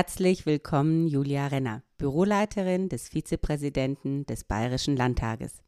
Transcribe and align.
Herzlich 0.00 0.46
willkommen, 0.46 1.08
Julia 1.08 1.48
Renner, 1.48 1.82
Büroleiterin 1.98 2.88
des 2.88 3.10
Vizepräsidenten 3.10 4.24
des 4.24 4.44
Bayerischen 4.44 4.96
Landtages. 4.96 5.62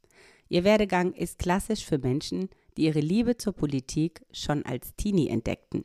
Ihr 0.49 0.65
Werdegang 0.65 1.13
ist 1.13 1.39
klassisch 1.39 1.85
für 1.85 1.99
Menschen, 1.99 2.49
die 2.79 2.85
ihre 2.85 3.01
Liebe 3.01 3.37
zur 3.37 3.53
Politik 3.53 4.25
schon 4.33 4.65
als 4.65 4.97
Teenie 4.97 5.29
entdeckten. 5.29 5.85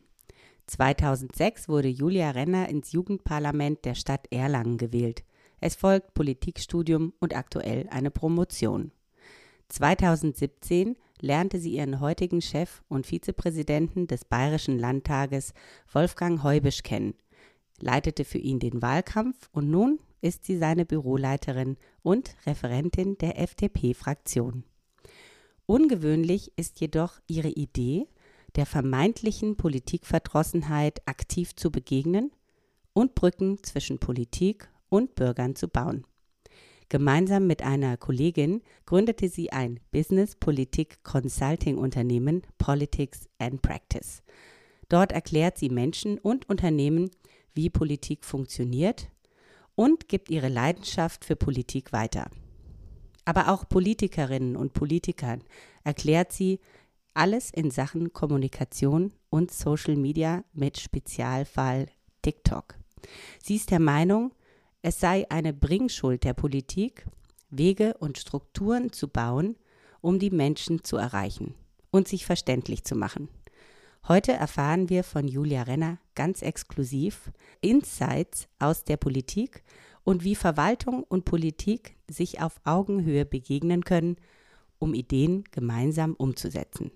2006 0.68 1.68
wurde 1.68 1.90
Julia 1.90 2.32
Renner 2.32 2.70
ins 2.70 2.94
Jugendparlament 2.94 3.84
der 3.84 3.96
Stadt 3.96 4.28
Erlangen 4.32 4.78
gewählt. 4.78 5.26
Es 5.60 5.76
folgt 5.76 6.14
Politikstudium 6.14 7.12
und 7.20 7.36
aktuell 7.36 7.90
eine 7.90 8.12
Promotion. 8.12 8.94
2017 9.68 10.96
lernte 11.20 11.60
sie 11.60 11.72
ihren 11.74 12.00
heutigen 12.00 12.42
Chef 12.42 12.82
und 12.88 13.08
Vizepräsidenten 13.08 14.08
des 14.08 14.24
Bayerischen 14.24 14.80
Landtages 14.80 15.54
Wolfgang 15.92 16.44
Heubisch 16.44 16.84
kennen 16.84 17.14
leitete 17.80 18.26
für 18.26 18.38
ihn 18.38 18.60
den 18.60 18.82
Wahlkampf 18.82 19.50
und 19.52 19.70
nun 19.70 20.00
ist 20.22 20.46
sie 20.46 20.58
seine 20.58 20.86
Büroleiterin 20.86 21.78
und 22.02 22.36
Referentin 22.46 23.18
der 23.18 23.40
FDP-Fraktion. 23.40 24.64
Ungewöhnlich 25.66 26.54
ist 26.56 26.80
jedoch 26.80 27.20
ihre 27.28 27.50
Idee, 27.50 28.08
der 28.56 28.66
vermeintlichen 28.66 29.58
Politikverdrossenheit 29.58 31.06
aktiv 31.08 31.56
zu 31.56 31.72
begegnen 31.72 32.32
und 32.94 33.16
Brücken 33.16 33.62
zwischen 33.64 34.00
Politik 34.00 34.70
und 34.90 35.16
Bürgern 35.16 35.56
zu 35.56 35.68
bauen. 35.68 36.06
Gemeinsam 36.90 37.48
mit 37.48 37.64
einer 37.64 37.98
Kollegin 37.98 38.62
gründete 38.86 39.28
sie 39.28 39.52
ein 39.52 39.82
Business-Politik-Consulting-Unternehmen 39.92 42.44
Politics 42.58 43.28
and 43.40 43.62
Practice. 43.62 44.24
Dort 44.88 45.12
erklärt 45.12 45.58
sie 45.58 45.70
Menschen 45.70 46.18
und 46.18 46.48
Unternehmen, 46.48 47.12
wie 47.58 47.70
Politik 47.70 48.24
funktioniert 48.24 49.10
und 49.76 50.08
gibt 50.08 50.30
ihre 50.30 50.48
Leidenschaft 50.48 51.26
für 51.26 51.36
Politik 51.36 51.92
weiter. 51.92 52.30
Aber 53.26 53.50
auch 53.50 53.68
Politikerinnen 53.68 54.56
und 54.56 54.72
Politikern 54.72 55.44
erklärt 55.84 56.32
sie 56.32 56.62
alles 57.14 57.52
in 57.52 57.72
Sachen 57.72 58.14
Kommunikation 58.14 59.12
und 59.30 59.52
Social 59.52 59.98
Media 59.98 60.46
mit 60.54 60.80
Spezialfall 60.80 61.88
TikTok. 62.22 62.76
Sie 63.44 63.56
ist 63.56 63.72
der 63.72 63.80
Meinung, 63.80 64.34
es 64.82 65.00
sei 65.00 65.30
eine 65.30 65.52
Bringschuld 65.52 66.24
der 66.24 66.34
Politik, 66.34 67.06
Wege 67.50 67.96
und 68.00 68.18
Strukturen 68.18 68.94
zu 68.94 69.08
bauen, 69.08 69.58
um 70.00 70.20
die 70.20 70.30
Menschen 70.30 70.84
zu 70.84 70.98
erreichen 70.98 71.56
und 71.92 72.08
sich 72.08 72.26
verständlich 72.26 72.84
zu 72.84 72.96
machen. 72.96 73.30
Heute 74.08 74.32
erfahren 74.32 74.90
wir 74.90 75.04
von 75.04 75.28
Julia 75.28 75.64
Renner 75.64 75.98
ganz 76.18 76.42
exklusiv 76.42 77.32
Insights 77.62 78.48
aus 78.60 78.84
der 78.84 78.98
Politik 78.98 79.64
und 80.04 80.24
wie 80.24 80.36
Verwaltung 80.36 81.04
und 81.04 81.26
Politik 81.26 81.96
sich 82.10 82.42
auf 82.42 82.60
Augenhöhe 82.64 83.24
begegnen 83.24 83.86
können, 83.86 84.18
um 84.80 84.94
Ideen 84.94 85.44
gemeinsam 85.52 86.16
umzusetzen. 86.16 86.92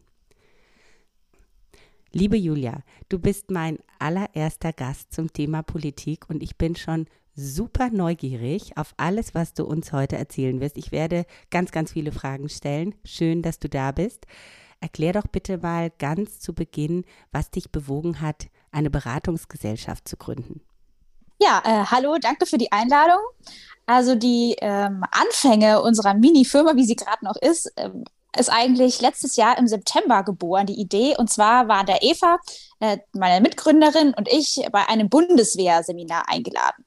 Liebe 2.12 2.35
Julia, 2.35 2.84
du 3.09 3.19
bist 3.19 3.51
mein 3.51 3.78
allererster 4.00 4.73
Gast 4.73 5.13
zum 5.13 5.31
Thema 5.31 5.62
Politik 5.62 6.29
und 6.29 6.41
ich 6.41 6.57
bin 6.57 6.75
schon 6.75 7.06
super 7.35 7.90
neugierig 7.90 8.75
auf 8.75 8.94
alles, 8.97 9.35
was 9.35 9.53
du 9.53 9.66
uns 9.66 9.94
heute 9.94 10.17
erzählen 10.17 10.59
wirst. 10.59 10.78
Ich 10.78 10.91
werde 10.91 11.25
ganz, 11.51 11.72
ganz 11.72 11.94
viele 11.94 12.12
Fragen 12.12 12.50
stellen. 12.50 12.96
Schön, 13.06 13.41
dass 13.41 13.59
du 13.59 13.69
da 13.69 13.91
bist. 13.91 14.25
Erklär 14.81 15.13
doch 15.13 15.28
bitte 15.28 15.59
mal 15.59 15.91
ganz 16.00 16.40
zu 16.40 16.53
Beginn, 16.53 17.06
was 17.31 17.51
dich 17.51 17.72
bewogen 17.72 18.19
hat, 18.19 18.47
eine 18.72 18.90
Beratungsgesellschaft 18.90 20.08
zu 20.08 20.18
gründen. 20.18 20.62
Ja, 21.40 21.62
äh, 21.66 21.86
hallo, 21.86 22.18
danke 22.20 22.46
für 22.46 22.58
die 22.58 22.72
Einladung. 22.72 23.20
Also 23.86 24.16
die 24.16 24.56
ähm, 24.62 25.04
Anfänge 25.12 25.82
unserer 25.82 26.14
Mini-Firma, 26.14 26.76
wie 26.76 26.86
sie 26.86 26.96
gerade 26.96 27.26
noch 27.26 27.36
ist, 27.36 27.72
ähm, 27.78 28.04
ist 28.38 28.50
eigentlich 28.50 29.02
letztes 29.02 29.36
Jahr 29.36 29.58
im 29.58 29.68
September 29.68 30.24
geboren, 30.24 30.68
die 30.68 30.80
Idee. 30.80 31.16
Und 31.18 31.30
zwar 31.30 31.68
war 31.68 31.84
der 31.84 32.02
Eva, 32.02 32.38
äh, 32.80 33.00
meine 33.14 33.42
Mitgründerin 33.42 34.14
und 34.14 34.28
ich 34.30 34.66
bei 34.72 34.88
einem 34.88 35.09
Bundeswehrseminar 35.09 36.30
eingeladen. 36.30 36.86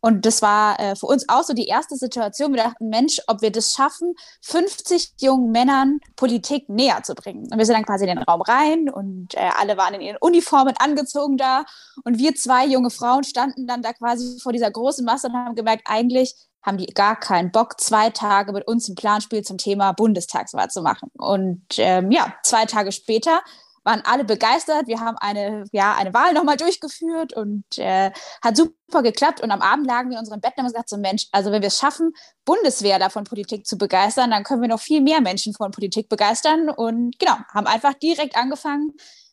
Und 0.00 0.26
das 0.26 0.42
war 0.42 0.78
äh, 0.78 0.94
für 0.94 1.06
uns 1.06 1.28
auch 1.28 1.42
so 1.42 1.52
die 1.52 1.66
erste 1.66 1.96
Situation. 1.96 2.52
Wir 2.52 2.64
dachten, 2.64 2.88
Mensch, 2.88 3.20
ob 3.26 3.42
wir 3.42 3.50
das 3.50 3.72
schaffen, 3.72 4.14
50 4.42 5.14
jungen 5.20 5.50
Männern 5.50 6.00
Politik 6.16 6.68
näher 6.68 7.02
zu 7.02 7.14
bringen. 7.14 7.48
Und 7.50 7.58
wir 7.58 7.66
sind 7.66 7.74
dann 7.74 7.84
quasi 7.84 8.04
in 8.04 8.14
den 8.14 8.22
Raum 8.22 8.42
rein 8.42 8.88
und 8.88 9.34
äh, 9.34 9.50
alle 9.58 9.76
waren 9.76 9.94
in 9.94 10.00
ihren 10.00 10.16
Uniformen 10.20 10.74
angezogen 10.78 11.36
da. 11.36 11.64
Und 12.04 12.18
wir 12.18 12.34
zwei 12.34 12.66
junge 12.66 12.90
Frauen 12.90 13.24
standen 13.24 13.66
dann 13.66 13.82
da 13.82 13.92
quasi 13.92 14.38
vor 14.40 14.52
dieser 14.52 14.70
großen 14.70 15.04
Masse 15.04 15.28
und 15.28 15.34
haben 15.34 15.54
gemerkt, 15.54 15.82
eigentlich 15.86 16.34
haben 16.62 16.78
die 16.78 16.86
gar 16.86 17.18
keinen 17.18 17.52
Bock, 17.52 17.80
zwei 17.80 18.10
Tage 18.10 18.52
mit 18.52 18.66
uns 18.66 18.88
ein 18.88 18.96
Planspiel 18.96 19.42
zum 19.42 19.56
Thema 19.56 19.92
Bundestagswahl 19.92 20.68
zu 20.68 20.82
machen. 20.82 21.10
Und 21.14 21.64
ähm, 21.78 22.10
ja, 22.10 22.34
zwei 22.42 22.66
Tage 22.66 22.90
später 22.90 23.40
waren 23.86 24.02
alle 24.04 24.24
begeistert. 24.24 24.88
Wir 24.88 25.00
haben 25.00 25.16
eine, 25.18 25.64
ja, 25.72 25.94
eine 25.94 26.12
Wahl 26.12 26.34
nochmal 26.34 26.56
durchgeführt 26.56 27.32
und 27.34 27.64
äh, 27.78 28.10
hat 28.42 28.56
super 28.56 29.02
geklappt. 29.02 29.40
Und 29.40 29.52
am 29.52 29.62
Abend 29.62 29.86
lagen 29.86 30.10
wir 30.10 30.16
in 30.16 30.20
unserem 30.20 30.40
Bett 30.40 30.54
und 30.56 30.64
haben 30.64 30.72
gesagt, 30.72 30.88
so 30.88 30.98
Mensch, 30.98 31.28
also 31.30 31.52
wenn 31.52 31.62
wir 31.62 31.68
es 31.68 31.78
schaffen, 31.78 32.12
Bundeswehr 32.44 32.98
davon 32.98 33.24
Politik 33.24 33.64
zu 33.64 33.78
begeistern, 33.78 34.32
dann 34.32 34.42
können 34.42 34.60
wir 34.60 34.68
noch 34.68 34.80
viel 34.80 35.00
mehr 35.00 35.20
Menschen 35.20 35.54
von 35.54 35.70
Politik 35.70 36.08
begeistern. 36.08 36.68
Und 36.68 37.18
genau, 37.18 37.36
haben 37.54 37.66
einfach 37.66 37.94
direkt 37.94 38.36
angefangen, 38.36 38.92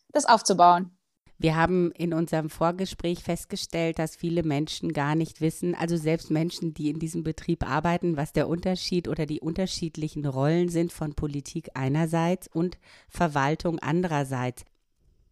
das 0.09 0.25
aufzubauen. 0.25 0.95
Wir 1.43 1.57
haben 1.57 1.91
in 1.91 2.13
unserem 2.13 2.49
Vorgespräch 2.49 3.21
festgestellt, 3.21 3.99
dass 3.99 4.15
viele 4.15 4.43
Menschen 4.43 4.93
gar 4.93 5.13
nicht 5.13 5.41
wissen, 5.41 5.75
also 5.75 5.97
selbst 5.97 6.31
Menschen, 6.31 6.73
die 6.73 6.89
in 6.89 6.99
diesem 6.99 7.21
Betrieb 7.21 7.69
arbeiten, 7.69 8.15
was 8.15 8.31
der 8.31 8.47
Unterschied 8.47 9.09
oder 9.09 9.25
die 9.25 9.41
unterschiedlichen 9.41 10.25
Rollen 10.25 10.69
sind 10.69 10.93
von 10.93 11.15
Politik 11.15 11.71
einerseits 11.73 12.47
und 12.47 12.77
Verwaltung 13.09 13.79
andererseits. 13.79 14.63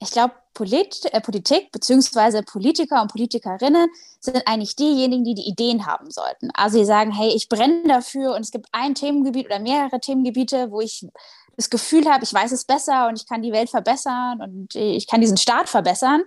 Ich 0.01 0.11
glaube, 0.11 0.33
Polit 0.53 1.05
äh, 1.13 1.21
Politik 1.21 1.71
bzw. 1.71 2.41
Politiker 2.41 3.01
und 3.01 3.11
Politikerinnen 3.11 3.87
sind 4.19 4.45
eigentlich 4.47 4.75
diejenigen, 4.75 5.23
die 5.23 5.35
die 5.35 5.47
Ideen 5.47 5.85
haben 5.85 6.11
sollten. 6.11 6.49
Also 6.53 6.79
sie 6.79 6.85
sagen, 6.85 7.13
hey, 7.13 7.29
ich 7.33 7.47
brenne 7.47 7.87
dafür 7.87 8.35
und 8.35 8.41
es 8.41 8.51
gibt 8.51 8.67
ein 8.73 8.95
Themengebiet 8.95 9.45
oder 9.45 9.59
mehrere 9.59 10.01
Themengebiete, 10.01 10.71
wo 10.71 10.81
ich 10.81 11.07
das 11.61 11.69
Gefühl 11.69 12.09
habe, 12.09 12.23
ich 12.23 12.33
weiß 12.33 12.51
es 12.51 12.65
besser 12.65 13.07
und 13.07 13.19
ich 13.19 13.27
kann 13.27 13.41
die 13.41 13.51
Welt 13.51 13.69
verbessern 13.69 14.41
und 14.41 14.75
ich 14.75 15.07
kann 15.07 15.21
diesen 15.21 15.37
Staat 15.37 15.69
verbessern. 15.69 16.23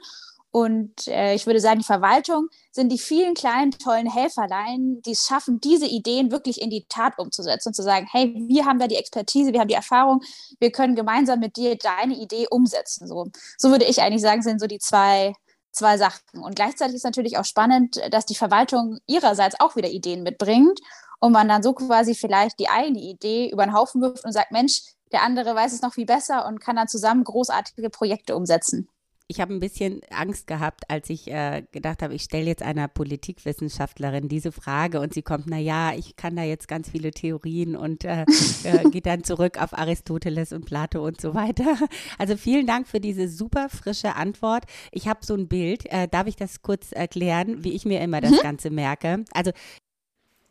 Und 0.50 1.08
äh, 1.08 1.34
ich 1.34 1.46
würde 1.46 1.58
sagen, 1.58 1.80
die 1.80 1.84
Verwaltung 1.84 2.46
sind 2.70 2.92
die 2.92 2.98
vielen 2.98 3.34
kleinen, 3.34 3.72
tollen 3.72 4.08
Helferlein, 4.08 5.02
die 5.02 5.10
es 5.10 5.26
schaffen, 5.26 5.60
diese 5.60 5.86
Ideen 5.86 6.30
wirklich 6.30 6.62
in 6.62 6.70
die 6.70 6.86
Tat 6.88 7.18
umzusetzen 7.18 7.70
und 7.70 7.74
zu 7.74 7.82
sagen, 7.82 8.06
hey, 8.08 8.32
wir 8.46 8.64
haben 8.64 8.78
da 8.78 8.86
die 8.86 8.94
Expertise, 8.94 9.52
wir 9.52 9.58
haben 9.58 9.66
die 9.66 9.74
Erfahrung, 9.74 10.22
wir 10.60 10.70
können 10.70 10.94
gemeinsam 10.94 11.40
mit 11.40 11.56
dir 11.56 11.76
deine 11.76 12.14
Idee 12.14 12.46
umsetzen. 12.48 13.08
So, 13.08 13.26
so 13.58 13.70
würde 13.70 13.84
ich 13.84 14.00
eigentlich 14.00 14.22
sagen, 14.22 14.42
sind 14.42 14.60
so 14.60 14.68
die 14.68 14.78
zwei, 14.78 15.32
zwei 15.72 15.98
Sachen. 15.98 16.20
Und 16.40 16.54
gleichzeitig 16.54 16.94
ist 16.94 17.04
natürlich 17.04 17.36
auch 17.36 17.44
spannend, 17.44 18.00
dass 18.12 18.24
die 18.24 18.36
Verwaltung 18.36 19.00
ihrerseits 19.08 19.58
auch 19.58 19.74
wieder 19.74 19.88
Ideen 19.88 20.22
mitbringt 20.22 20.78
und 21.18 21.32
man 21.32 21.48
dann 21.48 21.64
so 21.64 21.72
quasi 21.72 22.14
vielleicht 22.14 22.60
die 22.60 22.68
eigene 22.68 23.00
Idee 23.00 23.50
über 23.50 23.64
den 23.64 23.74
Haufen 23.74 24.00
wirft 24.00 24.24
und 24.24 24.32
sagt, 24.32 24.52
Mensch, 24.52 24.82
der 25.12 25.22
andere 25.22 25.54
weiß 25.54 25.72
es 25.72 25.82
noch 25.82 25.94
viel 25.94 26.06
besser 26.06 26.46
und 26.46 26.60
kann 26.60 26.76
dann 26.76 26.88
zusammen 26.88 27.24
großartige 27.24 27.90
Projekte 27.90 28.36
umsetzen. 28.36 28.88
Ich 29.26 29.40
habe 29.40 29.54
ein 29.54 29.60
bisschen 29.60 30.02
Angst 30.10 30.46
gehabt, 30.46 30.90
als 30.90 31.08
ich 31.08 31.28
äh, 31.30 31.62
gedacht 31.72 32.02
habe, 32.02 32.14
ich 32.14 32.22
stelle 32.22 32.44
jetzt 32.44 32.62
einer 32.62 32.88
Politikwissenschaftlerin 32.88 34.28
diese 34.28 34.52
Frage 34.52 35.00
und 35.00 35.14
sie 35.14 35.22
kommt, 35.22 35.46
na 35.46 35.56
ja, 35.56 35.94
ich 35.94 36.16
kann 36.16 36.36
da 36.36 36.42
jetzt 36.42 36.68
ganz 36.68 36.90
viele 36.90 37.10
Theorien 37.10 37.74
und 37.74 38.04
äh, 38.04 38.26
äh, 38.64 38.84
geht 38.90 39.06
dann 39.06 39.24
zurück 39.24 39.62
auf 39.62 39.72
Aristoteles 39.72 40.52
und 40.52 40.66
Plato 40.66 41.02
und 41.02 41.22
so 41.22 41.32
weiter. 41.32 41.78
Also 42.18 42.36
vielen 42.36 42.66
Dank 42.66 42.86
für 42.86 43.00
diese 43.00 43.28
super 43.28 43.70
frische 43.70 44.14
Antwort. 44.14 44.64
Ich 44.92 45.08
habe 45.08 45.24
so 45.24 45.34
ein 45.34 45.48
Bild, 45.48 45.90
äh, 45.90 46.06
darf 46.06 46.26
ich 46.26 46.36
das 46.36 46.60
kurz 46.60 46.92
erklären, 46.92 47.64
wie 47.64 47.72
ich 47.72 47.86
mir 47.86 48.02
immer 48.02 48.20
das 48.20 48.32
mhm. 48.32 48.42
Ganze 48.42 48.68
merke? 48.68 49.24
Also 49.32 49.52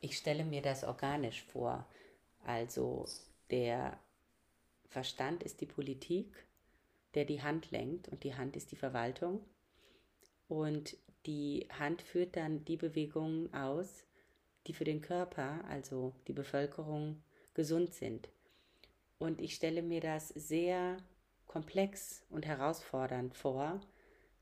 ich 0.01 0.17
stelle 0.17 0.45
mir 0.45 0.63
das 0.63 0.83
organisch 0.83 1.43
vor. 1.43 1.85
Also 2.43 3.05
der 3.51 3.99
Verstand 4.93 5.41
ist 5.41 5.59
die 5.59 5.65
Politik, 5.65 6.27
der 7.15 7.25
die 7.25 7.41
Hand 7.41 7.71
lenkt 7.71 8.09
und 8.09 8.23
die 8.23 8.35
Hand 8.35 8.55
ist 8.55 8.71
die 8.71 8.75
Verwaltung. 8.75 9.43
Und 10.47 10.95
die 11.25 11.67
Hand 11.79 12.03
führt 12.03 12.35
dann 12.35 12.63
die 12.65 12.77
Bewegungen 12.77 13.51
aus, 13.55 14.05
die 14.67 14.73
für 14.73 14.83
den 14.83 15.01
Körper, 15.01 15.65
also 15.67 16.13
die 16.27 16.33
Bevölkerung, 16.33 17.23
gesund 17.55 17.95
sind. 17.95 18.29
Und 19.17 19.41
ich 19.41 19.55
stelle 19.55 19.81
mir 19.81 19.99
das 19.99 20.29
sehr 20.29 20.97
komplex 21.47 22.23
und 22.29 22.45
herausfordernd 22.45 23.35
vor, 23.35 23.81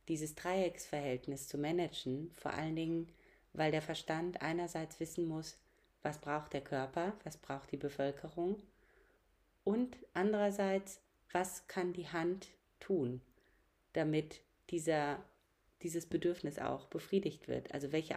dieses 0.10 0.36
Dreiecksverhältnis 0.36 1.48
zu 1.48 1.58
managen, 1.58 2.30
vor 2.34 2.52
allen 2.52 2.76
Dingen, 2.76 3.08
weil 3.54 3.72
der 3.72 3.82
Verstand 3.82 4.42
einerseits 4.42 5.00
wissen 5.00 5.26
muss, 5.30 5.58
was 6.04 6.20
braucht 6.20 6.52
der 6.52 6.62
Körper, 6.62 7.14
was 7.24 7.38
braucht 7.38 7.72
die 7.72 7.78
Bevölkerung 7.78 8.62
und 9.64 9.98
andererseits, 10.14 11.02
was 11.32 11.68
kann 11.68 11.94
die 11.94 12.10
Hand 12.10 12.50
tun, 12.80 13.22
damit 13.94 14.42
dieser, 14.70 15.24
dieses 15.82 16.06
Bedürfnis 16.06 16.60
auch 16.60 16.88
befriedigt 16.88 17.48
wird. 17.48 17.74
Also 17.74 17.92
welche, 17.92 18.16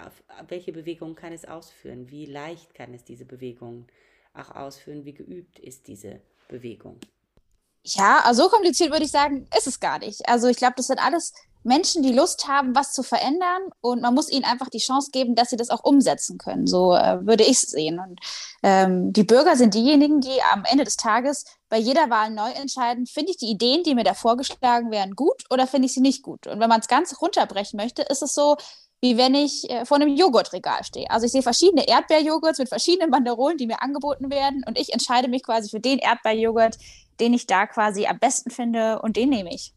welche 0.48 0.72
Bewegung 0.72 1.14
kann 1.14 1.32
es 1.32 1.44
ausführen, 1.44 2.10
wie 2.10 2.26
leicht 2.26 2.74
kann 2.74 2.94
es 2.94 3.04
diese 3.04 3.24
Bewegung 3.24 3.86
auch 4.32 4.50
ausführen, 4.50 5.04
wie 5.04 5.14
geübt 5.14 5.58
ist 5.58 5.86
diese 5.86 6.20
Bewegung. 6.48 6.98
Ja, 7.86 8.20
also 8.24 8.44
so 8.44 8.48
kompliziert 8.48 8.90
würde 8.90 9.04
ich 9.04 9.10
sagen, 9.10 9.46
ist 9.56 9.66
es 9.66 9.78
gar 9.78 9.98
nicht. 9.98 10.26
Also 10.26 10.48
ich 10.48 10.56
glaube, 10.56 10.74
das 10.76 10.86
sind 10.86 10.98
alles 10.98 11.34
Menschen, 11.64 12.02
die 12.02 12.12
Lust 12.12 12.46
haben, 12.46 12.74
was 12.74 12.92
zu 12.92 13.02
verändern 13.02 13.62
und 13.80 14.02
man 14.02 14.14
muss 14.14 14.30
ihnen 14.30 14.44
einfach 14.44 14.68
die 14.68 14.78
Chance 14.78 15.10
geben, 15.12 15.34
dass 15.34 15.50
sie 15.50 15.56
das 15.56 15.70
auch 15.70 15.82
umsetzen 15.82 16.38
können. 16.38 16.66
So 16.66 16.94
äh, 16.94 17.26
würde 17.26 17.42
ich 17.42 17.62
es 17.62 17.62
sehen. 17.62 17.98
Und 17.98 18.20
ähm, 18.62 19.12
die 19.12 19.24
Bürger 19.24 19.56
sind 19.56 19.74
diejenigen, 19.74 20.20
die 20.20 20.42
am 20.52 20.64
Ende 20.64 20.84
des 20.84 20.96
Tages 20.96 21.44
bei 21.68 21.78
jeder 21.78 22.10
Wahl 22.10 22.30
neu 22.30 22.50
entscheiden, 22.50 23.06
finde 23.06 23.32
ich 23.32 23.38
die 23.38 23.50
Ideen, 23.50 23.82
die 23.82 23.94
mir 23.94 24.04
da 24.04 24.14
vorgeschlagen 24.14 24.90
werden, 24.90 25.14
gut 25.14 25.44
oder 25.50 25.66
finde 25.66 25.86
ich 25.86 25.94
sie 25.94 26.00
nicht 26.00 26.22
gut. 26.22 26.46
Und 26.46 26.60
wenn 26.60 26.68
man 26.68 26.80
es 26.80 26.88
ganz 26.88 27.20
runterbrechen 27.20 27.78
möchte, 27.78 28.02
ist 28.02 28.22
es 28.22 28.34
so, 28.34 28.56
wie 29.00 29.18
wenn 29.18 29.34
ich 29.34 29.68
äh, 29.68 29.84
vor 29.84 29.98
einem 29.98 30.16
Joghurtregal 30.16 30.82
stehe. 30.84 31.10
Also 31.10 31.26
ich 31.26 31.32
sehe 31.32 31.42
verschiedene 31.42 31.86
Erdbeerjoghurts 31.86 32.58
mit 32.58 32.68
verschiedenen 32.68 33.10
Banderolen, 33.10 33.58
die 33.58 33.66
mir 33.66 33.82
angeboten 33.82 34.30
werden 34.30 34.64
und 34.66 34.78
ich 34.78 34.92
entscheide 34.92 35.28
mich 35.28 35.42
quasi 35.42 35.68
für 35.68 35.80
den 35.80 35.98
Erdbeerjoghurt, 35.98 36.78
den 37.20 37.34
ich 37.34 37.46
da 37.46 37.66
quasi 37.66 38.06
am 38.06 38.18
besten 38.18 38.50
finde 38.50 39.00
und 39.02 39.16
den 39.16 39.30
nehme 39.30 39.52
ich. 39.54 39.74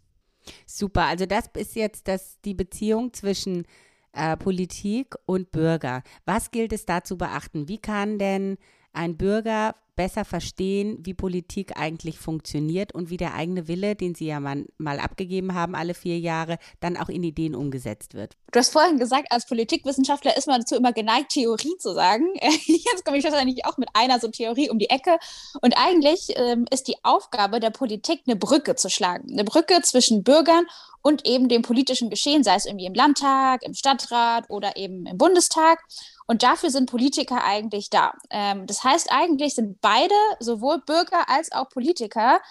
Super, 0.65 1.03
also 1.05 1.25
das 1.25 1.45
ist 1.55 1.75
jetzt 1.75 2.07
das, 2.07 2.39
die 2.41 2.53
Beziehung 2.53 3.13
zwischen 3.13 3.65
äh, 4.13 4.37
Politik 4.37 5.15
und 5.25 5.51
Bürger. 5.51 6.03
Was 6.25 6.51
gilt 6.51 6.73
es 6.73 6.85
da 6.85 7.03
zu 7.03 7.17
beachten? 7.17 7.67
Wie 7.67 7.77
kann 7.77 8.17
denn 8.17 8.57
ein 8.97 9.17
Bürger 9.17 9.75
besser 9.97 10.23
verstehen, 10.23 10.99
wie 11.01 11.13
Politik 11.13 11.75
eigentlich 11.75 12.19
funktioniert 12.19 12.93
und 12.93 13.09
wie 13.09 13.17
der 13.17 13.33
eigene 13.33 13.67
Wille, 13.67 13.95
den 13.95 14.15
Sie 14.15 14.27
ja 14.27 14.39
mal, 14.39 14.65
mal 14.77 14.99
abgegeben 14.99 15.55
haben, 15.55 15.75
alle 15.75 15.95
vier 15.95 16.19
Jahre, 16.19 16.59
dann 16.79 16.95
auch 16.95 17.09
in 17.09 17.23
Ideen 17.23 17.55
umgesetzt 17.55 18.13
wird. 18.13 18.37
Du 18.51 18.59
hast 18.59 18.71
vorhin 18.71 18.99
gesagt, 18.99 19.31
als 19.31 19.47
Politikwissenschaftler 19.47 20.37
ist 20.37 20.47
man 20.47 20.61
dazu 20.61 20.75
immer 20.75 20.93
geneigt, 20.93 21.31
Theorie 21.31 21.75
zu 21.79 21.93
sagen. 21.93 22.25
Jetzt 22.65 23.03
komme 23.03 23.17
ich 23.17 23.23
wahrscheinlich 23.23 23.65
auch 23.65 23.77
mit 23.77 23.89
einer 23.93 24.19
so 24.19 24.29
Theorie 24.29 24.69
um 24.69 24.77
die 24.77 24.89
Ecke. 24.89 25.17
Und 25.61 25.75
eigentlich 25.75 26.27
ähm, 26.35 26.65
ist 26.69 26.87
die 26.87 27.03
Aufgabe 27.03 27.59
der 27.59 27.71
Politik, 27.71 28.21
eine 28.27 28.35
Brücke 28.35 28.75
zu 28.75 28.89
schlagen. 28.89 29.31
Eine 29.31 29.43
Brücke 29.43 29.81
zwischen 29.81 30.23
Bürgern 30.23 30.65
und 31.07 31.25
eben 31.25 31.47
dem 31.47 31.61
politischen 31.61 32.09
Geschehen, 32.09 32.43
sei 32.43 32.55
es 32.55 32.65
irgendwie 32.65 32.85
im 32.85 32.93
Landtag, 32.93 33.63
im 33.63 33.73
Stadtrat 33.73 34.49
oder 34.49 34.75
eben 34.75 35.05
im 35.05 35.17
Bundestag. 35.17 35.79
Und 36.25 36.43
dafür 36.43 36.69
sind 36.69 36.89
Politiker 36.89 37.45
eigentlich 37.45 37.89
da. 37.89 38.11
Ähm, 38.29 38.67
das 38.67 38.83
heißt, 38.83 39.07
eigentlich 39.09 39.55
sind 39.55 39.79
beide, 39.79 40.13
sowohl 40.41 40.81
Bürger 40.85 41.29
als 41.29 41.53
auch 41.53 41.69
Politiker, 41.69 42.41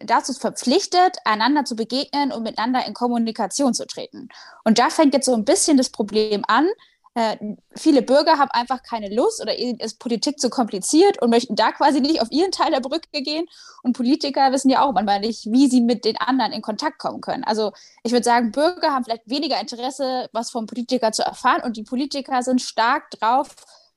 dazu 0.00 0.32
verpflichtet, 0.32 1.18
einander 1.24 1.64
zu 1.64 1.76
begegnen 1.76 2.32
und 2.32 2.42
miteinander 2.42 2.84
in 2.84 2.94
Kommunikation 2.94 3.74
zu 3.74 3.86
treten. 3.86 4.28
Und 4.64 4.80
da 4.80 4.90
fängt 4.90 5.14
jetzt 5.14 5.26
so 5.26 5.34
ein 5.34 5.44
bisschen 5.44 5.76
das 5.76 5.90
Problem 5.90 6.42
an, 6.48 6.66
äh, 7.18 7.36
viele 7.74 8.02
Bürger 8.02 8.38
haben 8.38 8.50
einfach 8.52 8.84
keine 8.84 9.12
Lust 9.12 9.42
oder 9.42 9.58
ist 9.58 9.98
Politik 9.98 10.38
zu 10.38 10.50
kompliziert 10.50 11.20
und 11.20 11.30
möchten 11.30 11.56
da 11.56 11.72
quasi 11.72 12.00
nicht 12.00 12.22
auf 12.22 12.30
ihren 12.30 12.52
Teil 12.52 12.70
der 12.70 12.78
Brücke 12.78 13.22
gehen. 13.22 13.46
Und 13.82 13.96
Politiker 13.96 14.52
wissen 14.52 14.70
ja 14.70 14.82
auch 14.82 14.92
manchmal 14.92 15.18
nicht, 15.18 15.46
wie 15.46 15.68
sie 15.68 15.80
mit 15.80 16.04
den 16.04 16.16
anderen 16.16 16.52
in 16.52 16.62
Kontakt 16.62 16.98
kommen 16.98 17.20
können. 17.20 17.42
Also 17.42 17.72
ich 18.04 18.12
würde 18.12 18.22
sagen, 18.22 18.52
Bürger 18.52 18.92
haben 18.92 19.02
vielleicht 19.02 19.28
weniger 19.28 19.60
Interesse, 19.60 20.28
was 20.32 20.52
vom 20.52 20.66
Politiker 20.66 21.10
zu 21.10 21.22
erfahren 21.22 21.62
und 21.64 21.76
die 21.76 21.82
Politiker 21.82 22.44
sind 22.44 22.62
stark 22.62 23.10
drauf, 23.10 23.48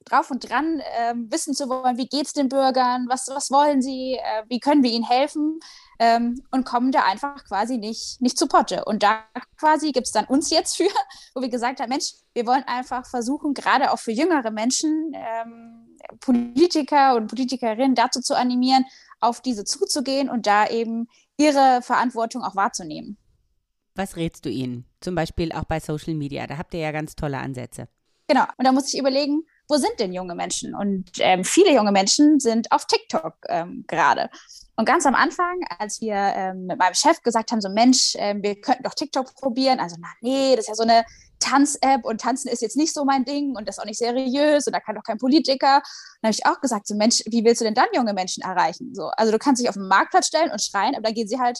drauf 0.05 0.31
und 0.31 0.49
dran, 0.49 0.79
äh, 0.79 1.13
wissen 1.15 1.53
zu 1.53 1.69
wollen, 1.69 1.97
wie 1.97 2.07
geht 2.07 2.25
es 2.25 2.33
den 2.33 2.49
Bürgern, 2.49 3.05
was, 3.07 3.27
was 3.27 3.51
wollen 3.51 3.83
sie, 3.83 4.15
äh, 4.15 4.43
wie 4.47 4.59
können 4.59 4.81
wir 4.81 4.91
ihnen 4.91 5.07
helfen 5.07 5.59
ähm, 6.01 6.41
und 6.49 6.65
kommen 6.65 6.91
da 6.91 7.03
einfach 7.03 7.45
quasi 7.45 7.77
nicht, 7.77 8.19
nicht 8.21 8.35
zu 8.35 8.47
Potte. 8.47 8.85
Und 8.85 9.03
da 9.03 9.23
quasi 9.55 9.91
gibt 9.91 10.07
es 10.07 10.11
dann 10.11 10.25
uns 10.25 10.49
jetzt 10.49 10.75
für, 10.75 10.87
wo 11.35 11.41
wir 11.41 11.49
gesagt 11.49 11.79
haben, 11.79 11.89
Mensch, 11.89 12.13
wir 12.33 12.47
wollen 12.47 12.63
einfach 12.65 13.05
versuchen, 13.05 13.53
gerade 13.53 13.91
auch 13.91 13.99
für 13.99 14.11
jüngere 14.11 14.49
Menschen, 14.49 15.13
ähm, 15.13 15.95
Politiker 16.19 17.15
und 17.15 17.27
Politikerinnen 17.27 17.93
dazu 17.93 18.19
zu 18.19 18.35
animieren, 18.35 18.83
auf 19.19 19.41
diese 19.41 19.63
zuzugehen 19.63 20.27
und 20.27 20.47
da 20.47 20.67
eben 20.67 21.07
ihre 21.37 21.83
Verantwortung 21.83 22.41
auch 22.41 22.55
wahrzunehmen. 22.55 23.19
Was 23.93 24.15
rätst 24.15 24.45
du 24.45 24.49
ihnen? 24.49 24.85
Zum 25.01 25.13
Beispiel 25.13 25.51
auch 25.51 25.65
bei 25.65 25.79
Social 25.79 26.15
Media. 26.15 26.47
Da 26.47 26.57
habt 26.57 26.73
ihr 26.73 26.79
ja 26.79 26.91
ganz 26.91 27.15
tolle 27.15 27.37
Ansätze. 27.37 27.87
Genau. 28.27 28.45
Und 28.57 28.65
da 28.65 28.71
muss 28.71 28.91
ich 28.91 28.99
überlegen, 28.99 29.43
wo 29.71 29.77
sind 29.77 29.99
denn 29.99 30.13
junge 30.13 30.35
Menschen? 30.35 30.75
Und 30.75 31.09
ähm, 31.19 31.43
viele 31.43 31.73
junge 31.73 31.91
Menschen 31.91 32.39
sind 32.39 32.71
auf 32.71 32.85
TikTok 32.85 33.35
ähm, 33.47 33.85
gerade. 33.87 34.29
Und 34.75 34.85
ganz 34.85 35.05
am 35.05 35.15
Anfang, 35.15 35.61
als 35.79 36.01
wir 36.01 36.15
ähm, 36.15 36.65
mit 36.65 36.77
meinem 36.77 36.93
Chef 36.93 37.21
gesagt 37.23 37.51
haben, 37.51 37.61
so 37.61 37.69
Mensch, 37.69 38.15
ähm, 38.17 38.43
wir 38.43 38.59
könnten 38.59 38.83
doch 38.83 38.93
TikTok 38.93 39.33
probieren, 39.35 39.79
also 39.79 39.95
na 39.99 40.07
nee, 40.21 40.55
das 40.55 40.65
ist 40.65 40.69
ja 40.69 40.75
so 40.75 40.83
eine 40.83 41.05
Tanz-App 41.39 42.03
und 42.05 42.21
Tanzen 42.21 42.49
ist 42.49 42.61
jetzt 42.61 42.77
nicht 42.77 42.93
so 42.93 43.05
mein 43.05 43.23
Ding 43.23 43.55
und 43.55 43.67
das 43.67 43.77
ist 43.77 43.81
auch 43.81 43.85
nicht 43.85 43.97
seriös 43.97 44.67
und 44.67 44.73
da 44.73 44.79
kann 44.79 44.95
doch 44.95 45.03
kein 45.03 45.17
Politiker. 45.17 45.81
Dann 46.21 46.29
habe 46.29 46.31
ich 46.37 46.45
auch 46.45 46.61
gesagt, 46.61 46.87
so 46.87 46.95
Mensch, 46.95 47.21
wie 47.25 47.43
willst 47.43 47.61
du 47.61 47.65
denn 47.65 47.73
dann 47.73 47.87
junge 47.93 48.13
Menschen 48.13 48.43
erreichen? 48.43 48.93
So, 48.93 49.09
also 49.15 49.31
du 49.31 49.39
kannst 49.39 49.61
dich 49.61 49.69
auf 49.69 49.75
den 49.75 49.87
Marktplatz 49.87 50.27
stellen 50.27 50.51
und 50.51 50.61
schreien, 50.61 50.95
aber 50.95 51.03
dann 51.03 51.13
gehen 51.13 51.27
sie 51.27 51.39
halt 51.39 51.59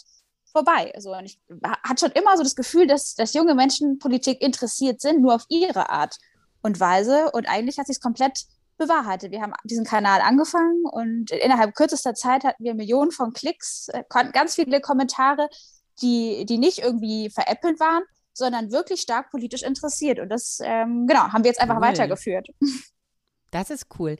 vorbei. 0.52 0.92
So, 0.98 1.14
und 1.14 1.24
ich 1.24 1.40
hatte 1.82 2.06
schon 2.06 2.12
immer 2.12 2.36
so 2.36 2.42
das 2.42 2.54
Gefühl, 2.54 2.86
dass, 2.86 3.14
dass 3.14 3.34
junge 3.34 3.54
Menschen 3.54 3.98
Politik 3.98 4.40
interessiert 4.40 5.00
sind, 5.00 5.22
nur 5.22 5.34
auf 5.34 5.44
ihre 5.48 5.90
Art 5.90 6.16
und 6.62 6.80
Weise. 6.80 7.30
Und 7.32 7.48
eigentlich 7.48 7.78
hat 7.78 7.86
sich 7.86 7.96
es 7.96 8.00
komplett 8.00 8.46
bewahrheitet. 8.78 9.30
Wir 9.32 9.42
haben 9.42 9.52
diesen 9.64 9.84
Kanal 9.84 10.20
angefangen 10.20 10.84
und 10.84 11.30
innerhalb 11.30 11.74
kürzester 11.74 12.14
Zeit 12.14 12.44
hatten 12.44 12.64
wir 12.64 12.74
Millionen 12.74 13.10
von 13.10 13.32
Klicks, 13.32 13.88
äh, 13.88 14.02
ganz 14.32 14.54
viele 14.54 14.80
Kommentare, 14.80 15.48
die, 16.00 16.46
die 16.46 16.58
nicht 16.58 16.78
irgendwie 16.78 17.30
veräppelt 17.30 17.78
waren, 17.80 18.02
sondern 18.32 18.72
wirklich 18.72 19.00
stark 19.00 19.30
politisch 19.30 19.62
interessiert. 19.62 20.18
Und 20.18 20.30
das, 20.30 20.58
ähm, 20.62 21.06
genau, 21.06 21.32
haben 21.32 21.44
wir 21.44 21.50
jetzt 21.50 21.60
einfach 21.60 21.76
cool. 21.76 21.82
weitergeführt. 21.82 22.48
Das 23.52 23.68
ist 23.68 23.88
cool. 23.98 24.16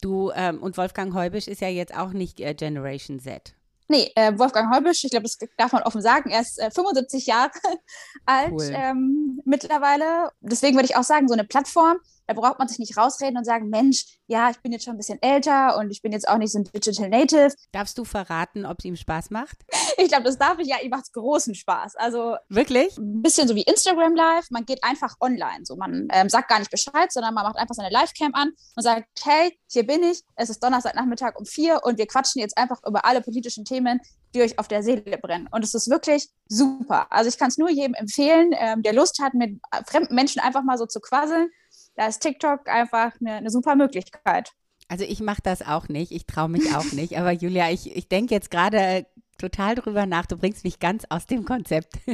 Du 0.00 0.30
ähm, 0.34 0.62
und 0.62 0.78
Wolfgang 0.78 1.12
Heubisch 1.12 1.48
ist 1.48 1.60
ja 1.60 1.68
jetzt 1.68 1.94
auch 1.94 2.14
nicht 2.14 2.40
äh, 2.40 2.54
Generation 2.54 3.20
Z. 3.20 3.54
Nee, 3.90 4.12
äh, 4.14 4.38
Wolfgang 4.38 4.72
Heubisch, 4.72 5.02
ich 5.02 5.10
glaube, 5.10 5.24
das 5.24 5.36
darf 5.58 5.72
man 5.72 5.82
offen 5.82 6.00
sagen, 6.00 6.30
er 6.30 6.42
ist 6.42 6.60
äh, 6.60 6.70
75 6.70 7.26
Jahre 7.26 7.50
alt 8.24 8.52
cool. 8.52 8.70
ähm, 8.72 9.40
mittlerweile. 9.44 10.30
Deswegen 10.40 10.76
würde 10.76 10.86
ich 10.86 10.94
auch 10.94 11.02
sagen, 11.02 11.26
so 11.26 11.34
eine 11.34 11.42
Plattform, 11.42 11.96
da 12.30 12.40
braucht 12.40 12.60
man 12.60 12.68
sich 12.68 12.78
nicht 12.78 12.96
rausreden 12.96 13.36
und 13.36 13.44
sagen, 13.44 13.70
Mensch, 13.70 14.04
ja, 14.28 14.50
ich 14.50 14.58
bin 14.60 14.70
jetzt 14.70 14.84
schon 14.84 14.94
ein 14.94 14.98
bisschen 14.98 15.20
älter 15.20 15.76
und 15.76 15.90
ich 15.90 16.00
bin 16.00 16.12
jetzt 16.12 16.28
auch 16.28 16.38
nicht 16.38 16.52
so 16.52 16.60
ein 16.60 16.64
Digital 16.64 17.08
Native. 17.08 17.52
Darfst 17.72 17.98
du 17.98 18.04
verraten, 18.04 18.64
ob 18.64 18.78
es 18.78 18.84
ihm 18.84 18.96
Spaß 18.96 19.30
macht? 19.30 19.58
Ich 19.96 20.08
glaube, 20.08 20.24
das 20.24 20.38
darf 20.38 20.58
ich 20.58 20.66
ja, 20.66 20.76
ihm 20.80 20.88
macht 20.88 21.02
es 21.02 21.12
großen 21.12 21.54
Spaß. 21.54 21.96
Also 21.96 22.36
wirklich? 22.48 22.96
Ein 22.96 23.20
bisschen 23.20 23.46
so 23.46 23.54
wie 23.54 23.64
Instagram 23.64 24.14
Live, 24.14 24.46
man 24.50 24.64
geht 24.64 24.82
einfach 24.82 25.14
online. 25.20 25.64
So, 25.64 25.76
man 25.76 26.08
ähm, 26.10 26.30
sagt 26.30 26.48
gar 26.48 26.58
nicht 26.58 26.70
Bescheid, 26.70 27.12
sondern 27.12 27.34
man 27.34 27.44
macht 27.44 27.58
einfach 27.58 27.74
seine 27.74 27.90
Livecam 27.90 28.32
an 28.32 28.52
und 28.76 28.82
sagt, 28.82 29.06
hey, 29.22 29.58
hier 29.70 29.86
bin 29.86 30.02
ich, 30.02 30.22
es 30.36 30.48
ist 30.48 30.62
Donnerstagnachmittag 30.62 31.38
um 31.38 31.44
vier 31.44 31.80
und 31.84 31.98
wir 31.98 32.06
quatschen 32.06 32.40
jetzt 32.40 32.56
einfach 32.56 32.80
über 32.86 33.04
alle 33.04 33.20
politischen 33.20 33.66
Themen, 33.66 34.00
die 34.34 34.40
euch 34.40 34.58
auf 34.58 34.68
der 34.68 34.82
Seele 34.82 35.18
brennen. 35.18 35.48
Und 35.50 35.64
es 35.64 35.74
ist 35.74 35.90
wirklich 35.90 36.30
super. 36.48 37.06
Also 37.10 37.28
ich 37.28 37.36
kann 37.36 37.48
es 37.48 37.58
nur 37.58 37.68
jedem 37.68 37.92
empfehlen, 37.92 38.52
ähm, 38.56 38.82
der 38.82 38.94
Lust 38.94 39.20
hat, 39.20 39.34
mit 39.34 39.60
fremden 39.86 40.14
Menschen 40.14 40.40
einfach 40.40 40.62
mal 40.62 40.78
so 40.78 40.86
zu 40.86 41.00
quasseln 41.00 41.50
da 42.00 42.06
ist 42.06 42.20
TikTok 42.20 42.66
einfach 42.66 43.12
eine, 43.20 43.34
eine 43.34 43.50
super 43.50 43.76
Möglichkeit. 43.76 44.52
Also 44.88 45.04
ich 45.04 45.20
mache 45.20 45.42
das 45.42 45.60
auch 45.60 45.88
nicht, 45.88 46.12
ich 46.12 46.24
traue 46.24 46.48
mich 46.48 46.74
auch 46.74 46.92
nicht, 46.92 47.18
aber 47.18 47.30
Julia, 47.30 47.70
ich, 47.70 47.94
ich 47.94 48.08
denke 48.08 48.34
jetzt 48.34 48.50
gerade 48.50 49.06
total 49.40 49.74
drüber 49.74 50.06
nach, 50.06 50.26
du 50.26 50.36
bringst 50.36 50.64
mich 50.64 50.78
ganz 50.78 51.04
aus 51.08 51.26
dem 51.26 51.44
Konzept. 51.44 51.94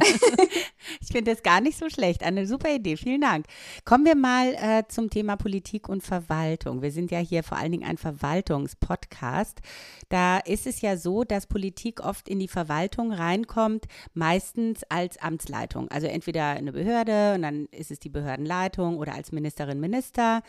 ich 1.01 1.09
finde 1.09 1.33
das 1.33 1.43
gar 1.43 1.61
nicht 1.61 1.79
so 1.79 1.91
schlecht, 1.91 2.23
eine 2.23 2.47
super 2.47 2.75
Idee, 2.75 2.97
vielen 2.97 3.21
Dank. 3.21 3.47
Kommen 3.85 4.05
wir 4.05 4.17
mal 4.17 4.55
äh, 4.55 4.85
zum 4.89 5.11
Thema 5.11 5.37
Politik 5.37 5.89
und 5.89 6.03
Verwaltung. 6.03 6.83
Wir 6.83 6.93
sind 6.93 7.11
ja 7.11 7.19
hier 7.19 7.43
vor 7.43 7.59
allen 7.59 7.73
Dingen 7.73 7.89
ein 7.89 7.99
Verwaltungspodcast. 7.99 9.61
Da 10.09 10.39
ist 10.39 10.67
es 10.67 10.81
ja 10.81 10.97
so, 10.97 11.25
dass 11.25 11.47
Politik 11.47 12.01
oft 12.01 12.29
in 12.29 12.39
die 12.39 12.49
Verwaltung 12.49 13.13
reinkommt, 13.13 13.87
meistens 14.15 14.85
als 14.89 15.19
Amtsleitung. 15.19 15.89
Also 15.91 16.07
entweder 16.07 16.51
eine 16.51 16.73
Behörde 16.73 17.35
und 17.35 17.43
dann 17.43 17.67
ist 17.67 17.91
es 17.91 17.99
die 17.99 18.09
Behördenleitung 18.09 18.99
oder 18.99 19.15
als 19.15 19.33
Ministerin, 19.33 19.81
Minister 19.81 20.43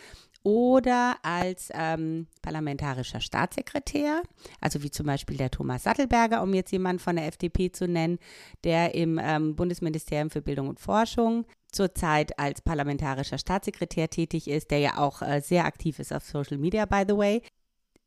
oder 0.47 1.17
als 1.23 1.69
ähm, 1.73 2.25
parlamentarischer 2.41 3.19
Staatssekretär, 3.19 4.23
also 4.61 4.81
wie 4.81 4.89
zum 4.89 5.05
Beispiel 5.05 5.35
der 5.35 5.51
Thomas 5.51 5.83
Sattelberger, 5.83 6.41
um 6.41 6.53
jetzt 6.53 6.71
jemanden 6.71 6.99
von 6.99 7.17
der 7.17 7.27
FDP 7.27 7.69
zu 7.69 7.85
nennen, 7.85 8.17
der 8.63 8.95
im 8.95 9.19
ähm, 9.21 9.57
Bundesministerium 9.57 10.29
für 10.29 10.41
Bildung 10.41 10.69
und 10.69 10.79
Forschung 10.79 11.45
zurzeit 11.69 12.39
als 12.39 12.61
parlamentarischer 12.61 13.37
Staatssekretär 13.37 14.09
tätig 14.09 14.47
ist, 14.47 14.71
der 14.71 14.79
ja 14.79 14.97
auch 14.99 15.21
äh, 15.21 15.41
sehr 15.41 15.65
aktiv 15.65 15.99
ist 15.99 16.13
auf 16.13 16.23
Social 16.23 16.57
Media, 16.57 16.85
by 16.85 17.03
the 17.05 17.17
way. 17.17 17.41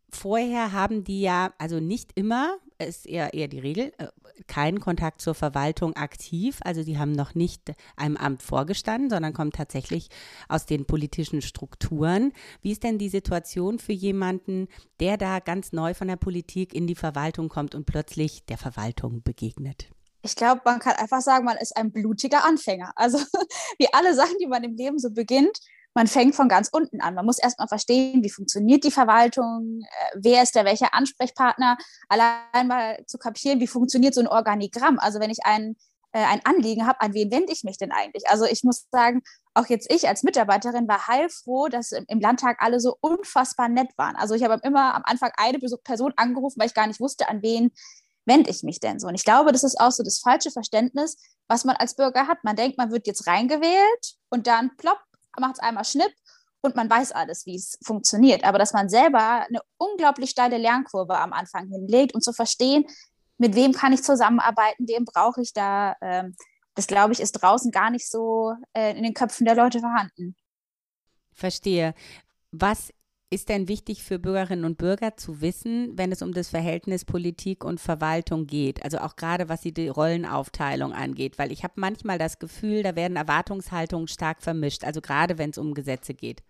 Vorher 0.08 0.72
haben 0.72 1.04
die 1.04 1.20
ja, 1.20 1.52
also 1.58 1.78
nicht 1.78 2.12
immer, 2.14 2.56
ist 2.84 3.06
eher, 3.06 3.34
eher 3.34 3.48
die 3.48 3.58
Regel, 3.58 3.92
äh, 3.98 4.08
keinen 4.46 4.80
Kontakt 4.80 5.20
zur 5.20 5.34
Verwaltung 5.34 5.94
aktiv. 5.96 6.60
Also 6.64 6.82
sie 6.82 6.98
haben 6.98 7.12
noch 7.12 7.34
nicht 7.34 7.72
einem 7.96 8.16
Amt 8.16 8.42
vorgestanden, 8.42 9.10
sondern 9.10 9.32
kommen 9.32 9.52
tatsächlich 9.52 10.08
aus 10.48 10.66
den 10.66 10.86
politischen 10.86 11.42
Strukturen. 11.42 12.32
Wie 12.62 12.72
ist 12.72 12.82
denn 12.82 12.98
die 12.98 13.08
Situation 13.08 13.78
für 13.78 13.92
jemanden, 13.92 14.68
der 14.98 15.16
da 15.16 15.40
ganz 15.40 15.72
neu 15.72 15.94
von 15.94 16.08
der 16.08 16.16
Politik 16.16 16.74
in 16.74 16.86
die 16.86 16.94
Verwaltung 16.94 17.48
kommt 17.48 17.74
und 17.74 17.86
plötzlich 17.86 18.44
der 18.46 18.58
Verwaltung 18.58 19.22
begegnet? 19.22 19.88
Ich 20.22 20.36
glaube, 20.36 20.60
man 20.64 20.80
kann 20.80 20.96
einfach 20.96 21.22
sagen, 21.22 21.44
man 21.44 21.56
ist 21.56 21.76
ein 21.76 21.92
blutiger 21.92 22.44
Anfänger. 22.44 22.92
Also 22.96 23.18
wie 23.78 23.92
alle 23.92 24.14
Sachen, 24.14 24.36
die 24.40 24.46
man 24.46 24.64
im 24.64 24.76
Leben 24.76 24.98
so 24.98 25.10
beginnt, 25.10 25.58
man 25.94 26.06
fängt 26.06 26.34
von 26.34 26.48
ganz 26.48 26.68
unten 26.70 27.00
an. 27.00 27.14
Man 27.14 27.26
muss 27.26 27.38
erstmal 27.38 27.68
verstehen, 27.68 28.22
wie 28.22 28.30
funktioniert 28.30 28.84
die 28.84 28.90
Verwaltung, 28.90 29.82
äh, 29.82 30.18
wer 30.22 30.42
ist 30.42 30.54
der 30.54 30.64
welche 30.64 30.92
Ansprechpartner, 30.92 31.76
allein 32.08 32.68
mal 32.68 33.04
zu 33.06 33.18
kapieren, 33.18 33.60
wie 33.60 33.66
funktioniert 33.66 34.14
so 34.14 34.20
ein 34.20 34.28
Organigramm. 34.28 34.98
Also 34.98 35.20
wenn 35.20 35.30
ich 35.30 35.44
ein, 35.44 35.76
äh, 36.12 36.24
ein 36.24 36.40
Anliegen 36.44 36.86
habe, 36.86 37.00
an 37.00 37.14
wen 37.14 37.30
wende 37.30 37.52
ich 37.52 37.64
mich 37.64 37.76
denn 37.76 37.92
eigentlich? 37.92 38.28
Also 38.28 38.44
ich 38.44 38.62
muss 38.62 38.86
sagen, 38.92 39.22
auch 39.54 39.66
jetzt 39.66 39.92
ich 39.92 40.08
als 40.08 40.22
Mitarbeiterin 40.22 40.86
war 40.86 41.08
heilfroh, 41.08 41.68
dass 41.68 41.92
im 41.92 42.20
Landtag 42.20 42.58
alle 42.60 42.78
so 42.78 42.96
unfassbar 43.00 43.68
nett 43.68 43.90
waren. 43.96 44.16
Also 44.16 44.34
ich 44.34 44.44
habe 44.44 44.60
immer 44.62 44.94
am 44.94 45.02
Anfang 45.04 45.32
eine 45.36 45.58
Person 45.58 46.12
angerufen, 46.16 46.60
weil 46.60 46.68
ich 46.68 46.74
gar 46.74 46.86
nicht 46.86 47.00
wusste, 47.00 47.28
an 47.28 47.42
wen 47.42 47.72
wende 48.26 48.50
ich 48.50 48.62
mich 48.62 48.78
denn 48.80 49.00
so? 49.00 49.08
Und 49.08 49.14
ich 49.14 49.24
glaube, 49.24 49.50
das 49.50 49.64
ist 49.64 49.80
auch 49.80 49.90
so 49.90 50.02
das 50.02 50.20
falsche 50.20 50.50
Verständnis, 50.50 51.16
was 51.48 51.64
man 51.64 51.76
als 51.76 51.96
Bürger 51.96 52.28
hat. 52.28 52.44
Man 52.44 52.54
denkt, 52.54 52.78
man 52.78 52.92
wird 52.92 53.06
jetzt 53.06 53.26
reingewählt 53.26 54.14
und 54.28 54.46
dann 54.46 54.76
plopp, 54.76 55.00
macht 55.38 55.54
es 55.54 55.60
einmal 55.60 55.84
Schnipp 55.84 56.12
und 56.62 56.76
man 56.76 56.90
weiß 56.90 57.12
alles, 57.12 57.46
wie 57.46 57.56
es 57.56 57.78
funktioniert. 57.82 58.44
Aber 58.44 58.58
dass 58.58 58.72
man 58.72 58.88
selber 58.88 59.46
eine 59.46 59.60
unglaublich 59.78 60.30
steile 60.30 60.58
Lernkurve 60.58 61.18
am 61.18 61.32
Anfang 61.32 61.68
hinlegt 61.68 62.14
und 62.14 62.22
zu 62.22 62.32
verstehen, 62.32 62.84
mit 63.38 63.54
wem 63.54 63.72
kann 63.72 63.92
ich 63.92 64.02
zusammenarbeiten, 64.02 64.86
wem 64.86 65.04
brauche 65.04 65.40
ich 65.40 65.52
da, 65.52 65.96
ähm, 66.02 66.36
das 66.74 66.86
glaube 66.86 67.12
ich, 67.12 67.20
ist 67.20 67.32
draußen 67.32 67.70
gar 67.70 67.90
nicht 67.90 68.08
so 68.08 68.54
äh, 68.74 68.96
in 68.96 69.02
den 69.02 69.14
Köpfen 69.14 69.46
der 69.46 69.54
Leute 69.54 69.80
vorhanden. 69.80 70.36
Verstehe. 71.32 71.94
Was 72.52 72.92
ist 73.30 73.48
denn 73.48 73.68
wichtig 73.68 74.02
für 74.02 74.18
Bürgerinnen 74.18 74.64
und 74.64 74.76
Bürger 74.76 75.16
zu 75.16 75.40
wissen, 75.40 75.96
wenn 75.96 76.10
es 76.10 76.20
um 76.20 76.34
das 76.34 76.48
Verhältnis 76.48 77.04
Politik 77.04 77.64
und 77.64 77.80
Verwaltung 77.80 78.48
geht? 78.48 78.84
Also 78.84 78.98
auch 78.98 79.14
gerade 79.14 79.48
was 79.48 79.60
die 79.60 79.88
Rollenaufteilung 79.88 80.92
angeht, 80.92 81.38
weil 81.38 81.52
ich 81.52 81.62
habe 81.62 81.74
manchmal 81.76 82.18
das 82.18 82.40
Gefühl, 82.40 82.82
da 82.82 82.96
werden 82.96 83.16
Erwartungshaltungen 83.16 84.08
stark 84.08 84.42
vermischt, 84.42 84.82
also 84.82 85.00
gerade 85.00 85.38
wenn 85.38 85.50
es 85.50 85.58
um 85.58 85.74
Gesetze 85.74 86.12
geht. 86.12 86.42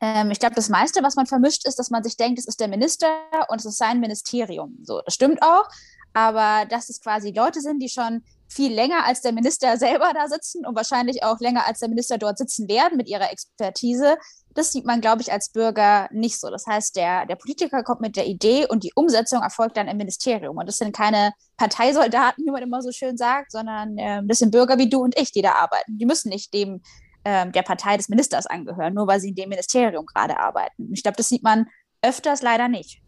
Ähm, 0.00 0.30
ich 0.30 0.38
glaube, 0.38 0.54
das 0.54 0.68
meiste, 0.68 1.02
was 1.02 1.16
man 1.16 1.26
vermischt, 1.26 1.66
ist, 1.66 1.80
dass 1.80 1.90
man 1.90 2.04
sich 2.04 2.16
denkt, 2.16 2.38
es 2.38 2.46
ist 2.46 2.60
der 2.60 2.68
Minister 2.68 3.08
und 3.48 3.58
es 3.58 3.64
ist 3.64 3.78
sein 3.78 3.98
Ministerium. 3.98 4.78
So, 4.84 5.02
das 5.04 5.14
stimmt 5.14 5.42
auch, 5.42 5.68
aber 6.12 6.64
dass 6.66 6.88
es 6.88 7.00
quasi 7.00 7.32
Leute 7.32 7.60
sind, 7.60 7.80
die 7.80 7.88
schon 7.88 8.22
viel 8.48 8.72
länger 8.72 9.04
als 9.04 9.20
der 9.20 9.32
Minister 9.32 9.76
selber 9.78 10.12
da 10.14 10.28
sitzen 10.28 10.64
und 10.64 10.76
wahrscheinlich 10.76 11.24
auch 11.24 11.40
länger 11.40 11.66
als 11.66 11.80
der 11.80 11.88
Minister 11.88 12.18
dort 12.18 12.38
sitzen 12.38 12.68
werden 12.68 12.96
mit 12.96 13.08
ihrer 13.08 13.32
Expertise, 13.32 14.16
das 14.58 14.72
sieht 14.72 14.84
man, 14.84 15.00
glaube 15.00 15.22
ich, 15.22 15.32
als 15.32 15.50
Bürger 15.50 16.08
nicht 16.12 16.40
so. 16.40 16.50
Das 16.50 16.66
heißt, 16.66 16.96
der, 16.96 17.26
der 17.26 17.36
Politiker 17.36 17.84
kommt 17.84 18.00
mit 18.00 18.16
der 18.16 18.26
Idee 18.26 18.66
und 18.66 18.82
die 18.82 18.92
Umsetzung 18.94 19.40
erfolgt 19.42 19.76
dann 19.76 19.86
im 19.86 19.96
Ministerium. 19.96 20.56
Und 20.56 20.66
das 20.66 20.78
sind 20.78 20.94
keine 20.94 21.32
Parteisoldaten, 21.56 22.44
wie 22.46 22.50
man 22.50 22.62
immer 22.62 22.82
so 22.82 22.90
schön 22.90 23.16
sagt, 23.16 23.52
sondern 23.52 23.96
äh, 23.96 24.20
das 24.24 24.38
sind 24.38 24.50
Bürger 24.50 24.76
wie 24.78 24.88
du 24.88 25.02
und 25.02 25.18
ich, 25.18 25.30
die 25.30 25.42
da 25.42 25.52
arbeiten. 25.52 25.96
Die 25.96 26.06
müssen 26.06 26.28
nicht 26.28 26.52
dem 26.52 26.82
äh, 27.24 27.48
der 27.50 27.62
Partei 27.62 27.96
des 27.96 28.08
Ministers 28.08 28.46
angehören, 28.46 28.94
nur 28.94 29.06
weil 29.06 29.20
sie 29.20 29.28
in 29.28 29.36
dem 29.36 29.48
Ministerium 29.48 30.06
gerade 30.06 30.38
arbeiten. 30.38 30.92
Ich 30.92 31.02
glaube, 31.02 31.16
das 31.16 31.28
sieht 31.28 31.42
man 31.42 31.66
öfters 32.02 32.42
leider 32.42 32.68
nicht. 32.68 33.00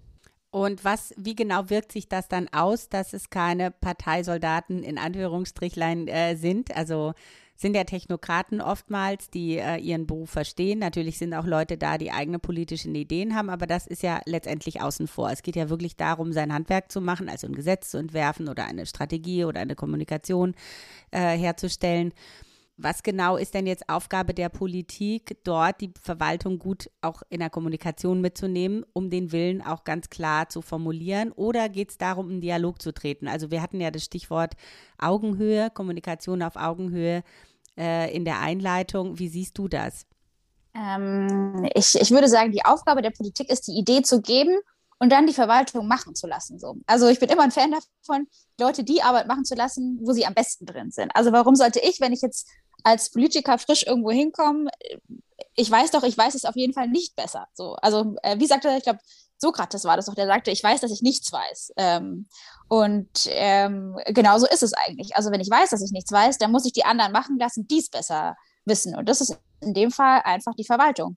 Und 0.52 0.84
was, 0.84 1.14
wie 1.16 1.36
genau 1.36 1.70
wirkt 1.70 1.92
sich 1.92 2.08
das 2.08 2.28
dann 2.28 2.48
aus, 2.48 2.88
dass 2.88 3.12
es 3.12 3.30
keine 3.30 3.70
Parteisoldaten 3.70 4.82
in 4.82 4.98
Anführungsstrichlein 4.98 6.08
äh, 6.08 6.36
sind? 6.36 6.76
Also 6.76 7.14
sind 7.60 7.76
ja 7.76 7.84
Technokraten 7.84 8.62
oftmals, 8.62 9.28
die 9.28 9.58
äh, 9.58 9.76
ihren 9.76 10.06
Beruf 10.06 10.30
verstehen. 10.30 10.78
Natürlich 10.78 11.18
sind 11.18 11.34
auch 11.34 11.44
Leute 11.44 11.76
da, 11.76 11.98
die 11.98 12.10
eigene 12.10 12.38
politische 12.38 12.88
Ideen 12.88 13.36
haben, 13.36 13.50
aber 13.50 13.66
das 13.66 13.86
ist 13.86 14.02
ja 14.02 14.20
letztendlich 14.24 14.80
außen 14.80 15.06
vor. 15.06 15.30
Es 15.30 15.42
geht 15.42 15.56
ja 15.56 15.68
wirklich 15.68 15.96
darum, 15.96 16.32
sein 16.32 16.54
Handwerk 16.54 16.90
zu 16.90 17.02
machen, 17.02 17.28
also 17.28 17.46
ein 17.46 17.54
Gesetz 17.54 17.90
zu 17.90 17.98
entwerfen 17.98 18.48
oder 18.48 18.64
eine 18.64 18.86
Strategie 18.86 19.44
oder 19.44 19.60
eine 19.60 19.74
Kommunikation 19.74 20.54
äh, 21.10 21.36
herzustellen. 21.36 22.14
Was 22.78 23.02
genau 23.02 23.36
ist 23.36 23.52
denn 23.52 23.66
jetzt 23.66 23.90
Aufgabe 23.90 24.32
der 24.32 24.48
Politik, 24.48 25.36
dort 25.44 25.82
die 25.82 25.92
Verwaltung 26.00 26.58
gut 26.58 26.90
auch 27.02 27.22
in 27.28 27.40
der 27.40 27.50
Kommunikation 27.50 28.22
mitzunehmen, 28.22 28.86
um 28.94 29.10
den 29.10 29.32
Willen 29.32 29.60
auch 29.60 29.84
ganz 29.84 30.08
klar 30.08 30.48
zu 30.48 30.62
formulieren? 30.62 31.30
Oder 31.32 31.68
geht 31.68 31.90
es 31.90 31.98
darum, 31.98 32.30
in 32.30 32.40
Dialog 32.40 32.80
zu 32.80 32.94
treten? 32.94 33.28
Also 33.28 33.50
wir 33.50 33.60
hatten 33.60 33.82
ja 33.82 33.90
das 33.90 34.04
Stichwort 34.04 34.54
Augenhöhe, 34.96 35.68
Kommunikation 35.68 36.42
auf 36.42 36.56
Augenhöhe 36.56 37.22
äh, 37.78 38.14
in 38.14 38.24
der 38.24 38.40
Einleitung. 38.40 39.18
Wie 39.18 39.28
siehst 39.28 39.58
du 39.58 39.68
das? 39.68 40.06
Ähm, 40.74 41.68
ich, 41.74 41.94
ich 41.96 42.10
würde 42.10 42.28
sagen, 42.28 42.52
die 42.52 42.64
Aufgabe 42.64 43.02
der 43.02 43.10
Politik 43.10 43.50
ist, 43.50 43.66
die 43.66 43.78
Idee 43.78 44.02
zu 44.02 44.20
geben 44.20 44.56
und 44.98 45.10
dann 45.10 45.26
die 45.26 45.32
Verwaltung 45.32 45.88
machen 45.88 46.14
zu 46.14 46.26
lassen. 46.26 46.58
So. 46.58 46.76
Also 46.86 47.08
ich 47.08 47.18
bin 47.18 47.28
immer 47.28 47.42
ein 47.42 47.50
Fan 47.50 47.72
davon, 47.72 48.28
Leute 48.60 48.84
die 48.84 49.02
Arbeit 49.02 49.26
machen 49.26 49.44
zu 49.44 49.54
lassen, 49.54 49.98
wo 50.02 50.12
sie 50.12 50.26
am 50.26 50.34
besten 50.34 50.66
drin 50.66 50.90
sind. 50.90 51.10
Also 51.14 51.32
warum 51.32 51.56
sollte 51.56 51.80
ich, 51.80 52.00
wenn 52.00 52.12
ich 52.12 52.20
jetzt 52.22 52.48
als 52.84 53.10
Politiker 53.10 53.58
frisch 53.58 53.86
irgendwo 53.86 54.10
hinkomme, 54.10 54.70
ich 55.54 55.70
weiß 55.70 55.90
doch, 55.90 56.02
ich 56.02 56.16
weiß 56.16 56.34
es 56.34 56.44
auf 56.44 56.56
jeden 56.56 56.72
Fall 56.72 56.88
nicht 56.88 57.16
besser. 57.16 57.48
So. 57.54 57.74
Also 57.82 58.16
äh, 58.22 58.38
wie 58.38 58.46
sagte, 58.46 58.74
ich 58.76 58.84
glaube, 58.84 59.00
Sokrates 59.40 59.84
war 59.84 59.96
das 59.96 60.06
doch, 60.06 60.14
der 60.14 60.26
sagte, 60.26 60.50
ich 60.50 60.62
weiß, 60.62 60.80
dass 60.80 60.92
ich 60.92 61.02
nichts 61.02 61.32
weiß. 61.32 61.72
Ähm, 61.76 62.28
und 62.68 63.08
ähm, 63.28 63.98
genauso 64.06 64.46
ist 64.46 64.62
es 64.62 64.74
eigentlich. 64.74 65.16
Also 65.16 65.30
wenn 65.30 65.40
ich 65.40 65.50
weiß, 65.50 65.70
dass 65.70 65.82
ich 65.82 65.92
nichts 65.92 66.12
weiß, 66.12 66.38
dann 66.38 66.52
muss 66.52 66.66
ich 66.66 66.72
die 66.72 66.84
anderen 66.84 67.12
machen 67.12 67.38
lassen, 67.38 67.66
die 67.66 67.78
es 67.78 67.88
besser 67.88 68.36
wissen. 68.66 68.94
Und 68.94 69.08
das 69.08 69.20
ist 69.20 69.38
in 69.60 69.72
dem 69.72 69.90
Fall 69.90 70.20
einfach 70.24 70.54
die 70.54 70.64
Verwaltung. 70.64 71.16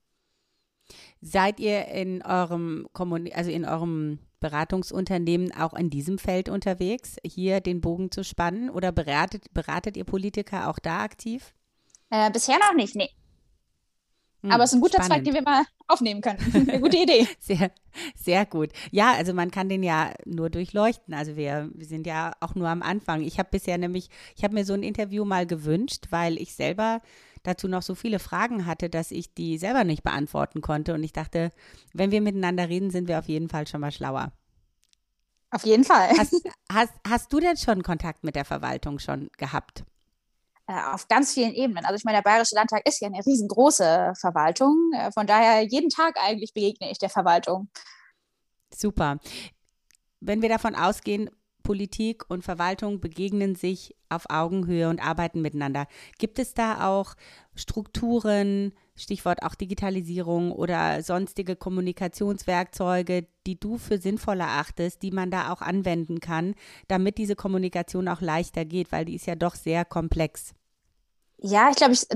Seid 1.22 1.60
ihr 1.60 1.88
in 1.88 2.22
eurem 2.24 2.88
Kommuni 2.94 3.34
also 3.34 3.52
in 3.52 3.66
eurem 3.66 4.20
Beratungsunternehmen 4.40 5.54
auch 5.54 5.74
in 5.74 5.90
diesem 5.90 6.18
Feld 6.18 6.50
unterwegs, 6.50 7.18
hier 7.26 7.62
den 7.62 7.82
Bogen 7.82 8.12
zu 8.12 8.24
spannen? 8.24 8.70
Oder 8.70 8.92
beratet, 8.92 9.54
beratet 9.54 9.98
ihr 9.98 10.04
Politiker 10.06 10.70
auch 10.70 10.80
da 10.80 11.00
aktiv? 11.00 11.54
Äh, 12.10 12.32
bisher 12.32 12.58
noch 12.60 12.74
nicht, 12.76 12.96
nee. 12.96 13.10
Hm, 14.44 14.52
Aber 14.52 14.64
es 14.64 14.72
ist 14.72 14.76
ein 14.76 14.82
guter 14.82 15.04
spannend. 15.04 15.14
Zweig, 15.14 15.24
den 15.24 15.34
wir 15.34 15.42
mal 15.42 15.64
aufnehmen 15.88 16.22
können. 16.22 16.40
Eine 16.70 16.80
gute 16.80 16.98
Idee. 16.98 17.28
Sehr, 17.40 17.72
sehr 18.16 18.46
gut. 18.46 18.70
Ja, 18.92 19.14
also 19.14 19.34
man 19.34 19.52
kann 19.52 19.70
den 19.70 19.84
ja 19.84 20.14
nur 20.26 20.50
durchleuchten. 20.50 21.14
Also 21.14 21.36
wir, 21.36 21.70
wir 21.74 21.86
sind 21.86 22.06
ja 22.06 22.34
auch 22.42 22.54
nur 22.56 22.68
am 22.68 22.82
Anfang. 22.82 23.22
Ich 23.22 23.40
habe 23.40 23.50
bisher 23.52 23.78
nämlich, 23.78 24.10
ich 24.36 24.44
habe 24.44 24.54
mir 24.54 24.66
so 24.66 24.74
ein 24.74 24.84
Interview 24.84 25.26
mal 25.26 25.48
gewünscht, 25.48 26.08
weil 26.10 26.38
ich 26.38 26.54
selber 26.54 27.02
dazu 27.44 27.68
noch 27.68 27.82
so 27.82 27.96
viele 27.96 28.20
Fragen 28.20 28.66
hatte, 28.66 28.90
dass 28.90 29.12
ich 29.12 29.34
die 29.34 29.58
selber 29.58 29.84
nicht 29.84 30.04
beantworten 30.04 30.62
konnte. 30.62 30.94
Und 30.94 31.04
ich 31.04 31.14
dachte, 31.14 31.52
wenn 31.94 32.12
wir 32.12 32.22
miteinander 32.22 32.70
reden, 32.70 32.92
sind 32.92 33.08
wir 33.08 33.20
auf 33.20 33.28
jeden 33.28 33.50
Fall 33.50 33.68
schon 33.68 33.82
mal 33.82 33.92
schlauer. 33.92 34.32
Auf 35.52 35.66
jeden 35.66 35.84
Fall. 35.84 36.10
Hast, 36.18 36.34
hast, 36.72 36.94
hast 37.08 37.32
du 37.32 37.40
denn 37.40 37.58
schon 37.58 37.84
Kontakt 37.84 38.24
mit 38.24 38.36
der 38.36 38.46
Verwaltung 38.46 39.00
schon 39.00 39.30
gehabt? 39.38 39.84
Äh, 40.68 40.80
auf 40.94 41.08
ganz 41.10 41.34
vielen 41.34 41.54
Ebenen. 41.54 41.84
Also 41.86 41.96
ich 41.96 42.06
meine, 42.06 42.20
der 42.20 42.24
Bayerische 42.24 42.56
Landtag 42.56 42.88
ist 42.88 43.02
ja 43.02 43.08
eine 43.08 43.26
riesengroße 43.26 44.14
Verwaltung. 44.20 44.92
Äh, 44.96 45.12
von 45.12 45.28
daher 45.28 45.64
jeden 45.64 45.90
Tag 45.90 46.16
eigentlich 46.22 46.54
begegne 46.54 46.90
ich 46.90 47.00
der 47.00 47.10
Verwaltung. 47.10 47.70
Super. 48.74 49.20
Wenn 50.22 50.42
wir 50.42 50.50
davon 50.50 50.76
ausgehen, 50.76 51.30
Politik 51.64 52.30
und 52.30 52.44
Verwaltung 52.44 53.00
begegnen 53.00 53.56
sich 53.56 53.96
auf 54.10 54.30
Augenhöhe 54.30 54.90
und 54.90 55.04
arbeiten 55.04 55.42
miteinander. 55.42 55.88
Gibt 56.20 56.38
es 56.40 56.54
da 56.54 56.88
auch 56.88 57.16
Strukturen, 57.56 58.74
Stichwort 58.96 59.42
auch 59.42 59.56
Digitalisierung 59.56 60.52
oder 60.52 61.02
sonstige 61.02 61.56
Kommunikationswerkzeuge, 61.56 63.26
die 63.48 63.60
du 63.60 63.78
für 63.78 63.98
sinnvoll 63.98 64.40
erachtest, 64.40 65.02
die 65.02 65.12
man 65.12 65.32
da 65.32 65.52
auch 65.52 65.62
anwenden 65.62 66.20
kann, 66.20 66.54
damit 66.88 67.18
diese 67.18 67.36
Kommunikation 67.36 68.08
auch 68.08 68.22
leichter 68.22 68.66
geht, 68.66 68.92
weil 68.92 69.06
die 69.06 69.16
ist 69.16 69.26
ja 69.26 69.36
doch 69.36 69.56
sehr 69.56 69.86
komplex. 69.86 70.54
Ja, 71.46 71.70
ich 71.70 71.76
glaube, 71.76 71.92
ich, 71.92 72.08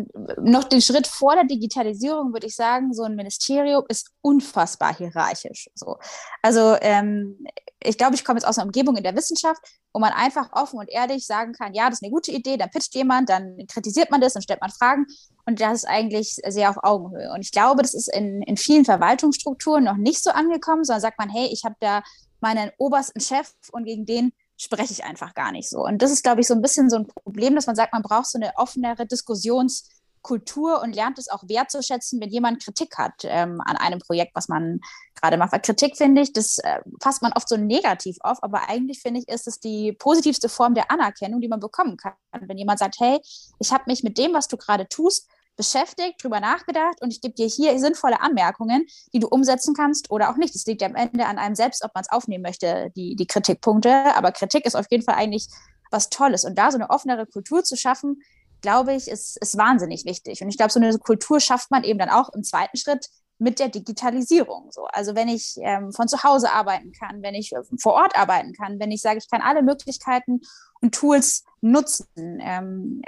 noch 0.41 0.63
den 0.63 0.81
Schritt 0.81 1.05
vor 1.05 1.36
der 1.36 1.43
Digitalisierung 1.43 2.31
würde 2.31 2.48
ich 2.48 2.55
sagen, 2.55 2.93
so 2.93 3.03
ein 3.03 3.13
Ministerium 3.13 3.84
ist 3.89 4.10
unfassbar 4.22 4.96
hierarchisch. 4.96 5.69
So. 5.75 5.98
Also 6.41 6.77
ähm, 6.79 7.46
ich 7.84 7.98
glaube, 7.98 8.15
ich 8.15 8.24
komme 8.24 8.39
jetzt 8.39 8.48
aus 8.48 8.57
einer 8.57 8.67
Umgebung 8.67 8.96
in 8.96 9.03
der 9.03 9.17
Wissenschaft, 9.17 9.62
wo 9.91 10.00
man 10.00 10.13
einfach 10.13 10.53
offen 10.53 10.79
und 10.79 10.89
ehrlich 10.89 11.25
sagen 11.25 11.51
kann, 11.51 11.74
ja, 11.74 11.89
das 11.89 12.00
ist 12.00 12.03
eine 12.03 12.13
gute 12.13 12.31
Idee, 12.31 12.55
dann 12.55 12.69
pitcht 12.69 12.96
jemand, 12.96 13.27
dann 13.27 13.57
kritisiert 13.67 14.12
man 14.12 14.22
das, 14.22 14.31
dann 14.31 14.43
stellt 14.43 14.62
man 14.62 14.72
Fragen 14.72 15.05
und 15.46 15.60
das 15.60 15.79
ist 15.79 15.89
eigentlich 15.89 16.39
sehr 16.48 16.69
auf 16.69 16.77
Augenhöhe. 16.81 17.29
Und 17.34 17.41
ich 17.41 17.51
glaube, 17.51 17.81
das 17.81 17.93
ist 17.93 18.07
in, 18.07 18.41
in 18.43 18.55
vielen 18.55 18.86
Verwaltungsstrukturen 18.86 19.84
noch 19.84 19.98
nicht 19.98 20.24
so 20.24 20.29
angekommen, 20.29 20.86
sondern 20.86 21.01
sagt 21.01 21.19
man, 21.19 21.29
hey, 21.29 21.50
ich 21.51 21.65
habe 21.65 21.75
da 21.81 22.01
meinen 22.39 22.72
obersten 22.77 23.19
Chef 23.19 23.51
und 23.74 23.84
gegen 23.84 24.05
den 24.05 24.31
spreche 24.57 24.91
ich 24.91 25.03
einfach 25.03 25.33
gar 25.33 25.51
nicht 25.51 25.69
so. 25.69 25.83
Und 25.83 26.01
das 26.01 26.11
ist, 26.11 26.23
glaube 26.23 26.41
ich, 26.41 26.47
so 26.47 26.53
ein 26.53 26.61
bisschen 26.61 26.89
so 26.89 26.97
ein 26.97 27.07
Problem, 27.07 27.55
dass 27.55 27.67
man 27.67 27.75
sagt, 27.75 27.93
man 27.93 28.01
braucht 28.01 28.25
so 28.25 28.39
eine 28.39 28.51
offenere 28.55 29.05
Diskussionskultur 29.05 30.81
und 30.81 30.95
lernt 30.95 31.19
es 31.19 31.29
auch 31.29 31.43
wertzuschätzen, 31.47 32.19
wenn 32.19 32.29
jemand 32.29 32.63
Kritik 32.63 32.97
hat 32.97 33.23
ähm, 33.23 33.61
an 33.65 33.77
einem 33.77 33.99
Projekt, 33.99 34.35
was 34.35 34.47
man 34.47 34.79
gerade 35.13 35.37
macht. 35.37 35.51
Weil 35.51 35.61
Kritik, 35.61 35.95
finde 35.95 36.23
ich, 36.23 36.33
das 36.33 36.57
äh, 36.59 36.79
fasst 37.01 37.21
man 37.21 37.33
oft 37.33 37.47
so 37.47 37.55
negativ 37.55 38.17
auf, 38.21 38.41
aber 38.41 38.67
eigentlich, 38.67 39.01
finde 39.01 39.19
ich, 39.19 39.27
ist 39.27 39.47
es 39.47 39.59
die 39.59 39.93
positivste 39.93 40.49
Form 40.49 40.73
der 40.73 40.91
Anerkennung, 40.91 41.39
die 41.39 41.47
man 41.47 41.59
bekommen 41.59 41.95
kann. 41.97 42.13
Wenn 42.31 42.57
jemand 42.57 42.79
sagt, 42.79 42.95
hey, 42.99 43.19
ich 43.59 43.71
habe 43.71 43.83
mich 43.87 44.03
mit 44.03 44.17
dem, 44.17 44.33
was 44.33 44.47
du 44.47 44.57
gerade 44.57 44.87
tust, 44.87 45.27
beschäftigt, 45.57 46.23
drüber 46.23 46.39
nachgedacht 46.39 47.01
und 47.01 47.11
ich 47.11 47.19
gebe 47.19 47.33
dir 47.33 47.47
hier 47.47 47.77
sinnvolle 47.79 48.21
Anmerkungen, 48.21 48.85
die 49.13 49.19
du 49.19 49.27
umsetzen 49.27 49.73
kannst 49.73 50.11
oder 50.11 50.29
auch 50.29 50.37
nicht. 50.37 50.55
Es 50.55 50.65
liegt 50.65 50.81
ja 50.81 50.87
am 50.87 50.95
Ende 50.95 51.25
an 51.25 51.37
einem 51.37 51.55
selbst, 51.55 51.83
ob 51.83 51.93
man 51.93 52.03
es 52.03 52.11
aufnehmen 52.11 52.43
möchte, 52.43 52.91
die, 52.95 53.15
die 53.15 53.27
Kritikpunkte. 53.27 54.15
Aber 54.15 54.31
Kritik 54.31 54.65
ist 54.65 54.75
auf 54.75 54.85
jeden 54.89 55.03
Fall 55.03 55.15
eigentlich 55.15 55.47
was 55.91 56.09
Tolles. 56.09 56.45
Und 56.45 56.57
da 56.57 56.71
so 56.71 56.77
eine 56.77 56.89
offenere 56.89 57.25
Kultur 57.25 57.63
zu 57.63 57.75
schaffen, 57.75 58.21
glaube 58.61 58.93
ich, 58.93 59.07
ist, 59.07 59.37
ist 59.37 59.57
wahnsinnig 59.57 60.05
wichtig. 60.05 60.41
Und 60.41 60.49
ich 60.49 60.57
glaube, 60.57 60.71
so 60.71 60.79
eine 60.79 60.97
Kultur 60.99 61.39
schafft 61.39 61.71
man 61.71 61.83
eben 61.83 61.99
dann 61.99 62.09
auch 62.09 62.29
im 62.33 62.43
zweiten 62.43 62.77
Schritt 62.77 63.09
mit 63.39 63.60
der 63.60 63.70
Digitalisierung. 63.70 64.72
So. 64.72 64.86
Also 64.86 65.15
wenn 65.15 65.27
ich 65.27 65.56
ähm, 65.62 65.91
von 65.91 66.08
zu 66.08 66.24
Hause 66.24 66.51
arbeiten 66.51 66.91
kann, 66.91 67.22
wenn 67.22 67.36
ich 67.36 67.51
äh, 67.53 67.62
vor 67.79 67.94
Ort 67.94 68.17
arbeiten 68.17 68.53
kann, 68.53 68.79
wenn 68.79 68.91
ich 68.91 69.01
sage, 69.01 69.20
ich 69.20 69.29
kann 69.29 69.41
alle 69.41 69.62
Möglichkeiten 69.62 70.41
und 70.82 70.96
Tools 70.96 71.44
nutzen, 71.62 72.39
ähm, 72.41 73.01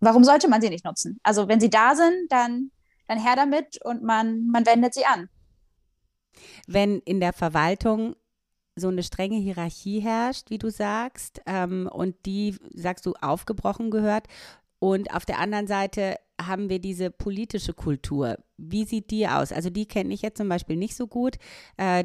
warum 0.00 0.24
sollte 0.24 0.48
man 0.48 0.60
sie 0.60 0.70
nicht 0.70 0.84
nutzen? 0.84 1.20
Also 1.22 1.48
wenn 1.48 1.60
sie 1.60 1.70
da 1.70 1.94
sind, 1.94 2.30
dann, 2.30 2.70
dann 3.06 3.18
her 3.18 3.36
damit 3.36 3.78
und 3.84 4.02
man, 4.02 4.46
man 4.46 4.66
wendet 4.66 4.94
sie 4.94 5.06
an. 5.06 5.28
Wenn 6.66 7.00
in 7.00 7.20
der 7.20 7.32
Verwaltung 7.32 8.16
so 8.76 8.88
eine 8.88 9.02
strenge 9.02 9.36
Hierarchie 9.36 10.00
herrscht, 10.00 10.50
wie 10.50 10.58
du 10.58 10.70
sagst, 10.70 11.42
ähm, 11.46 11.88
und 11.92 12.14
die, 12.26 12.56
sagst 12.72 13.06
du, 13.06 13.14
aufgebrochen 13.20 13.90
gehört, 13.90 14.26
und 14.80 15.14
auf 15.14 15.24
der 15.26 15.38
anderen 15.38 15.66
Seite 15.66 16.16
haben 16.40 16.70
wir 16.70 16.80
diese 16.80 17.10
politische 17.10 17.74
Kultur. 17.74 18.38
Wie 18.56 18.84
sieht 18.84 19.10
die 19.10 19.28
aus? 19.28 19.52
Also 19.52 19.70
die 19.70 19.86
kenne 19.86 20.12
ich 20.12 20.22
jetzt 20.22 20.38
zum 20.38 20.48
Beispiel 20.48 20.76
nicht 20.76 20.96
so 20.96 21.06
gut. 21.06 21.36
Äh, 21.76 22.04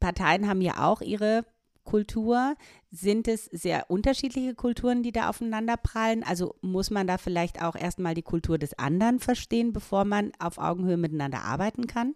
Parteien 0.00 0.46
haben 0.46 0.60
ja 0.60 0.86
auch 0.86 1.00
ihre 1.00 1.44
Kultur. 1.84 2.56
Sind 2.90 3.26
es 3.26 3.46
sehr 3.46 3.90
unterschiedliche 3.90 4.54
Kulturen, 4.54 5.02
die 5.02 5.12
da 5.12 5.30
aufeinander 5.30 5.78
prallen? 5.78 6.22
Also 6.22 6.56
muss 6.60 6.90
man 6.90 7.06
da 7.06 7.16
vielleicht 7.16 7.62
auch 7.62 7.74
erstmal 7.74 8.14
die 8.14 8.22
Kultur 8.22 8.58
des 8.58 8.78
anderen 8.78 9.18
verstehen, 9.18 9.72
bevor 9.72 10.04
man 10.04 10.32
auf 10.38 10.58
Augenhöhe 10.58 10.98
miteinander 10.98 11.42
arbeiten 11.42 11.86
kann? 11.86 12.14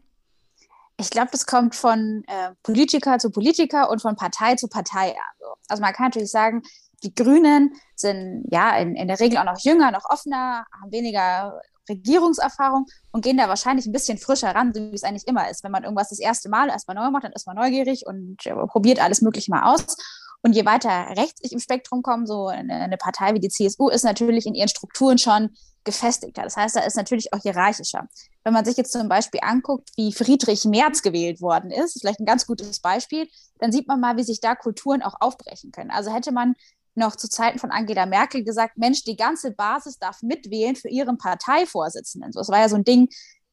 Ich 0.99 1.11
glaube, 1.11 1.31
das 1.33 1.47
kommt 1.47 1.75
von 1.75 2.25
äh, 2.27 2.51
Politiker 2.63 3.19
zu 3.19 3.31
Politiker 3.31 3.91
und 3.91 4.03
von 4.03 4.17
Partei 4.17 4.55
zu 4.55 4.69
Partei. 4.69 5.15
Also, 5.39 5.55
also 5.69 5.81
man 5.81 5.95
kann 5.95 6.07
natürlich 6.07 6.31
sagen, 6.31 6.63
die 7.05 7.15
Grünen 7.15 7.75
sind 7.95 8.47
ja 8.51 8.77
in, 8.77 8.97
in 8.97 9.09
der 9.09 9.21
Regel 9.21 9.39
auch 9.39 9.45
noch 9.45 9.61
jünger, 9.61 9.91
noch 9.91 10.09
offener, 10.09 10.67
haben 10.81 10.91
weniger 10.91 11.61
Regierungserfahrung 11.89 12.87
und 13.13 13.23
gehen 13.23 13.37
da 13.37 13.49
wahrscheinlich 13.49 13.87
ein 13.87 13.93
bisschen 13.93 14.19
frischer 14.19 14.55
ran, 14.55 14.73
so 14.73 14.81
wie 14.81 14.95
es 14.95 15.05
eigentlich 15.05 15.29
immer 15.29 15.51
ist. 15.51 15.63
Wenn 15.65 15.73
man 15.73 15.85
irgendwas 15.85 16.09
das 16.09 16.19
erste 16.19 16.49
Mal 16.49 16.69
erstmal 16.69 16.97
neu 16.97 17.11
macht, 17.11 17.25
dann 17.25 17.33
ist 17.33 17.47
man 17.47 17.57
neugierig 17.57 18.07
und 18.07 18.45
äh, 18.47 18.55
probiert 18.67 19.01
alles 19.03 19.21
Mögliche 19.21 19.51
mal 19.51 19.75
aus. 19.75 19.97
Und 20.43 20.55
je 20.55 20.67
weiter 20.67 20.91
rechts 21.17 21.41
ich 21.43 21.53
im 21.53 21.59
Spektrum 21.59 22.03
komme, 22.03 22.27
so 22.27 22.49
eine, 22.49 22.75
eine, 22.75 22.99
Partei 22.99 23.33
wie 23.33 23.41
die 23.41 23.49
CSU 23.49 23.89
ist 23.89 24.05
natürlich 24.05 24.47
in 24.47 24.55
ihren 24.55 24.69
Strukturen 24.69 25.17
schon 25.17 25.51
gefestigter. 25.85 26.43
Das 26.43 26.57
heißt, 26.57 26.77
da 26.77 26.81
ist 26.81 26.97
natürlich 26.97 27.33
auch 27.33 27.41
hierarchischer. 27.41 28.09
Wenn 28.43 28.53
man 28.53 28.65
sich 28.65 28.77
jetzt 28.77 28.93
zum 28.93 29.09
Beispiel 29.09 29.41
anguckt, 29.43 29.91
wie 29.97 30.13
Friedrich 30.13 30.65
Merz 30.65 31.01
gewählt 31.03 31.41
worden 31.41 31.71
ist, 31.71 31.99
vielleicht 32.01 32.21
ein 32.21 32.27
ganz 32.27 32.47
gutes 32.47 32.81
Beispiel, 32.81 33.27
dann 33.59 33.73
sieht 33.73 33.89
man 33.89 34.01
mal, 34.01 34.17
wie 34.19 34.23
sich 34.23 34.41
da 34.41 34.55
Kulturen 34.55 35.03
auch 35.03 35.15
aufbrechen 35.21 35.73
können. 35.73 35.91
Also 35.91 36.13
hätte 36.13 36.33
man 36.33 36.55
noch 36.95 37.17
zu 37.17 37.29
Zeiten 37.29 37.59
von 37.59 37.71
Angela 37.71 38.07
Merkel 38.07 38.45
gesagt, 38.45 38.79
Mensch, 38.79 39.05
die 39.05 39.17
ganze 39.17 39.51
Basis 39.51 39.99
darf 39.99 40.23
mitwählen 40.23 40.77
für 40.77 40.89
ihren 40.89 41.19
Parteivorsitzenden. 41.19 42.33
So, 42.33 42.41
das 42.41 42.49
war 42.49 42.61
ja 42.61 42.69
so 42.69 42.77
ein 42.77 42.85
Ding 42.85 43.09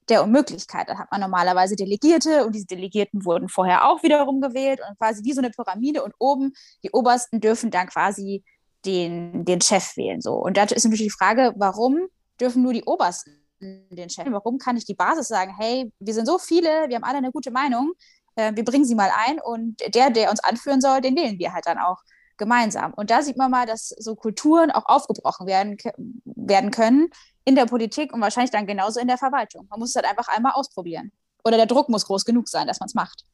der 0.10 0.24
Unmöglichkeit. 0.24 0.90
Da 0.90 0.98
hat 0.98 1.12
man 1.12 1.22
normalerweise 1.22 1.76
Delegierte 1.76 2.46
und 2.46 2.54
diese 2.54 2.66
Delegierten 2.66 3.26
wurden 3.26 3.50
vorher 3.50 3.88
auch 3.88 4.04
wiederum 4.04 4.42
gewählt 4.42 4.80
und 4.88 4.98
quasi 4.98 5.24
wie 5.24 5.34
so 5.34 5.42
eine 5.42 5.52
Pyramide 5.52 6.04
und 6.04 6.14
oben 6.20 6.54
die 6.84 6.92
Obersten 6.92 7.40
dürfen 7.40 7.72
dann 7.72 7.88
quasi 7.88 8.44
den, 8.86 9.46
den 9.46 9.62
Chef 9.62 9.96
wählen. 9.96 10.22
So. 10.22 10.34
Und 10.34 10.58
dazu 10.58 10.76
ist 10.76 10.84
natürlich 10.84 11.04
die 11.04 11.10
Frage, 11.10 11.54
warum 11.56 12.08
dürfen 12.40 12.64
nur 12.64 12.74
die 12.74 12.84
Obersten 12.84 13.32
den 13.60 14.10
Chef? 14.10 14.26
Warum 14.30 14.58
kann 14.58 14.76
ich 14.76 14.86
die 14.86 14.96
Basis 14.96 15.28
sagen, 15.28 15.56
hey, 15.58 15.92
wir 16.00 16.14
sind 16.14 16.26
so 16.26 16.40
viele, 16.40 16.90
wir 16.90 16.96
haben 16.96 17.04
alle 17.04 17.20
eine 17.20 17.32
gute 17.32 17.52
Meinung, 17.52 17.94
äh, 18.36 18.52
wir 18.56 18.66
bringen 18.66 18.86
sie 18.86 18.96
mal 18.96 19.12
ein 19.16 19.40
und 19.40 19.78
der, 19.94 20.10
der 20.10 20.32
uns 20.32 20.44
anführen 20.44 20.82
soll, 20.82 21.02
den 21.02 21.16
wählen 21.16 21.38
wir 21.38 21.54
halt 21.54 21.66
dann 21.68 21.78
auch 21.78 21.98
gemeinsam. 22.38 22.94
Und 22.94 23.12
da 23.12 23.22
sieht 23.22 23.38
man 23.38 23.52
mal, 23.52 23.66
dass 23.66 23.90
so 23.90 24.16
Kulturen 24.16 24.72
auch 24.72 24.86
aufgebrochen 24.86 25.48
werden, 25.48 25.78
werden 26.26 26.72
können 26.72 27.10
in 27.46 27.56
der 27.56 27.66
Politik 27.66 28.14
und 28.14 28.22
wahrscheinlich 28.22 28.52
dann 28.52 28.68
genauso 28.68 29.00
in 29.00 29.08
der 29.08 29.18
Verwaltung. 29.18 29.68
Man 29.70 29.80
muss 29.80 29.90
es 29.90 29.96
halt 29.96 30.06
einfach 30.06 30.28
einmal 30.28 30.54
ausprobieren. 30.54 31.12
Oder 31.44 31.58
der 31.58 31.66
Druck 31.66 31.90
muss 31.90 32.06
groß 32.06 32.26
genug 32.26 32.48
sein, 32.48 32.68
dass 32.68 32.80
man 32.80 32.88
es 32.88 32.94
macht. 32.94 33.26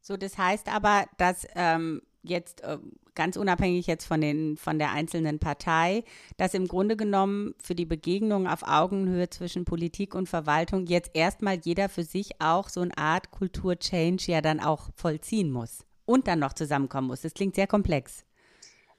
So, 0.00 0.16
das 0.16 0.38
heißt 0.38 0.72
aber, 0.74 1.04
dass 1.18 1.46
ähm, 1.54 2.00
jetzt 2.22 2.62
äh, 2.62 2.78
ganz 3.14 3.36
unabhängig 3.36 3.86
jetzt 3.86 4.06
von, 4.06 4.20
den, 4.20 4.56
von 4.56 4.78
der 4.78 4.92
einzelnen 4.92 5.38
Partei, 5.38 6.04
dass 6.38 6.54
im 6.54 6.66
Grunde 6.68 6.96
genommen 6.96 7.54
für 7.62 7.74
die 7.74 7.84
Begegnung 7.84 8.46
auf 8.46 8.62
Augenhöhe 8.62 9.28
zwischen 9.28 9.66
Politik 9.66 10.14
und 10.14 10.28
Verwaltung 10.28 10.86
jetzt 10.86 11.10
erstmal 11.14 11.58
jeder 11.62 11.88
für 11.88 12.04
sich 12.04 12.40
auch 12.40 12.68
so 12.70 12.80
eine 12.80 12.96
Art 12.96 13.30
Kultur-Change 13.30 14.32
ja 14.32 14.40
dann 14.40 14.60
auch 14.60 14.88
vollziehen 14.94 15.50
muss 15.50 15.84
und 16.10 16.26
dann 16.26 16.38
noch 16.38 16.52
zusammenkommen 16.52 17.06
muss. 17.06 17.22
Das 17.22 17.34
klingt 17.34 17.54
sehr 17.54 17.66
komplex. 17.66 18.24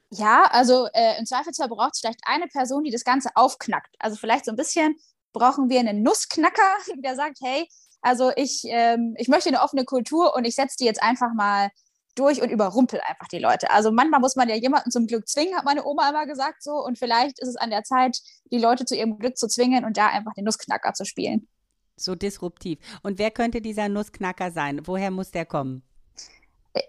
Ja, 0.10 0.46
also 0.52 0.88
äh, 0.94 1.18
im 1.20 1.26
Zweifelsfall 1.26 1.70
braucht 1.70 1.94
es 1.94 2.00
vielleicht 2.00 2.22
eine 2.26 2.48
Person, 2.48 2.84
die 2.84 2.92
das 2.92 3.04
Ganze 3.04 3.30
aufknackt. 3.36 3.96
Also 4.00 4.18
vielleicht 4.18 4.46
so 4.46 4.52
ein 4.52 4.58
bisschen 4.58 4.96
brauchen 5.32 5.70
wir 5.70 5.80
einen 5.80 6.04
Nussknacker, 6.04 6.78
der 6.98 7.16
sagt, 7.16 7.40
hey, 7.42 7.68
also 8.02 8.32
ich, 8.36 8.64
ähm, 8.66 9.16
ich 9.18 9.28
möchte 9.28 9.50
eine 9.50 9.62
offene 9.62 9.86
Kultur 9.86 10.36
und 10.36 10.46
ich 10.46 10.56
setze 10.56 10.78
die 10.80 10.86
jetzt 10.86 11.02
einfach 11.02 11.34
mal 11.34 11.70
durch 12.16 12.42
und 12.42 12.50
überrumpel 12.50 13.00
einfach 13.08 13.28
die 13.28 13.40
Leute. 13.40 13.72
Also 13.72 13.92
manchmal 13.92 14.20
muss 14.20 14.36
man 14.36 14.50
ja 14.50 14.56
jemanden 14.56 14.92
zum 14.92 15.08
Glück 15.08 15.30
zwingen, 15.30 15.56
hat 15.56 15.64
meine 15.64 15.86
Oma 15.86 16.10
immer 16.10 16.26
gesagt 16.26 16.62
so. 16.62 16.74
Und 16.74 16.98
vielleicht 16.98 17.40
ist 17.40 17.48
es 17.48 17.56
an 17.56 17.70
der 17.70 17.84
Zeit, 17.84 18.20
die 18.52 18.58
Leute 18.58 18.86
zu 18.86 18.96
ihrem 18.96 19.18
Glück 19.18 19.38
zu 19.38 19.48
zwingen 19.48 19.86
und 19.86 19.98
da 19.98 20.08
einfach 20.08 20.34
den 20.34 20.44
Nussknacker 20.46 20.94
zu 20.94 21.06
spielen. 21.06 21.48
So 21.96 22.16
disruptiv. 22.16 22.80
Und 23.04 23.20
wer 23.20 23.32
könnte 23.32 23.62
dieser 23.62 23.88
Nussknacker 23.88 24.52
sein? 24.52 24.82
Woher 24.86 25.12
muss 25.12 25.32
der 25.32 25.46
kommen? 25.46 25.84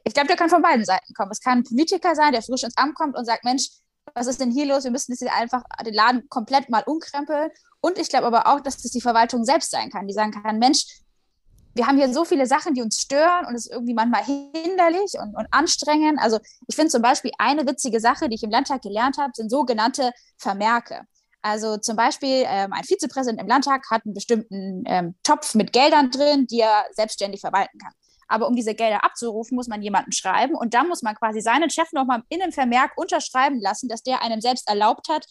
Ich 0.05 0.15
glaube, 0.15 0.29
der 0.29 0.37
kann 0.37 0.49
von 0.49 0.63
beiden 0.63 0.85
Seiten 0.85 1.15
kommen. 1.15 1.31
Es 1.31 1.41
kann 1.41 1.59
ein 1.59 1.65
Politiker 1.65 2.15
sein, 2.15 2.33
der 2.33 2.43
frisch 2.43 2.63
ins 2.63 2.77
Amt 2.77 2.95
kommt 2.95 3.17
und 3.17 3.25
sagt, 3.25 3.45
Mensch, 3.45 3.69
was 4.15 4.27
ist 4.27 4.41
denn 4.41 4.51
hier 4.51 4.67
los? 4.67 4.85
Wir 4.85 4.91
müssen 4.91 5.13
jetzt 5.13 5.25
einfach 5.33 5.63
den 5.85 5.95
Laden 5.95 6.29
komplett 6.29 6.69
mal 6.69 6.83
umkrempeln. 6.87 7.51
Und 7.81 7.99
ich 7.99 8.09
glaube 8.09 8.27
aber 8.27 8.47
auch, 8.47 8.61
dass 8.61 8.79
das 8.79 8.93
die 8.93 9.01
Verwaltung 9.01 9.45
selbst 9.45 9.71
sein 9.71 9.91
kann, 9.91 10.07
die 10.07 10.15
sagen 10.15 10.33
kann, 10.33 10.59
Mensch, 10.59 10.85
wir 11.75 11.87
haben 11.87 11.97
hier 11.97 12.13
so 12.13 12.25
viele 12.25 12.47
Sachen, 12.47 12.75
die 12.75 12.83
uns 12.83 13.01
stören 13.01 13.47
und 13.47 13.55
es 13.55 13.67
ist 13.67 13.73
irgendwie 13.73 13.95
manchmal 13.95 14.25
hinderlich 14.25 15.15
und, 15.19 15.35
und 15.35 15.47
anstrengend. 15.51 16.19
Also 16.21 16.39
ich 16.67 16.77
finde 16.77 16.91
zum 16.91 17.03
Beispiel 17.03 17.31
eine 17.39 17.67
witzige 17.67 17.99
Sache, 17.99 18.29
die 18.29 18.35
ich 18.35 18.43
im 18.43 18.51
Landtag 18.51 18.83
gelernt 18.83 19.17
habe, 19.19 19.33
sind 19.35 19.51
sogenannte 19.51 20.13
Vermerke. 20.37 21.03
Also 21.41 21.77
zum 21.79 21.97
Beispiel 21.97 22.45
ähm, 22.47 22.73
ein 22.73 22.85
Vizepräsident 22.85 23.41
im 23.41 23.49
Landtag 23.49 23.91
hat 23.91 24.05
einen 24.05 24.15
bestimmten 24.15 24.85
ähm, 24.87 25.15
Topf 25.23 25.55
mit 25.55 25.73
Geldern 25.73 26.11
drin, 26.11 26.47
die 26.47 26.61
er 26.61 26.85
selbstständig 26.93 27.41
verwalten 27.41 27.79
kann. 27.79 27.93
Aber 28.33 28.49
um 28.49 28.57
diese 28.57 28.75
Gelder 28.75 29.05
abzurufen, 29.05 29.57
muss 29.57 29.69
man 29.69 29.83
jemanden 29.83 30.13
schreiben 30.13 30.55
und 30.55 30.75
dann 30.75 30.89
muss 30.89 31.03
man 31.03 31.15
quasi 31.15 31.41
seinen 31.41 31.71
Chef 31.71 31.93
nochmal 31.93 32.23
in 32.31 32.41
einem 32.41 32.53
Vermerk 32.53 32.93
unterschreiben 32.97 33.61
lassen, 33.61 33.89
dass 33.89 34.03
der 34.03 34.23
einem 34.23 34.41
selbst 34.41 34.69
erlaubt 34.69 35.09
hat, 35.09 35.27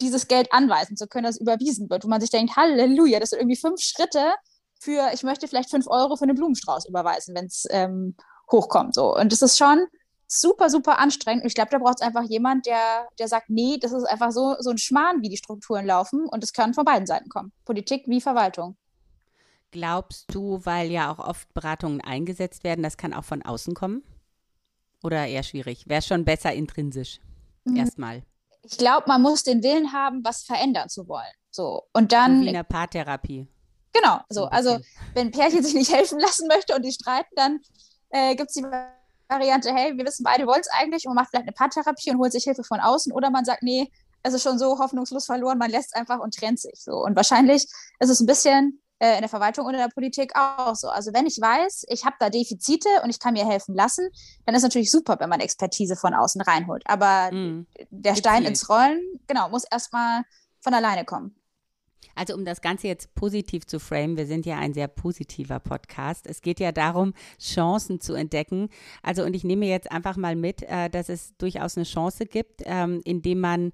dieses 0.00 0.26
Geld 0.26 0.52
anweisen 0.52 0.96
zu 0.96 1.06
können, 1.06 1.24
dass 1.24 1.38
überwiesen 1.38 1.88
wird. 1.90 2.04
Wo 2.04 2.08
man 2.08 2.20
sich 2.20 2.30
denkt, 2.30 2.56
Halleluja, 2.56 3.20
das 3.20 3.30
sind 3.30 3.38
irgendwie 3.38 3.56
fünf 3.56 3.80
Schritte 3.80 4.34
für, 4.80 5.10
ich 5.12 5.22
möchte 5.22 5.46
vielleicht 5.46 5.70
fünf 5.70 5.86
Euro 5.86 6.16
für 6.16 6.24
einen 6.24 6.34
Blumenstrauß 6.34 6.88
überweisen, 6.88 7.34
wenn 7.34 7.46
es 7.46 7.66
ähm, 7.70 8.16
hochkommt. 8.50 8.94
So. 8.94 9.14
Und 9.16 9.30
das 9.32 9.42
ist 9.42 9.56
schon 9.56 9.86
super, 10.26 10.70
super 10.70 10.98
anstrengend. 10.98 11.44
Und 11.44 11.48
ich 11.48 11.54
glaube, 11.54 11.70
da 11.70 11.78
braucht 11.78 12.00
es 12.00 12.06
einfach 12.06 12.24
jemand, 12.24 12.66
der, 12.66 13.06
der 13.18 13.28
sagt, 13.28 13.48
nee, 13.48 13.78
das 13.80 13.92
ist 13.92 14.04
einfach 14.04 14.32
so, 14.32 14.56
so 14.58 14.70
ein 14.70 14.78
Schmarrn, 14.78 15.22
wie 15.22 15.28
die 15.28 15.36
Strukturen 15.36 15.86
laufen. 15.86 16.26
Und 16.26 16.42
es 16.42 16.52
kann 16.52 16.74
von 16.74 16.84
beiden 16.84 17.06
Seiten 17.06 17.28
kommen. 17.28 17.52
Politik 17.64 18.04
wie 18.06 18.20
Verwaltung. 18.20 18.76
Glaubst 19.72 20.32
du, 20.34 20.60
weil 20.64 20.90
ja 20.90 21.10
auch 21.10 21.18
oft 21.18 21.52
Beratungen 21.54 22.02
eingesetzt 22.02 22.62
werden, 22.62 22.82
das 22.82 22.98
kann 22.98 23.14
auch 23.14 23.24
von 23.24 23.42
außen 23.42 23.74
kommen? 23.74 24.02
Oder 25.02 25.26
eher 25.26 25.42
schwierig? 25.42 25.88
Wäre 25.88 26.02
schon 26.02 26.24
besser 26.24 26.52
intrinsisch? 26.52 27.20
Mhm. 27.64 27.76
Erstmal. 27.76 28.22
Ich 28.62 28.76
glaube, 28.76 29.04
man 29.08 29.22
muss 29.22 29.42
den 29.42 29.62
Willen 29.62 29.92
haben, 29.92 30.22
was 30.24 30.42
verändern 30.42 30.88
zu 30.88 31.08
wollen. 31.08 31.32
So. 31.50 31.84
Und 31.94 32.12
dann. 32.12 32.42
Wie 32.42 32.48
in 32.48 32.52
der 32.52 32.62
Paartherapie. 32.62 33.48
Genau, 33.94 34.20
so. 34.28 34.44
Also, 34.44 34.78
wenn 35.14 35.30
Pärchen 35.30 35.62
sich 35.64 35.74
nicht 35.74 35.92
helfen 35.92 36.20
lassen 36.20 36.46
möchte 36.48 36.76
und 36.76 36.84
die 36.84 36.92
streiten, 36.92 37.34
dann 37.34 37.60
äh, 38.10 38.36
gibt 38.36 38.50
es 38.50 38.54
die 38.54 38.64
Variante, 39.28 39.74
hey, 39.74 39.96
wir 39.96 40.04
wissen 40.04 40.22
beide 40.22 40.46
wollen 40.46 40.60
es 40.60 40.68
eigentlich 40.68 41.06
und 41.06 41.14
man 41.14 41.22
macht 41.22 41.30
vielleicht 41.30 41.48
eine 41.48 41.52
Paartherapie 41.52 42.10
und 42.10 42.18
holt 42.18 42.32
sich 42.32 42.44
Hilfe 42.44 42.62
von 42.62 42.78
außen. 42.78 43.12
Oder 43.12 43.30
man 43.30 43.46
sagt, 43.46 43.62
nee, 43.62 43.90
es 44.22 44.34
ist 44.34 44.42
schon 44.42 44.58
so 44.58 44.78
hoffnungslos 44.78 45.24
verloren, 45.24 45.58
man 45.58 45.70
lässt 45.70 45.96
einfach 45.96 46.20
und 46.20 46.34
trennt 46.34 46.60
sich 46.60 46.82
so. 46.82 47.02
Und 47.02 47.16
wahrscheinlich 47.16 47.64
ist 47.98 48.10
es 48.10 48.20
ein 48.20 48.26
bisschen 48.26 48.82
äh, 49.02 49.14
in 49.14 49.20
der 49.20 49.28
Verwaltung 49.28 49.66
oder 49.66 49.74
in 49.74 49.82
der 49.88 49.92
Politik 49.92 50.32
auch 50.36 50.76
so. 50.76 50.88
Also 50.88 51.12
wenn 51.12 51.26
ich 51.26 51.40
weiß, 51.40 51.86
ich 51.88 52.04
habe 52.04 52.14
da 52.20 52.30
Defizite 52.30 52.88
und 53.02 53.10
ich 53.10 53.18
kann 53.18 53.34
mir 53.34 53.44
helfen 53.44 53.74
lassen, 53.74 54.08
dann 54.46 54.54
ist 54.54 54.62
natürlich 54.62 54.92
super, 54.92 55.16
wenn 55.18 55.28
man 55.28 55.40
Expertise 55.40 55.96
von 55.96 56.14
außen 56.14 56.40
reinholt. 56.40 56.84
Aber 56.86 57.32
mm. 57.32 57.66
der 57.90 58.14
Stein 58.14 58.44
ins 58.44 58.68
Rollen, 58.68 59.00
genau, 59.26 59.48
muss 59.48 59.64
erstmal 59.64 60.22
von 60.60 60.72
alleine 60.72 61.04
kommen. 61.04 61.34
Also 62.14 62.34
um 62.34 62.44
das 62.44 62.60
Ganze 62.60 62.86
jetzt 62.86 63.12
positiv 63.16 63.66
zu 63.66 63.80
framen, 63.80 64.16
wir 64.16 64.26
sind 64.26 64.46
ja 64.46 64.58
ein 64.58 64.74
sehr 64.74 64.86
positiver 64.86 65.58
Podcast. 65.58 66.26
Es 66.28 66.40
geht 66.40 66.60
ja 66.60 66.70
darum, 66.70 67.14
Chancen 67.40 68.00
zu 68.00 68.14
entdecken. 68.14 68.68
Also 69.02 69.24
und 69.24 69.34
ich 69.34 69.42
nehme 69.42 69.66
jetzt 69.66 69.90
einfach 69.90 70.16
mal 70.16 70.36
mit, 70.36 70.62
äh, 70.62 70.88
dass 70.90 71.08
es 71.08 71.36
durchaus 71.38 71.76
eine 71.76 71.84
Chance 71.86 72.26
gibt, 72.26 72.62
ähm, 72.66 73.00
indem 73.04 73.40
man 73.40 73.72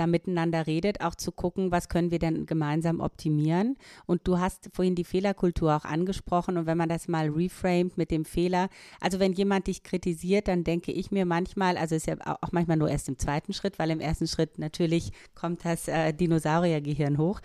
da 0.00 0.06
miteinander 0.06 0.66
redet, 0.66 1.02
auch 1.02 1.14
zu 1.14 1.30
gucken, 1.30 1.70
was 1.70 1.88
können 1.88 2.10
wir 2.10 2.18
denn 2.18 2.46
gemeinsam 2.46 3.00
optimieren. 3.00 3.76
Und 4.06 4.26
du 4.26 4.38
hast 4.38 4.70
vorhin 4.72 4.94
die 4.94 5.04
Fehlerkultur 5.04 5.76
auch 5.76 5.84
angesprochen. 5.84 6.56
Und 6.56 6.66
wenn 6.66 6.78
man 6.78 6.88
das 6.88 7.06
mal 7.06 7.28
reframed 7.28 7.98
mit 7.98 8.10
dem 8.10 8.24
Fehler, 8.24 8.68
also 9.00 9.20
wenn 9.20 9.32
jemand 9.32 9.66
dich 9.66 9.82
kritisiert, 9.82 10.48
dann 10.48 10.64
denke 10.64 10.90
ich 10.90 11.10
mir 11.10 11.26
manchmal, 11.26 11.76
also 11.76 11.94
ist 11.94 12.06
ja 12.06 12.16
auch 12.40 12.52
manchmal 12.52 12.78
nur 12.78 12.88
erst 12.88 13.08
im 13.08 13.18
zweiten 13.18 13.52
Schritt, 13.52 13.78
weil 13.78 13.90
im 13.90 14.00
ersten 14.00 14.26
Schritt 14.26 14.58
natürlich 14.58 15.12
kommt 15.34 15.64
das 15.64 15.86
äh, 15.86 16.12
Dinosauriergehirn 16.14 17.18
hoch. 17.18 17.40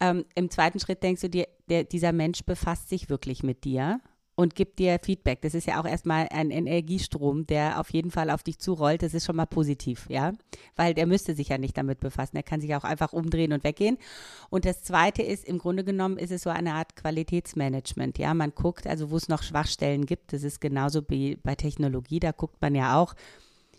Ähm, 0.00 0.24
Im 0.34 0.50
zweiten 0.50 0.80
Schritt 0.80 1.02
denkst 1.02 1.20
du 1.20 1.28
dir, 1.28 1.46
der, 1.68 1.84
dieser 1.84 2.12
Mensch 2.12 2.42
befasst 2.44 2.88
sich 2.88 3.10
wirklich 3.10 3.42
mit 3.42 3.64
dir 3.64 4.00
und 4.38 4.54
gibt 4.54 4.78
dir 4.78 5.00
Feedback. 5.02 5.42
Das 5.42 5.52
ist 5.52 5.66
ja 5.66 5.80
auch 5.80 5.84
erstmal 5.84 6.28
ein 6.30 6.52
Energiestrom, 6.52 7.44
der 7.48 7.80
auf 7.80 7.90
jeden 7.90 8.12
Fall 8.12 8.30
auf 8.30 8.44
dich 8.44 8.60
zurollt. 8.60 9.02
Das 9.02 9.12
ist 9.12 9.26
schon 9.26 9.34
mal 9.34 9.46
positiv, 9.46 10.06
ja, 10.08 10.32
weil 10.76 10.94
der 10.94 11.06
müsste 11.06 11.34
sich 11.34 11.48
ja 11.48 11.58
nicht 11.58 11.76
damit 11.76 11.98
befassen. 11.98 12.36
Er 12.36 12.44
kann 12.44 12.60
sich 12.60 12.72
auch 12.76 12.84
einfach 12.84 13.12
umdrehen 13.12 13.52
und 13.52 13.64
weggehen. 13.64 13.98
Und 14.48 14.64
das 14.64 14.84
Zweite 14.84 15.22
ist, 15.22 15.44
im 15.44 15.58
Grunde 15.58 15.82
genommen 15.82 16.18
ist 16.18 16.30
es 16.30 16.44
so 16.44 16.50
eine 16.50 16.74
Art 16.74 16.94
Qualitätsmanagement. 16.94 18.16
Ja, 18.18 18.32
man 18.32 18.52
guckt, 18.54 18.86
also 18.86 19.10
wo 19.10 19.16
es 19.16 19.28
noch 19.28 19.42
Schwachstellen 19.42 20.06
gibt. 20.06 20.32
Das 20.32 20.44
ist 20.44 20.60
genauso 20.60 21.02
wie 21.08 21.34
bei 21.34 21.56
Technologie. 21.56 22.20
Da 22.20 22.30
guckt 22.30 22.62
man 22.62 22.76
ja 22.76 22.96
auch, 22.96 23.14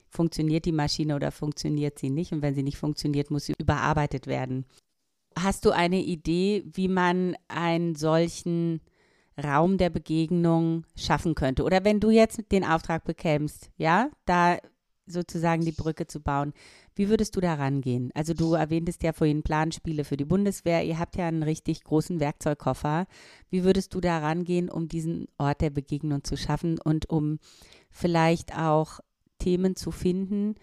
funktioniert 0.10 0.65
die 0.65 0.74
Maschine 0.74 1.15
oder 1.15 1.32
funktioniert 1.32 1.98
sie 1.98 2.10
nicht. 2.10 2.34
Und 2.34 2.41
wenn 2.41 2.54
sie 2.54 2.63
nicht 2.63 2.78
funktioniert, 2.78 3.32
muss 3.32 3.45
sie 3.45 3.54
überarbeitet 3.58 4.28
werden. 4.28 4.65
Hast 5.38 5.63
du 5.63 5.72
eine 5.72 6.02
Idee, 6.02 6.65
wie 6.74 6.89
man 6.89 7.38
einen 7.48 7.95
solchen 7.95 8.82
Raum 9.43 9.78
der 9.78 9.89
Begegnung 9.89 10.86
schaffen 10.95 11.36
könnte. 11.36 11.63
Oder 11.63 11.84
wenn 11.84 11.99
du 11.99 12.10
jetzt 12.10 12.52
den 12.52 12.63
Auftrag 12.63 13.04
bekämst, 13.04 13.69
ja, 13.78 14.10
da 14.25 14.58
sozusagen 15.12 15.65
die 15.65 15.71
Brücke 15.71 16.08
zu 16.08 16.19
bauen, 16.19 16.54
wie 16.95 17.10
würdest 17.10 17.36
du 17.36 17.41
da 17.41 17.56
rangehen? 17.56 18.12
Also 18.13 18.34
du 18.34 18.54
erwähntest 18.54 19.04
ja 19.04 19.13
vorhin 19.13 19.43
Planspiele 19.43 20.04
für 20.04 20.17
die 20.17 20.25
Bundeswehr, 20.25 20.84
ihr 20.84 20.99
habt 20.99 21.15
ja 21.15 21.28
einen 21.28 21.43
richtig 21.43 21.84
großen 21.84 22.19
Werkzeugkoffer. 22.19 23.08
Wie 23.49 23.63
würdest 23.63 23.93
du 23.93 24.02
da 24.02 24.19
rangehen, 24.19 24.69
um 24.69 24.88
diesen 24.88 25.28
Ort 25.38 25.62
der 25.62 25.69
Begegnung 25.69 26.23
zu 26.23 26.38
schaffen 26.38 26.80
und 26.80 27.10
um 27.10 27.39
vielleicht 27.89 28.58
auch 28.58 28.99
Themen 29.39 29.75
zu 29.75 29.91
finden, 29.91 30.56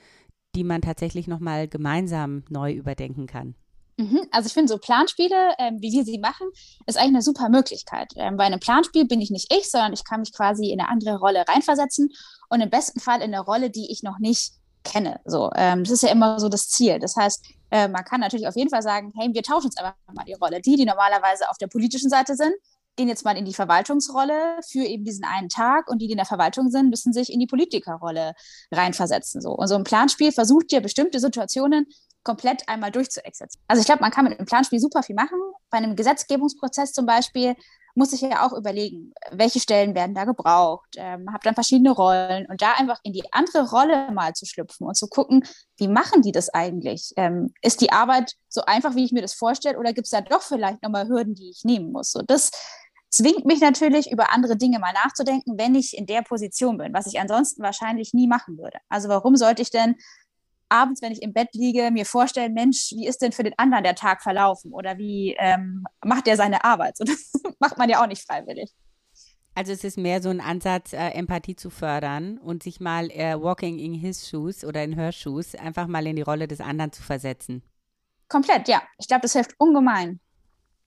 die 0.54 0.64
man 0.64 0.82
tatsächlich 0.82 1.26
nochmal 1.26 1.68
gemeinsam 1.68 2.44
neu 2.48 2.72
überdenken 2.72 3.26
kann? 3.26 3.54
Mhm. 3.96 4.26
Also 4.30 4.46
ich 4.46 4.52
finde 4.52 4.68
so 4.68 4.78
Planspiele, 4.78 5.54
ähm, 5.58 5.78
wie 5.80 5.92
wir 5.92 6.04
sie 6.04 6.18
machen, 6.18 6.48
ist 6.86 6.98
eigentlich 6.98 7.14
eine 7.14 7.22
super 7.22 7.48
Möglichkeit. 7.48 8.12
Ähm, 8.16 8.36
bei 8.36 8.44
einem 8.44 8.60
Planspiel 8.60 9.06
bin 9.06 9.20
ich 9.20 9.30
nicht 9.30 9.52
ich, 9.52 9.70
sondern 9.70 9.92
ich 9.92 10.04
kann 10.04 10.20
mich 10.20 10.32
quasi 10.34 10.70
in 10.70 10.80
eine 10.80 10.90
andere 10.90 11.18
Rolle 11.18 11.44
reinversetzen 11.48 12.10
und 12.50 12.60
im 12.60 12.68
besten 12.68 13.00
Fall 13.00 13.22
in 13.22 13.34
eine 13.34 13.40
Rolle, 13.40 13.70
die 13.70 13.90
ich 13.90 14.02
noch 14.02 14.18
nicht 14.18 14.52
kenne. 14.84 15.20
So, 15.24 15.50
ähm, 15.56 15.82
das 15.82 15.92
ist 15.92 16.02
ja 16.02 16.10
immer 16.10 16.38
so 16.38 16.48
das 16.48 16.68
Ziel. 16.68 16.98
Das 16.98 17.16
heißt, 17.16 17.44
äh, 17.70 17.88
man 17.88 18.04
kann 18.04 18.20
natürlich 18.20 18.46
auf 18.46 18.56
jeden 18.56 18.70
Fall 18.70 18.82
sagen, 18.82 19.12
hey, 19.16 19.30
wir 19.32 19.42
tauschen 19.42 19.66
jetzt 19.66 19.78
einfach 19.78 19.94
mal 20.12 20.24
die 20.24 20.34
Rolle. 20.34 20.60
Die, 20.60 20.76
die 20.76 20.84
normalerweise 20.84 21.48
auf 21.50 21.58
der 21.58 21.66
politischen 21.66 22.10
Seite 22.10 22.36
sind, 22.36 22.52
gehen 22.96 23.08
jetzt 23.08 23.24
mal 23.24 23.36
in 23.36 23.44
die 23.44 23.54
Verwaltungsrolle 23.54 24.58
für 24.66 24.84
eben 24.84 25.04
diesen 25.04 25.24
einen 25.24 25.48
Tag 25.48 25.88
und 25.88 26.00
die, 26.00 26.06
die 26.06 26.12
in 26.12 26.18
der 26.18 26.26
Verwaltung 26.26 26.70
sind, 26.70 26.88
müssen 26.88 27.12
sich 27.12 27.32
in 27.32 27.40
die 27.40 27.46
Politikerrolle 27.46 28.34
reinversetzen. 28.72 29.40
So. 29.40 29.50
Und 29.50 29.68
so 29.68 29.74
ein 29.74 29.84
Planspiel 29.84 30.32
versucht 30.32 30.72
ja 30.72 30.80
bestimmte 30.80 31.20
Situationen 31.20 31.86
komplett 32.26 32.68
einmal 32.68 32.90
durchzuexerzieren. 32.90 33.64
Also 33.68 33.80
ich 33.80 33.86
glaube, 33.86 34.00
man 34.00 34.10
kann 34.10 34.24
mit 34.24 34.36
einem 34.36 34.46
Planspiel 34.46 34.80
super 34.80 35.04
viel 35.04 35.14
machen. 35.14 35.38
Bei 35.70 35.78
einem 35.78 35.94
Gesetzgebungsprozess 35.94 36.92
zum 36.92 37.06
Beispiel 37.06 37.54
muss 37.94 38.12
ich 38.12 38.20
ja 38.20 38.44
auch 38.44 38.52
überlegen, 38.52 39.14
welche 39.30 39.60
Stellen 39.60 39.94
werden 39.94 40.14
da 40.14 40.24
gebraucht, 40.24 40.96
ähm, 40.96 41.32
habe 41.32 41.44
dann 41.44 41.54
verschiedene 41.54 41.92
Rollen 41.92 42.46
und 42.46 42.60
da 42.60 42.72
einfach 42.72 42.98
in 43.04 43.12
die 43.12 43.22
andere 43.32 43.70
Rolle 43.70 44.10
mal 44.12 44.34
zu 44.34 44.44
schlüpfen 44.44 44.86
und 44.86 44.96
zu 44.96 45.06
gucken, 45.06 45.44
wie 45.78 45.88
machen 45.88 46.20
die 46.20 46.32
das 46.32 46.50
eigentlich? 46.50 47.12
Ähm, 47.16 47.54
ist 47.62 47.80
die 47.80 47.92
Arbeit 47.92 48.34
so 48.48 48.62
einfach, 48.66 48.96
wie 48.96 49.04
ich 49.04 49.12
mir 49.12 49.22
das 49.22 49.32
vorstelle, 49.32 49.78
oder 49.78 49.94
gibt 49.94 50.06
es 50.06 50.10
da 50.10 50.20
doch 50.20 50.42
vielleicht 50.42 50.82
nochmal 50.82 51.08
Hürden, 51.08 51.34
die 51.34 51.48
ich 51.48 51.64
nehmen 51.64 51.90
muss? 51.92 52.10
So, 52.10 52.20
das 52.26 52.50
zwingt 53.08 53.46
mich 53.46 53.60
natürlich, 53.60 54.10
über 54.10 54.32
andere 54.32 54.56
Dinge 54.56 54.78
mal 54.78 54.92
nachzudenken, 54.92 55.56
wenn 55.56 55.74
ich 55.74 55.96
in 55.96 56.04
der 56.04 56.22
Position 56.22 56.76
bin, 56.76 56.92
was 56.92 57.06
ich 57.06 57.18
ansonsten 57.18 57.62
wahrscheinlich 57.62 58.12
nie 58.12 58.26
machen 58.26 58.58
würde. 58.58 58.78
Also 58.90 59.08
warum 59.08 59.36
sollte 59.36 59.62
ich 59.62 59.70
denn 59.70 59.94
abends, 60.68 61.02
wenn 61.02 61.12
ich 61.12 61.22
im 61.22 61.32
Bett 61.32 61.48
liege, 61.52 61.90
mir 61.90 62.06
vorstellen, 62.06 62.54
Mensch, 62.54 62.92
wie 62.92 63.06
ist 63.06 63.22
denn 63.22 63.32
für 63.32 63.42
den 63.42 63.58
anderen 63.58 63.84
der 63.84 63.94
Tag 63.94 64.22
verlaufen 64.22 64.72
oder 64.72 64.98
wie 64.98 65.36
ähm, 65.38 65.84
macht 66.04 66.28
er 66.28 66.36
seine 66.36 66.64
Arbeit? 66.64 66.96
So, 66.96 67.04
das 67.04 67.32
macht 67.58 67.78
man 67.78 67.88
ja 67.88 68.02
auch 68.02 68.06
nicht 68.06 68.22
freiwillig. 68.22 68.72
Also 69.54 69.72
es 69.72 69.84
ist 69.84 69.96
mehr 69.96 70.20
so 70.20 70.28
ein 70.28 70.40
Ansatz, 70.40 70.92
äh, 70.92 71.08
Empathie 71.10 71.56
zu 71.56 71.70
fördern 71.70 72.36
und 72.38 72.62
sich 72.62 72.78
mal 72.78 73.10
äh, 73.10 73.40
walking 73.40 73.78
in 73.78 73.94
his 73.94 74.28
shoes 74.28 74.64
oder 74.64 74.84
in 74.84 74.92
her 74.92 75.12
shoes 75.12 75.54
einfach 75.54 75.86
mal 75.86 76.06
in 76.06 76.16
die 76.16 76.22
Rolle 76.22 76.46
des 76.46 76.60
anderen 76.60 76.92
zu 76.92 77.02
versetzen. 77.02 77.62
Komplett, 78.28 78.68
ja. 78.68 78.82
Ich 78.98 79.08
glaube, 79.08 79.22
das 79.22 79.32
hilft 79.32 79.52
ungemein. 79.58 80.20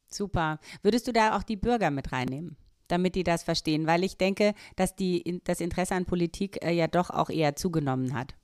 Super. 0.08 0.60
Würdest 0.84 1.08
du 1.08 1.14
da 1.14 1.36
auch 1.36 1.44
die 1.44 1.56
Bürger 1.56 1.90
mit 1.90 2.12
reinnehmen? 2.12 2.58
damit 2.90 3.16
die 3.16 3.24
das 3.24 3.44
verstehen, 3.44 3.88
weil 3.88 4.04
ich 4.04 4.18
denke, 4.18 4.54
dass 4.76 4.96
die, 4.96 5.42
das 5.46 5.62
Interesse 5.62 5.96
an 5.96 6.06
Politik 6.06 6.64
äh, 6.64 6.72
ja 6.72 6.88
doch 6.88 7.10
auch 7.10 7.30
eher 7.30 7.56
zugenommen 7.56 8.14
hat. 8.14 8.36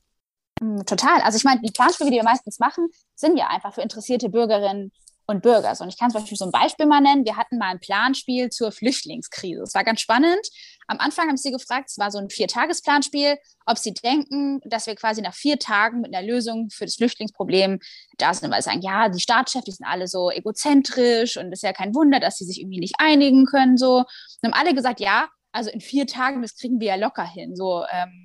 Hm, 0.62 0.86
total. 0.86 1.22
Also 1.22 1.38
ich 1.38 1.44
meine, 1.44 1.62
die 1.62 1.72
Planspiele, 1.72 2.12
die 2.12 2.18
wir 2.18 2.24
meistens 2.24 2.60
machen, 2.60 2.88
sind 3.16 3.38
ja 3.38 3.48
einfach 3.48 3.74
für 3.74 3.82
interessierte 3.82 4.30
Bürgerinnen 4.30 4.92
und 5.28 5.42
Bürger. 5.42 5.74
Und 5.80 5.90
ich 5.90 5.98
kann 5.98 6.12
zum 6.12 6.22
Beispiel 6.22 6.38
so 6.38 6.46
ein 6.46 6.52
Beispiel 6.52 6.86
mal 6.86 7.02
nennen. 7.02 7.26
Wir 7.26 7.36
hatten 7.36 7.58
mal 7.58 7.72
ein 7.72 7.80
Planspiel 7.80 8.50
zur 8.50 8.72
Flüchtlingskrise. 8.72 9.64
Es 9.64 9.74
war 9.74 9.84
ganz 9.84 10.02
spannend. 10.02 10.48
Am 10.88 11.00
Anfang 11.00 11.28
haben 11.28 11.38
sie 11.38 11.52
gefragt, 11.52 11.90
es 11.90 11.98
war 11.98 12.12
so 12.12 12.20
ein 12.20 12.30
Viertagesplanspiel, 12.30 13.38
ob 13.66 13.78
sie 13.78 13.94
denken, 13.94 14.62
dass 14.66 14.86
wir 14.86 14.96
quasi 14.96 15.22
nach 15.22 15.34
vier 15.34 15.58
Tagen 15.58 16.02
mit 16.02 16.16
einer 16.16 16.26
Lösung 16.26 16.70
für 16.70 16.86
das 16.86 16.96
Flüchtlingsproblem 16.96 17.80
da 18.18 18.34
sind. 18.34 18.52
Weil 18.52 18.62
sie 18.62 18.70
sagen, 18.70 18.82
ja, 18.82 19.10
die 19.10 19.20
Staatschefs, 19.20 19.66
die 19.66 19.72
sind 19.72 19.88
alle 19.88 20.08
so 20.08 20.30
egozentrisch 20.30 21.38
und 21.38 21.48
es 21.48 21.60
ist 21.60 21.64
ja 21.64 21.74
kein 21.74 21.96
Wunder, 21.96 22.20
dass 22.20 22.38
sie 22.38 22.46
sich 22.46 22.62
irgendwie 22.62 22.80
nicht 22.80 22.96
einigen 23.00 23.46
können. 23.46 23.78
So. 23.78 23.98
Und 23.98 24.06
haben 24.44 24.54
alle 24.54 24.76
gesagt, 24.76 25.00
ja, 25.00 25.28
also 25.52 25.72
in 25.72 25.82
vier 25.82 26.06
Tagen, 26.06 26.42
das 26.42 26.56
kriegen 26.56 26.80
wir 26.80 26.88
ja 26.88 26.96
locker 26.96 27.26
hin. 27.26 27.56
So, 27.56 27.84
ähm, 27.92 28.25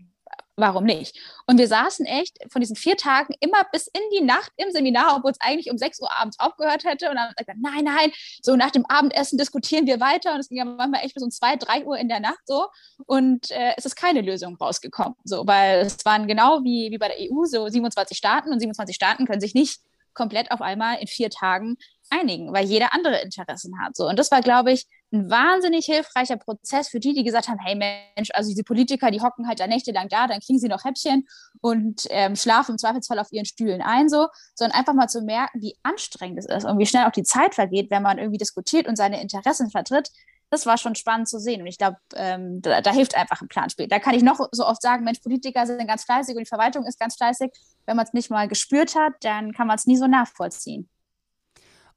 warum 0.60 0.84
nicht? 0.84 1.18
Und 1.46 1.58
wir 1.58 1.68
saßen 1.68 2.06
echt 2.06 2.38
von 2.50 2.60
diesen 2.60 2.76
vier 2.76 2.96
Tagen 2.96 3.34
immer 3.40 3.64
bis 3.72 3.86
in 3.88 4.02
die 4.12 4.24
Nacht 4.24 4.52
im 4.56 4.70
Seminar, 4.70 5.16
obwohl 5.16 5.32
es 5.32 5.40
eigentlich 5.40 5.70
um 5.70 5.78
6 5.78 6.00
Uhr 6.00 6.10
abends 6.18 6.38
aufgehört 6.38 6.84
hätte. 6.84 7.08
Und 7.08 7.16
dann 7.16 7.24
haben 7.24 7.34
wir 7.36 7.44
gesagt, 7.44 7.58
nein, 7.60 7.84
nein, 7.84 8.12
so 8.42 8.56
nach 8.56 8.70
dem 8.70 8.86
Abendessen 8.86 9.38
diskutieren 9.38 9.86
wir 9.86 10.00
weiter. 10.00 10.34
Und 10.34 10.40
es 10.40 10.48
ging 10.48 10.58
ja 10.58 10.64
manchmal 10.64 11.04
echt 11.04 11.14
bis 11.14 11.22
um 11.22 11.30
2, 11.30 11.56
3 11.56 11.84
Uhr 11.84 11.98
in 11.98 12.08
der 12.08 12.20
Nacht 12.20 12.40
so. 12.44 12.66
Und 13.06 13.50
äh, 13.50 13.74
es 13.76 13.84
ist 13.86 13.96
keine 13.96 14.20
Lösung 14.20 14.56
rausgekommen. 14.56 15.14
So, 15.24 15.46
weil 15.46 15.80
es 15.80 16.04
waren 16.04 16.26
genau 16.26 16.62
wie, 16.62 16.90
wie 16.90 16.98
bei 16.98 17.08
der 17.08 17.16
EU 17.18 17.44
so 17.44 17.68
27 17.68 18.16
Staaten 18.16 18.52
und 18.52 18.60
27 18.60 18.94
Staaten 18.94 19.26
können 19.26 19.40
sich 19.40 19.54
nicht 19.54 19.80
komplett 20.14 20.50
auf 20.50 20.60
einmal 20.60 20.98
in 20.98 21.06
vier 21.06 21.30
Tagen 21.30 21.76
einigen, 22.10 22.52
weil 22.52 22.66
jeder 22.66 22.92
andere 22.92 23.20
Interessen 23.20 23.80
hat. 23.80 23.96
So. 23.96 24.08
Und 24.08 24.18
das 24.18 24.30
war, 24.30 24.40
glaube 24.40 24.72
ich, 24.72 24.86
ein 25.12 25.30
wahnsinnig 25.30 25.86
hilfreicher 25.86 26.36
Prozess 26.36 26.88
für 26.88 27.00
die, 27.00 27.14
die 27.14 27.24
gesagt 27.24 27.48
haben, 27.48 27.58
hey 27.58 27.74
Mensch, 27.74 28.30
also 28.32 28.50
diese 28.50 28.62
Politiker, 28.62 29.10
die 29.10 29.20
hocken 29.20 29.48
halt 29.48 29.60
da 29.60 29.66
nächtelang 29.66 30.08
da, 30.08 30.26
dann 30.26 30.40
kriegen 30.40 30.58
sie 30.58 30.68
noch 30.68 30.84
Häppchen 30.84 31.26
und 31.60 32.02
ähm, 32.10 32.36
schlafen 32.36 32.72
im 32.72 32.78
Zweifelsfall 32.78 33.18
auf 33.18 33.32
ihren 33.32 33.44
Stühlen 33.44 33.82
ein, 33.82 34.08
so, 34.08 34.28
sondern 34.54 34.78
einfach 34.78 34.94
mal 34.94 35.08
zu 35.08 35.22
merken, 35.22 35.60
wie 35.60 35.76
anstrengend 35.82 36.38
es 36.38 36.46
ist 36.46 36.64
und 36.64 36.78
wie 36.78 36.86
schnell 36.86 37.06
auch 37.06 37.12
die 37.12 37.24
Zeit 37.24 37.54
vergeht, 37.54 37.90
wenn 37.90 38.02
man 38.02 38.18
irgendwie 38.18 38.38
diskutiert 38.38 38.86
und 38.86 38.96
seine 38.96 39.20
Interessen 39.20 39.70
vertritt. 39.70 40.10
Das 40.48 40.66
war 40.66 40.78
schon 40.78 40.96
spannend 40.96 41.28
zu 41.28 41.38
sehen. 41.38 41.60
Und 41.60 41.68
ich 41.68 41.78
glaube, 41.78 41.98
ähm, 42.16 42.60
da, 42.60 42.80
da, 42.80 42.90
hilft 42.90 43.16
einfach 43.16 43.40
ein 43.40 43.46
Planspiel. 43.46 43.86
Da 43.86 44.00
kann 44.00 44.14
ich 44.14 44.22
noch 44.24 44.48
so 44.50 44.66
oft 44.66 44.82
sagen, 44.82 45.04
Mensch, 45.04 45.20
Politiker 45.20 45.64
sind 45.64 45.86
ganz 45.86 46.04
fleißig 46.04 46.34
und 46.34 46.40
die 46.40 46.48
Verwaltung 46.48 46.84
ist 46.86 46.98
ganz 46.98 47.16
fleißig. 47.16 47.52
Wenn 47.86 47.96
man 47.96 48.04
es 48.04 48.12
nicht 48.12 48.30
mal 48.30 48.48
gespürt 48.48 48.96
hat, 48.96 49.12
dann 49.20 49.52
kann 49.52 49.68
man 49.68 49.76
es 49.76 49.86
nie 49.86 49.96
so 49.96 50.08
nachvollziehen. 50.08 50.88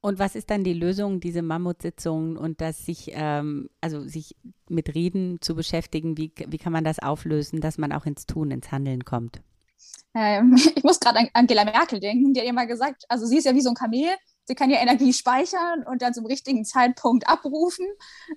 Und 0.03 0.19
was 0.19 0.35
ist 0.35 0.49
dann 0.49 0.65
die 0.65 0.73
Lösung, 0.73 1.21
diese 1.21 1.41
Mammutsitzungen 1.41 2.35
und 2.35 2.59
das 2.59 2.85
sich, 2.85 3.11
ähm, 3.13 3.69
also 3.79 4.01
sich 4.01 4.35
mit 4.67 4.93
Reden 4.95 5.37
zu 5.39 5.55
beschäftigen? 5.55 6.17
Wie, 6.17 6.33
wie 6.45 6.57
kann 6.57 6.73
man 6.73 6.83
das 6.83 6.99
auflösen, 6.99 7.61
dass 7.61 7.77
man 7.77 7.93
auch 7.93 8.05
ins 8.05 8.25
Tun, 8.25 8.51
ins 8.51 8.69
Handeln 8.69 9.05
kommt? 9.05 9.41
Ähm, 10.13 10.55
ich 10.75 10.83
muss 10.83 10.99
gerade 10.99 11.19
an 11.19 11.29
Angela 11.31 11.63
Merkel 11.63 12.01
denken, 12.01 12.33
die 12.33 12.41
hat 12.41 12.47
immer 12.47 12.67
gesagt, 12.67 13.05
also 13.07 13.25
sie 13.25 13.37
ist 13.37 13.45
ja 13.45 13.55
wie 13.55 13.61
so 13.61 13.69
ein 13.69 13.75
Kamel, 13.75 14.09
sie 14.43 14.55
kann 14.55 14.69
ja 14.69 14.81
Energie 14.81 15.13
speichern 15.13 15.85
und 15.89 16.01
dann 16.01 16.13
zum 16.13 16.25
richtigen 16.25 16.65
Zeitpunkt 16.65 17.25
abrufen. 17.29 17.85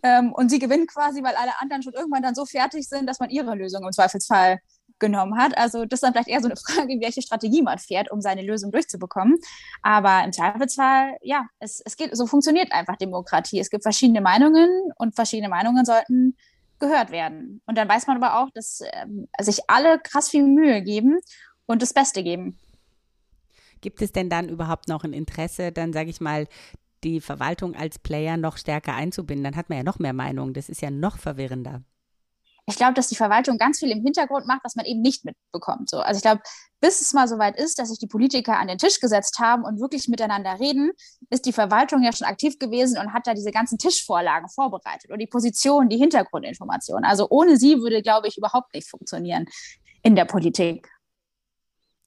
Ähm, 0.04 0.32
und 0.32 0.50
sie 0.50 0.60
gewinnt 0.60 0.86
quasi, 0.86 1.20
weil 1.24 1.34
alle 1.34 1.60
anderen 1.60 1.82
schon 1.82 1.94
irgendwann 1.94 2.22
dann 2.22 2.36
so 2.36 2.46
fertig 2.46 2.88
sind, 2.88 3.08
dass 3.08 3.18
man 3.18 3.30
ihre 3.30 3.56
Lösung 3.56 3.82
im 3.82 3.90
Zweifelsfall 3.90 4.60
genommen 4.98 5.38
hat. 5.38 5.56
Also 5.56 5.84
das 5.84 5.98
ist 5.98 6.02
dann 6.02 6.12
vielleicht 6.12 6.28
eher 6.28 6.40
so 6.40 6.48
eine 6.48 6.56
Frage, 6.56 6.88
welche 7.00 7.22
Strategie 7.22 7.62
man 7.62 7.78
fährt, 7.78 8.10
um 8.10 8.20
seine 8.20 8.42
Lösung 8.42 8.72
durchzubekommen. 8.72 9.36
Aber 9.82 10.24
im 10.24 10.32
Zweifelsfall, 10.32 11.16
ja, 11.22 11.46
es, 11.58 11.82
es 11.84 11.96
geht, 11.96 12.16
so 12.16 12.26
funktioniert 12.26 12.72
einfach 12.72 12.96
Demokratie. 12.96 13.60
Es 13.60 13.70
gibt 13.70 13.82
verschiedene 13.82 14.20
Meinungen 14.20 14.68
und 14.96 15.14
verschiedene 15.14 15.48
Meinungen 15.48 15.84
sollten 15.84 16.36
gehört 16.78 17.10
werden. 17.10 17.62
Und 17.66 17.78
dann 17.78 17.88
weiß 17.88 18.06
man 18.06 18.22
aber 18.22 18.40
auch, 18.40 18.50
dass 18.50 18.80
äh, 18.80 19.06
sich 19.42 19.60
alle 19.68 19.98
krass 19.98 20.28
viel 20.28 20.44
Mühe 20.44 20.82
geben 20.82 21.18
und 21.66 21.82
das 21.82 21.94
Beste 21.94 22.22
geben. 22.22 22.58
Gibt 23.80 24.02
es 24.02 24.12
denn 24.12 24.30
dann 24.30 24.48
überhaupt 24.48 24.88
noch 24.88 25.04
ein 25.04 25.12
Interesse, 25.12 25.72
dann 25.72 25.92
sage 25.92 26.10
ich 26.10 26.20
mal, 26.20 26.46
die 27.04 27.20
Verwaltung 27.20 27.74
als 27.74 27.98
Player 27.98 28.36
noch 28.36 28.56
stärker 28.56 28.94
einzubinden? 28.94 29.44
Dann 29.44 29.56
hat 29.56 29.68
man 29.68 29.78
ja 29.78 29.84
noch 29.84 29.98
mehr 29.98 30.12
Meinungen. 30.12 30.54
Das 30.54 30.68
ist 30.68 30.80
ja 30.80 30.90
noch 30.90 31.18
verwirrender 31.18 31.82
ich 32.68 32.76
glaube, 32.76 32.94
dass 32.94 33.08
die 33.08 33.14
Verwaltung 33.14 33.58
ganz 33.58 33.78
viel 33.78 33.90
im 33.90 34.02
Hintergrund 34.02 34.46
macht, 34.46 34.64
was 34.64 34.74
man 34.74 34.84
eben 34.86 35.00
nicht 35.00 35.24
mitbekommt. 35.24 35.88
So. 35.88 35.98
Also 35.98 36.18
ich 36.18 36.22
glaube, 36.22 36.42
bis 36.80 37.00
es 37.00 37.12
mal 37.12 37.28
so 37.28 37.38
weit 37.38 37.56
ist, 37.56 37.78
dass 37.78 37.90
sich 37.90 37.98
die 38.00 38.08
Politiker 38.08 38.58
an 38.58 38.66
den 38.66 38.76
Tisch 38.76 38.98
gesetzt 38.98 39.38
haben 39.38 39.64
und 39.64 39.80
wirklich 39.80 40.08
miteinander 40.08 40.58
reden, 40.58 40.90
ist 41.30 41.46
die 41.46 41.52
Verwaltung 41.52 42.02
ja 42.02 42.12
schon 42.12 42.26
aktiv 42.26 42.58
gewesen 42.58 42.98
und 42.98 43.12
hat 43.12 43.26
da 43.28 43.34
diese 43.34 43.52
ganzen 43.52 43.78
Tischvorlagen 43.78 44.48
vorbereitet 44.48 45.12
und 45.12 45.20
die 45.20 45.28
Position, 45.28 45.88
die 45.88 45.96
Hintergrundinformationen. 45.96 47.04
Also 47.04 47.28
ohne 47.30 47.56
sie 47.56 47.78
würde, 47.78 48.02
glaube 48.02 48.26
ich, 48.26 48.36
überhaupt 48.36 48.74
nicht 48.74 48.88
funktionieren 48.88 49.46
in 50.02 50.16
der 50.16 50.24
Politik. 50.24 50.88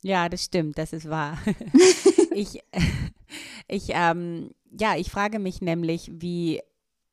Ja, 0.01 0.27
das 0.27 0.43
stimmt, 0.43 0.77
das 0.77 0.91
ist 0.91 1.09
wahr. 1.09 1.37
ich, 2.31 2.61
ich, 3.67 3.89
ähm, 3.89 4.51
ja, 4.77 4.95
ich 4.97 5.09
frage 5.09 5.39
mich 5.39 5.61
nämlich, 5.61 6.11
wie 6.13 6.61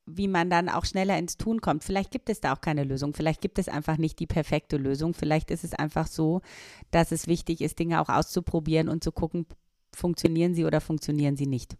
wie 0.06 0.28
man 0.28 0.48
dann 0.48 0.68
auch 0.68 0.84
schneller 0.84 1.18
ins 1.18 1.36
Tun 1.36 1.60
kommt. 1.60 1.82
Vielleicht 1.82 2.12
gibt 2.12 2.30
es 2.30 2.40
da 2.40 2.54
auch 2.54 2.60
keine 2.60 2.84
Lösung. 2.84 3.12
Vielleicht 3.12 3.40
gibt 3.40 3.58
es 3.58 3.68
einfach 3.68 3.98
nicht 3.98 4.20
die 4.20 4.26
perfekte 4.26 4.76
Lösung. 4.76 5.14
Vielleicht 5.14 5.50
ist 5.50 5.64
es 5.64 5.74
einfach 5.74 6.06
so, 6.06 6.42
dass 6.92 7.10
es 7.10 7.26
wichtig 7.26 7.60
ist, 7.60 7.78
Dinge 7.78 8.00
auch 8.00 8.08
auszuprobieren 8.08 8.88
und 8.88 9.02
zu 9.02 9.10
gucken, 9.10 9.46
funktionieren 9.94 10.54
sie 10.54 10.64
oder 10.64 10.80
funktionieren 10.80 11.36
sie 11.36 11.46
nicht. 11.46 11.76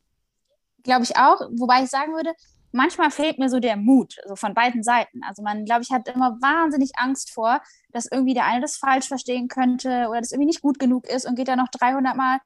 Glaube 0.82 1.04
ich 1.04 1.16
auch. 1.16 1.40
Wobei 1.56 1.84
ich 1.84 1.90
sagen 1.90 2.14
würde, 2.14 2.32
manchmal 2.72 3.10
fehlt 3.10 3.38
mir 3.38 3.48
so 3.48 3.60
der 3.60 3.76
Mut, 3.76 4.16
so 4.26 4.34
von 4.34 4.54
beiden 4.54 4.82
Seiten. 4.82 5.22
Also 5.22 5.42
man, 5.42 5.64
glaube 5.64 5.82
ich, 5.82 5.90
hat 5.90 6.08
immer 6.08 6.36
wahnsinnig 6.40 6.92
Angst 6.96 7.32
vor, 7.32 7.60
dass 7.92 8.06
irgendwie 8.10 8.34
der 8.34 8.46
eine 8.46 8.60
das 8.60 8.76
falsch 8.76 9.06
verstehen 9.06 9.48
könnte 9.48 10.08
oder 10.08 10.20
das 10.20 10.32
irgendwie 10.32 10.46
nicht 10.46 10.62
gut 10.62 10.78
genug 10.78 11.06
ist 11.06 11.26
und 11.26 11.36
geht 11.36 11.48
da 11.48 11.56
noch 11.56 11.68
300 11.68 12.16
Mal 12.16 12.38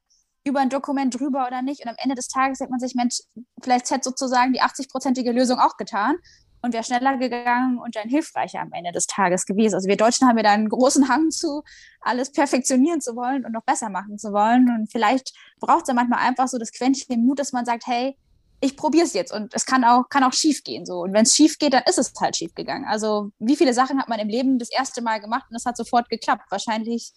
über 0.44 0.60
ein 0.60 0.70
Dokument 0.70 1.18
drüber 1.18 1.46
oder 1.46 1.62
nicht. 1.62 1.82
Und 1.82 1.88
am 1.88 1.96
Ende 1.98 2.14
des 2.14 2.28
Tages 2.28 2.58
denkt 2.58 2.70
man 2.70 2.80
sich, 2.80 2.94
Mensch, 2.94 3.20
vielleicht 3.62 3.90
hätte 3.90 4.04
sozusagen 4.04 4.52
die 4.52 4.62
80-prozentige 4.62 5.32
Lösung 5.32 5.58
auch 5.58 5.76
getan 5.76 6.16
und 6.62 6.74
wäre 6.74 6.84
schneller 6.84 7.16
gegangen 7.16 7.78
und 7.78 7.96
dann 7.96 8.08
hilfreicher 8.08 8.60
am 8.60 8.72
Ende 8.72 8.92
des 8.92 9.06
Tages 9.06 9.46
gewesen. 9.46 9.74
Also 9.74 9.88
wir 9.88 9.96
Deutschen 9.96 10.28
haben 10.28 10.36
ja 10.36 10.42
da 10.42 10.52
einen 10.52 10.68
großen 10.68 11.08
Hang 11.08 11.30
zu, 11.30 11.62
alles 12.00 12.32
perfektionieren 12.32 13.00
zu 13.00 13.16
wollen 13.16 13.44
und 13.44 13.52
noch 13.52 13.64
besser 13.64 13.88
machen 13.88 14.18
zu 14.18 14.32
wollen. 14.32 14.68
Und 14.68 14.90
vielleicht 14.90 15.32
braucht 15.58 15.82
es 15.82 15.88
ja 15.88 15.94
manchmal 15.94 16.20
einfach 16.20 16.48
so 16.48 16.58
das 16.58 16.72
Quäntchen 16.72 17.24
Mut, 17.24 17.38
dass 17.38 17.52
man 17.52 17.64
sagt, 17.64 17.86
hey, 17.86 18.16
ich 18.62 18.76
probiere 18.76 19.06
es 19.06 19.14
jetzt 19.14 19.32
und 19.32 19.54
es 19.54 19.64
kann 19.64 19.84
auch, 19.84 20.08
kann 20.10 20.22
auch 20.22 20.34
schief 20.34 20.62
gehen. 20.62 20.84
So. 20.84 21.00
Und 21.00 21.14
wenn 21.14 21.22
es 21.22 21.34
schief 21.34 21.58
geht, 21.58 21.72
dann 21.72 21.82
ist 21.88 21.98
es 21.98 22.12
halt 22.20 22.36
schief 22.36 22.54
gegangen. 22.54 22.84
Also 22.86 23.30
wie 23.38 23.56
viele 23.56 23.72
Sachen 23.72 23.98
hat 23.98 24.08
man 24.08 24.18
im 24.18 24.28
Leben 24.28 24.58
das 24.58 24.70
erste 24.70 25.00
Mal 25.00 25.20
gemacht 25.20 25.46
und 25.48 25.56
es 25.56 25.64
hat 25.64 25.78
sofort 25.78 26.10
geklappt? 26.10 26.44
Wahrscheinlich 26.50 27.12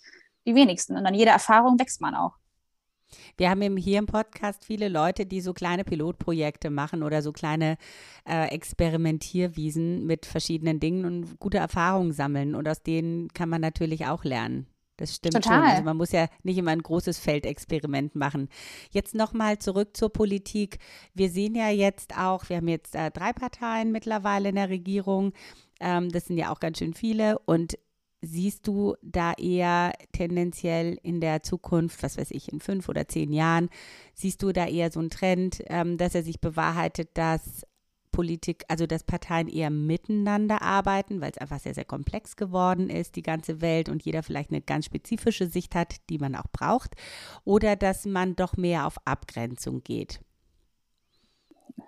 die 0.45 0.55
wenigsten. 0.55 0.95
Und 0.95 1.05
an 1.05 1.13
jeder 1.13 1.31
Erfahrung 1.31 1.77
wächst 1.79 1.99
man 1.99 2.15
auch. 2.15 2.33
Wir 3.38 3.49
haben 3.49 3.78
hier 3.78 3.99
im 3.99 4.06
Podcast 4.06 4.65
viele 4.65 4.89
Leute, 4.89 5.26
die 5.26 5.41
so 5.41 5.54
kleine 5.54 5.84
Pilotprojekte 5.84 6.69
machen 6.69 7.04
oder 7.04 7.21
so 7.21 7.32
kleine 7.32 7.78
äh, 8.28 8.47
Experimentierwiesen 8.47 10.06
mit 10.06 10.26
verschiedenen 10.26 10.80
Dingen 10.80 11.06
und 11.06 11.39
gute 11.39 11.58
Erfahrungen 11.58 12.13
sammeln. 12.13 12.56
Und 12.56 12.67
aus 12.67 12.84
denen 12.84 13.30
kann 13.30 13.49
man 13.49 13.62
natürlich 13.62 14.08
auch 14.08 14.23
lernen. 14.23 14.67
Das 14.97 15.15
stimmt 15.15 15.36
Total. 15.36 15.62
schon. 15.62 15.69
Also 15.69 15.84
man 15.84 15.97
muss 15.97 16.12
ja 16.12 16.28
nicht 16.43 16.58
immer 16.58 16.71
ein 16.71 16.82
großes 16.82 17.17
Feldexperiment 17.19 18.15
machen. 18.15 18.49
Jetzt 18.91 19.15
nochmal 19.15 19.58
zurück 19.58 19.97
zur 19.97 20.12
Politik. 20.12 20.78
Wir 21.13 21.30
sehen 21.30 21.56
ja 21.56 21.69
jetzt 21.69 22.17
auch, 22.17 22.47
wir 22.49 22.58
haben 22.58 22.67
jetzt 22.67 22.95
äh, 22.95 23.10
drei 23.10 23.34
Parteien 23.34 23.91
mittlerweile 23.91 24.49
in 24.49 24.56
der 24.56 24.69
Regierung. 24.69 25.34
Ähm, 25.80 26.10
das 26.10 26.26
sind 26.26 26.38
ja 26.38 26.52
auch 26.52 26.60
ganz 26.60 26.78
schön 26.78 26.93
viele. 26.93 27.39
Und 27.39 27.78
siehst 28.23 28.67
du 28.67 28.95
da 29.01 29.33
eher 29.33 29.93
tendenziell 30.13 30.97
in 31.03 31.19
der 31.19 31.43
Zukunft, 31.43 32.01
was 32.03 32.17
weiß 32.17 32.31
ich, 32.31 32.51
in 32.51 32.62
fünf 32.62 32.88
oder 32.88 33.07
zehn 33.07 33.33
Jahren, 33.33 33.69
siehst 34.15 34.41
du 34.41 34.51
da 34.53 34.65
eher 34.65 34.91
so 34.91 35.01
einen 35.01 35.09
Trend, 35.09 35.62
ähm, 35.67 35.97
dass 35.97 36.15
er 36.15 36.23
sich 36.23 36.39
bewahrheitet, 36.39 37.09
dass 37.15 37.65
Politik, 38.12 38.63
also 38.69 38.86
dass 38.86 39.03
Parteien 39.03 39.49
eher 39.49 39.69
miteinander 39.69 40.62
arbeiten, 40.62 41.19
weil 41.19 41.31
es 41.31 41.38
einfach 41.38 41.59
sehr, 41.59 41.73
sehr 41.73 41.83
komplex 41.83 42.38
geworden 42.38 42.89
ist, 42.89 43.17
die 43.17 43.23
ganze 43.23 43.59
Welt 43.59 43.89
und 43.89 44.03
jeder 44.03 44.23
vielleicht 44.23 44.51
eine 44.51 44.62
ganz 44.62 44.86
spezifische 44.86 45.47
Sicht 45.47 45.75
hat, 45.75 45.95
die 46.09 46.19
man 46.19 46.36
auch 46.36 46.47
braucht, 46.51 46.95
oder 47.43 47.75
dass 47.75 48.05
man 48.05 48.36
doch 48.36 48.55
mehr 48.55 48.88
auf 48.88 48.95
Abgrenzung 49.05 49.83
geht? 49.83 50.21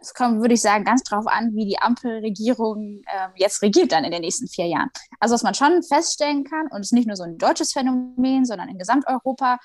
Es 0.01 0.13
kommt, 0.13 0.41
würde 0.41 0.53
ich 0.53 0.61
sagen, 0.61 0.83
ganz 0.83 1.03
drauf 1.03 1.25
an, 1.27 1.55
wie 1.55 1.65
die 1.65 1.79
Ampelregierung 1.79 3.01
äh, 3.05 3.27
jetzt 3.35 3.61
regiert 3.61 3.91
dann 3.91 4.03
in 4.03 4.11
den 4.11 4.21
nächsten 4.21 4.47
vier 4.47 4.67
Jahren. 4.67 4.89
Also 5.19 5.33
was 5.33 5.43
man 5.43 5.53
schon 5.53 5.83
feststellen 5.83 6.43
kann, 6.43 6.67
und 6.71 6.81
es 6.81 6.87
ist 6.87 6.93
nicht 6.93 7.07
nur 7.07 7.15
so 7.15 7.23
ein 7.23 7.37
deutsches 7.37 7.73
Phänomen, 7.73 8.45
sondern 8.45 8.69
in 8.69 8.77
Gesamteuropa, 8.77 9.57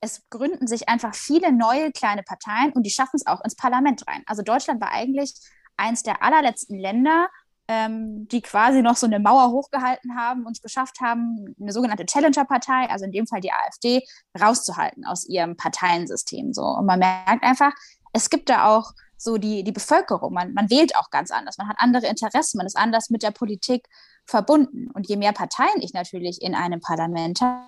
es 0.00 0.28
gründen 0.30 0.66
sich 0.66 0.88
einfach 0.88 1.14
viele 1.14 1.52
neue 1.52 1.92
kleine 1.92 2.22
Parteien 2.22 2.72
und 2.72 2.84
die 2.84 2.90
schaffen 2.90 3.16
es 3.16 3.26
auch 3.26 3.42
ins 3.44 3.54
Parlament 3.54 4.06
rein. 4.08 4.22
Also 4.26 4.42
Deutschland 4.42 4.80
war 4.80 4.90
eigentlich 4.90 5.34
eins 5.76 6.02
der 6.02 6.22
allerletzten 6.22 6.78
Länder, 6.78 7.28
ähm, 7.68 8.26
die 8.28 8.42
quasi 8.42 8.82
noch 8.82 8.96
so 8.96 9.06
eine 9.06 9.20
Mauer 9.20 9.50
hochgehalten 9.52 10.16
haben 10.16 10.44
und 10.44 10.56
es 10.56 10.62
geschafft 10.62 11.00
haben, 11.00 11.54
eine 11.60 11.72
sogenannte 11.72 12.04
Challenger-Partei, 12.04 12.90
also 12.90 13.04
in 13.04 13.12
dem 13.12 13.26
Fall 13.26 13.40
die 13.40 13.52
AfD, 13.52 14.02
rauszuhalten 14.40 15.04
aus 15.06 15.26
ihrem 15.28 15.56
Parteiensystem. 15.56 16.52
So. 16.52 16.62
Und 16.62 16.86
man 16.86 16.98
merkt 16.98 17.44
einfach, 17.44 17.72
es 18.12 18.28
gibt 18.28 18.48
da 18.48 18.66
auch 18.66 18.92
so 19.22 19.38
die, 19.38 19.64
die 19.64 19.72
Bevölkerung. 19.72 20.32
Man, 20.32 20.52
man 20.52 20.70
wählt 20.70 20.96
auch 20.96 21.10
ganz 21.10 21.30
anders. 21.30 21.58
Man 21.58 21.68
hat 21.68 21.76
andere 21.78 22.06
Interessen. 22.06 22.58
Man 22.58 22.66
ist 22.66 22.76
anders 22.76 23.10
mit 23.10 23.22
der 23.22 23.30
Politik 23.30 23.88
verbunden. 24.26 24.90
Und 24.92 25.08
je 25.08 25.16
mehr 25.16 25.32
Parteien 25.32 25.80
ich 25.80 25.92
natürlich 25.92 26.42
in 26.42 26.54
einem 26.54 26.80
Parlament 26.80 27.40
habe, 27.40 27.62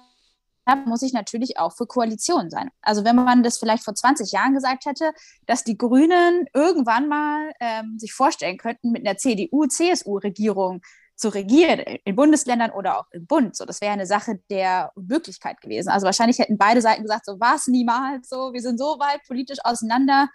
muss 0.86 1.02
ich 1.02 1.12
natürlich 1.12 1.58
auch 1.58 1.76
für 1.76 1.86
Koalitionen 1.86 2.50
sein. 2.50 2.70
Also 2.80 3.04
wenn 3.04 3.16
man 3.16 3.42
das 3.42 3.58
vielleicht 3.58 3.84
vor 3.84 3.94
20 3.94 4.32
Jahren 4.32 4.54
gesagt 4.54 4.86
hätte, 4.86 5.12
dass 5.46 5.62
die 5.62 5.76
Grünen 5.76 6.46
irgendwann 6.54 7.08
mal 7.08 7.52
ähm, 7.60 7.98
sich 7.98 8.12
vorstellen 8.14 8.56
könnten, 8.56 8.90
mit 8.90 9.06
einer 9.06 9.16
CDU-CSU-Regierung 9.16 10.80
zu 11.16 11.28
regieren, 11.28 11.80
in 12.04 12.16
Bundesländern 12.16 12.70
oder 12.72 12.98
auch 12.98 13.06
im 13.12 13.26
Bund. 13.26 13.54
So, 13.56 13.64
das 13.64 13.80
wäre 13.80 13.92
eine 13.92 14.06
Sache 14.06 14.40
der 14.50 14.90
Unmöglichkeit 14.96 15.60
gewesen. 15.60 15.90
Also 15.90 16.06
wahrscheinlich 16.06 16.38
hätten 16.38 16.58
beide 16.58 16.80
Seiten 16.80 17.02
gesagt, 17.02 17.26
so 17.26 17.38
war 17.38 17.54
es 17.54 17.68
niemals 17.68 18.28
so, 18.28 18.52
wir 18.52 18.62
sind 18.62 18.78
so 18.78 18.98
weit 18.98 19.20
politisch 19.28 19.58
auseinander, 19.62 20.28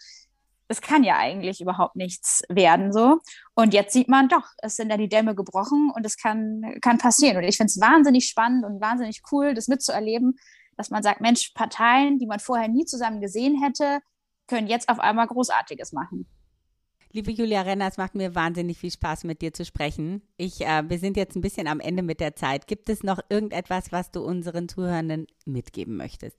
es 0.70 0.82
kann 0.82 1.04
ja 1.04 1.18
eigentlich 1.18 1.62
überhaupt 1.62 1.96
nichts 1.96 2.44
werden 2.48 2.94
so. 2.94 3.20
Und 3.56 3.74
jetzt 3.74 3.92
sieht 3.92 4.08
man 4.08 4.30
doch, 4.30 4.46
es 4.60 4.76
sind 4.76 4.90
da 4.90 4.98
die 4.98 5.10
Dämme 5.10 5.34
gebrochen 5.34 5.92
und 5.94 6.06
es 6.06 6.16
kann, 6.16 6.62
kann 6.82 7.00
passieren. 7.00 7.38
Und 7.38 7.44
ich 7.44 7.58
finde 7.58 7.72
es 7.72 7.82
wahnsinnig 7.82 8.28
spannend 8.28 8.64
und 8.64 8.80
wahnsinnig 8.80 9.22
cool, 9.32 9.56
das 9.56 9.68
mitzuerleben, 9.68 10.36
dass 10.78 10.92
man 10.92 11.02
sagt, 11.02 11.22
Mensch, 11.22 11.52
Parteien, 11.56 12.20
die 12.20 12.28
man 12.28 12.40
vorher 12.40 12.68
nie 12.68 12.86
zusammen 12.86 13.20
gesehen 13.20 13.62
hätte, 13.62 14.00
können 14.48 14.68
jetzt 14.68 14.90
auf 14.90 15.00
einmal 15.00 15.28
Großartiges 15.28 15.92
machen. 15.92 16.28
Liebe 17.12 17.32
Julia 17.32 17.64
Renner, 17.64 17.88
es 17.88 17.98
macht 17.98 18.14
mir 18.14 18.36
wahnsinnig 18.36 18.78
viel 18.78 18.92
Spaß, 18.92 19.24
mit 19.24 19.42
dir 19.42 19.52
zu 19.52 19.66
sprechen. 19.66 20.22
Ich, 20.38 20.62
äh, 20.62 20.88
wir 20.88 21.00
sind 21.00 21.18
jetzt 21.18 21.36
ein 21.36 21.42
bisschen 21.42 21.68
am 21.68 21.80
Ende 21.80 22.04
mit 22.04 22.20
der 22.20 22.36
Zeit. 22.36 22.68
Gibt 22.68 22.88
es 22.90 23.02
noch 23.02 23.20
irgendetwas, 23.30 23.92
was 23.92 24.12
du 24.12 24.22
unseren 24.22 24.70
Zuhörenden 24.70 25.26
mitgeben 25.46 25.98
möchtest? 25.98 26.38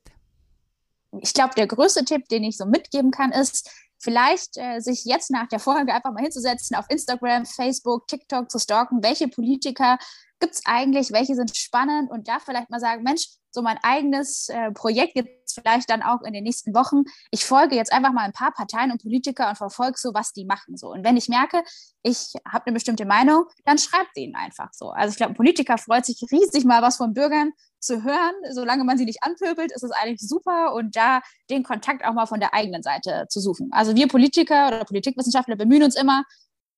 Ich 1.20 1.34
glaube, 1.34 1.54
der 1.56 1.66
größte 1.66 2.04
Tipp, 2.04 2.28
den 2.28 2.44
ich 2.44 2.56
so 2.56 2.66
mitgeben 2.66 3.10
kann, 3.10 3.32
ist, 3.32 3.68
vielleicht 4.00 4.56
äh, 4.56 4.80
sich 4.80 5.04
jetzt 5.04 5.30
nach 5.30 5.46
der 5.48 5.60
Folge 5.60 5.94
einfach 5.94 6.12
mal 6.12 6.22
hinzusetzen, 6.22 6.76
auf 6.76 6.86
Instagram, 6.88 7.46
Facebook, 7.46 8.08
TikTok 8.08 8.50
zu 8.50 8.58
stalken, 8.58 9.02
welche 9.02 9.28
Politiker 9.28 9.98
gibt 10.40 10.54
es 10.54 10.62
eigentlich, 10.64 11.12
welche 11.12 11.34
sind 11.34 11.54
spannend? 11.56 12.10
Und 12.10 12.26
da 12.26 12.38
vielleicht 12.40 12.70
mal 12.70 12.80
sagen, 12.80 13.02
Mensch, 13.02 13.26
so 13.50 13.62
mein 13.62 13.78
eigenes 13.82 14.48
äh, 14.48 14.70
Projekt 14.72 15.16
jetzt 15.16 15.54
vielleicht 15.54 15.90
dann 15.90 16.02
auch 16.02 16.22
in 16.22 16.32
den 16.32 16.44
nächsten 16.44 16.74
Wochen. 16.74 17.02
Ich 17.30 17.44
folge 17.44 17.74
jetzt 17.74 17.92
einfach 17.92 18.12
mal 18.12 18.24
ein 18.24 18.32
paar 18.32 18.52
Parteien 18.52 18.92
und 18.92 19.02
Politiker 19.02 19.48
und 19.48 19.56
verfolge 19.56 19.98
so, 19.98 20.14
was 20.14 20.32
die 20.32 20.44
machen 20.44 20.76
so. 20.76 20.88
Und 20.88 21.04
wenn 21.04 21.16
ich 21.16 21.28
merke, 21.28 21.62
ich 22.02 22.34
habe 22.50 22.66
eine 22.66 22.74
bestimmte 22.74 23.04
Meinung, 23.04 23.44
dann 23.64 23.78
schreibt 23.78 24.10
sie 24.14 24.24
ihnen 24.24 24.36
einfach 24.36 24.68
so. 24.72 24.90
Also 24.90 25.12
ich 25.12 25.16
glaube, 25.16 25.32
ein 25.32 25.36
Politiker 25.36 25.78
freut 25.78 26.06
sich 26.06 26.22
riesig 26.30 26.64
mal 26.64 26.82
was 26.82 26.96
von 26.96 27.14
Bürgern 27.14 27.52
zu 27.80 28.04
hören. 28.04 28.34
Solange 28.52 28.84
man 28.84 28.98
sie 28.98 29.04
nicht 29.04 29.22
anpöbelt, 29.22 29.72
ist 29.72 29.82
es 29.82 29.90
eigentlich 29.90 30.20
super 30.20 30.74
und 30.74 30.96
da 30.96 31.20
den 31.48 31.62
Kontakt 31.62 32.04
auch 32.04 32.12
mal 32.12 32.26
von 32.26 32.40
der 32.40 32.54
eigenen 32.54 32.82
Seite 32.82 33.26
zu 33.28 33.40
suchen. 33.40 33.70
Also 33.72 33.96
wir 33.96 34.08
Politiker 34.08 34.68
oder 34.68 34.84
Politikwissenschaftler 34.84 35.56
bemühen 35.56 35.82
uns 35.82 35.96
immer, 35.96 36.24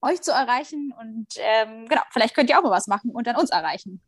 euch 0.01 0.21
zu 0.21 0.33
erreichen 0.33 0.93
und 0.99 1.27
ähm, 1.37 1.87
genau, 1.89 2.03
vielleicht 2.11 2.35
könnt 2.35 2.51
ihr 2.51 2.59
auch 2.59 2.63
mal 2.65 2.71
was 2.71 2.89
machen 2.89 3.11
und 3.13 3.27
dann 3.27 3.37
uns 3.37 3.51
erreichen. 3.51 4.03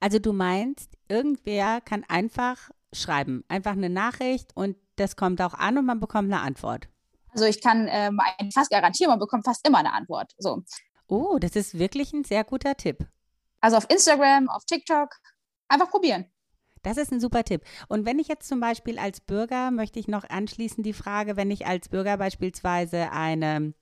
Also 0.00 0.18
du 0.18 0.32
meinst, 0.32 0.96
irgendwer 1.08 1.80
kann 1.80 2.04
einfach 2.08 2.70
schreiben, 2.92 3.44
einfach 3.48 3.72
eine 3.72 3.90
Nachricht 3.90 4.50
und 4.54 4.76
das 4.96 5.16
kommt 5.16 5.40
auch 5.42 5.54
an 5.54 5.78
und 5.78 5.86
man 5.86 6.00
bekommt 6.00 6.32
eine 6.32 6.42
Antwort. 6.42 6.88
Also 7.30 7.44
ich 7.44 7.60
kann 7.60 7.86
ähm, 7.90 8.18
fast 8.52 8.70
garantieren, 8.70 9.10
man 9.10 9.18
bekommt 9.18 9.44
fast 9.44 9.66
immer 9.66 9.78
eine 9.78 9.92
Antwort. 9.92 10.32
So. 10.38 10.62
Oh, 11.06 11.38
das 11.38 11.54
ist 11.54 11.78
wirklich 11.78 12.12
ein 12.12 12.24
sehr 12.24 12.44
guter 12.44 12.76
Tipp. 12.76 13.06
Also 13.60 13.76
auf 13.76 13.86
Instagram, 13.90 14.48
auf 14.48 14.64
TikTok 14.64 15.10
einfach 15.68 15.90
probieren. 15.90 16.26
Das 16.82 16.98
ist 16.98 17.12
ein 17.12 17.20
super 17.20 17.42
Tipp. 17.42 17.62
Und 17.88 18.06
wenn 18.06 18.18
ich 18.18 18.28
jetzt 18.28 18.48
zum 18.48 18.60
Beispiel 18.60 18.98
als 18.98 19.20
Bürger, 19.20 19.70
möchte 19.70 19.98
ich 19.98 20.08
noch 20.08 20.22
anschließen 20.28 20.84
die 20.84 20.92
Frage, 20.92 21.36
wenn 21.36 21.50
ich 21.50 21.66
als 21.66 21.88
Bürger 21.88 22.16
beispielsweise 22.16 23.10
eine, 23.10 23.74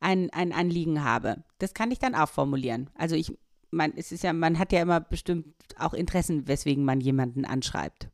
ein, 0.00 0.30
ein 0.30 0.52
Anliegen 0.52 1.04
habe, 1.04 1.44
das 1.58 1.72
kann 1.72 1.92
ich 1.92 2.00
dann 2.00 2.16
auch 2.16 2.28
formulieren. 2.28 2.90
Also 2.96 3.14
ich, 3.14 3.38
man, 3.72 3.92
es 3.96 4.12
ist 4.12 4.22
ja, 4.22 4.32
man 4.32 4.58
hat 4.58 4.72
ja 4.72 4.82
immer 4.82 5.00
bestimmt 5.00 5.46
auch 5.78 5.94
Interessen, 5.94 6.46
weswegen 6.46 6.84
man 6.84 7.00
jemanden 7.00 7.44
anschreibt. 7.44 8.08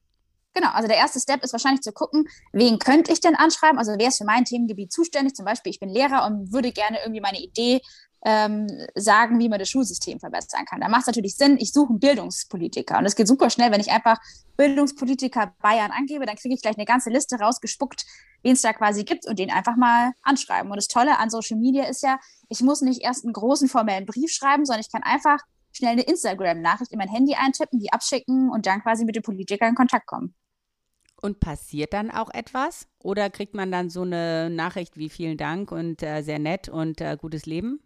Genau, 0.54 0.70
also 0.72 0.88
der 0.88 0.96
erste 0.96 1.20
Step 1.20 1.44
ist 1.44 1.52
wahrscheinlich 1.52 1.82
zu 1.82 1.92
gucken, 1.92 2.26
wen 2.52 2.78
könnte 2.78 3.12
ich 3.12 3.20
denn 3.20 3.36
anschreiben? 3.36 3.78
Also 3.78 3.92
wer 3.96 4.08
ist 4.08 4.18
für 4.18 4.24
mein 4.24 4.44
Themengebiet 4.44 4.92
zuständig? 4.92 5.34
Zum 5.34 5.44
Beispiel, 5.44 5.70
ich 5.70 5.78
bin 5.78 5.88
Lehrer 5.88 6.26
und 6.26 6.52
würde 6.52 6.72
gerne 6.72 6.98
irgendwie 7.00 7.20
meine 7.20 7.40
Idee 7.40 7.80
ähm, 8.24 8.66
sagen, 8.94 9.38
wie 9.38 9.48
man 9.48 9.58
das 9.58 9.68
Schulsystem 9.68 10.18
verbessern 10.18 10.64
kann. 10.64 10.80
Da 10.80 10.88
macht 10.88 11.02
es 11.02 11.06
natürlich 11.06 11.36
Sinn, 11.36 11.58
ich 11.60 11.72
suche 11.72 11.90
einen 11.90 12.00
Bildungspolitiker. 12.00 12.98
Und 12.98 13.06
es 13.06 13.14
geht 13.14 13.28
super 13.28 13.50
schnell, 13.50 13.70
wenn 13.70 13.80
ich 13.80 13.92
einfach 13.92 14.18
Bildungspolitiker 14.56 15.54
Bayern 15.62 15.92
angebe, 15.92 16.26
dann 16.26 16.36
kriege 16.36 16.54
ich 16.54 16.62
gleich 16.62 16.76
eine 16.76 16.86
ganze 16.86 17.10
Liste 17.10 17.36
rausgespuckt, 17.36 18.04
wen 18.42 18.52
es 18.52 18.62
da 18.62 18.72
quasi 18.72 19.04
gibt 19.04 19.26
und 19.26 19.38
den 19.38 19.50
einfach 19.50 19.76
mal 19.76 20.12
anschreiben. 20.22 20.70
Und 20.70 20.76
das 20.76 20.88
Tolle 20.88 21.18
an 21.18 21.30
Social 21.30 21.58
Media 21.58 21.84
ist 21.84 22.02
ja, 22.02 22.18
ich 22.48 22.60
muss 22.60 22.80
nicht 22.80 23.02
erst 23.02 23.24
einen 23.24 23.32
großen 23.32 23.68
formellen 23.68 24.06
Brief 24.06 24.30
schreiben, 24.30 24.64
sondern 24.64 24.80
ich 24.80 24.92
kann 24.92 25.02
einfach 25.02 25.38
schnell 25.72 25.92
eine 25.92 26.02
Instagram-Nachricht 26.02 26.92
in 26.92 26.98
mein 26.98 27.08
Handy 27.08 27.34
eintippen, 27.34 27.78
die 27.78 27.92
abschicken 27.92 28.50
und 28.50 28.66
dann 28.66 28.82
quasi 28.82 29.04
mit 29.04 29.16
dem 29.16 29.22
Politiker 29.22 29.68
in 29.68 29.74
Kontakt 29.74 30.06
kommen. 30.06 30.34
Und 31.20 31.40
passiert 31.40 31.92
dann 31.92 32.10
auch 32.10 32.30
etwas? 32.32 32.86
Oder 33.00 33.28
kriegt 33.28 33.54
man 33.54 33.72
dann 33.72 33.90
so 33.90 34.02
eine 34.02 34.50
Nachricht 34.50 34.96
wie 34.96 35.08
vielen 35.08 35.36
Dank 35.36 35.72
und 35.72 36.02
äh, 36.02 36.22
sehr 36.22 36.38
nett 36.38 36.68
und 36.68 37.00
äh, 37.00 37.16
gutes 37.20 37.44
Leben? 37.44 37.80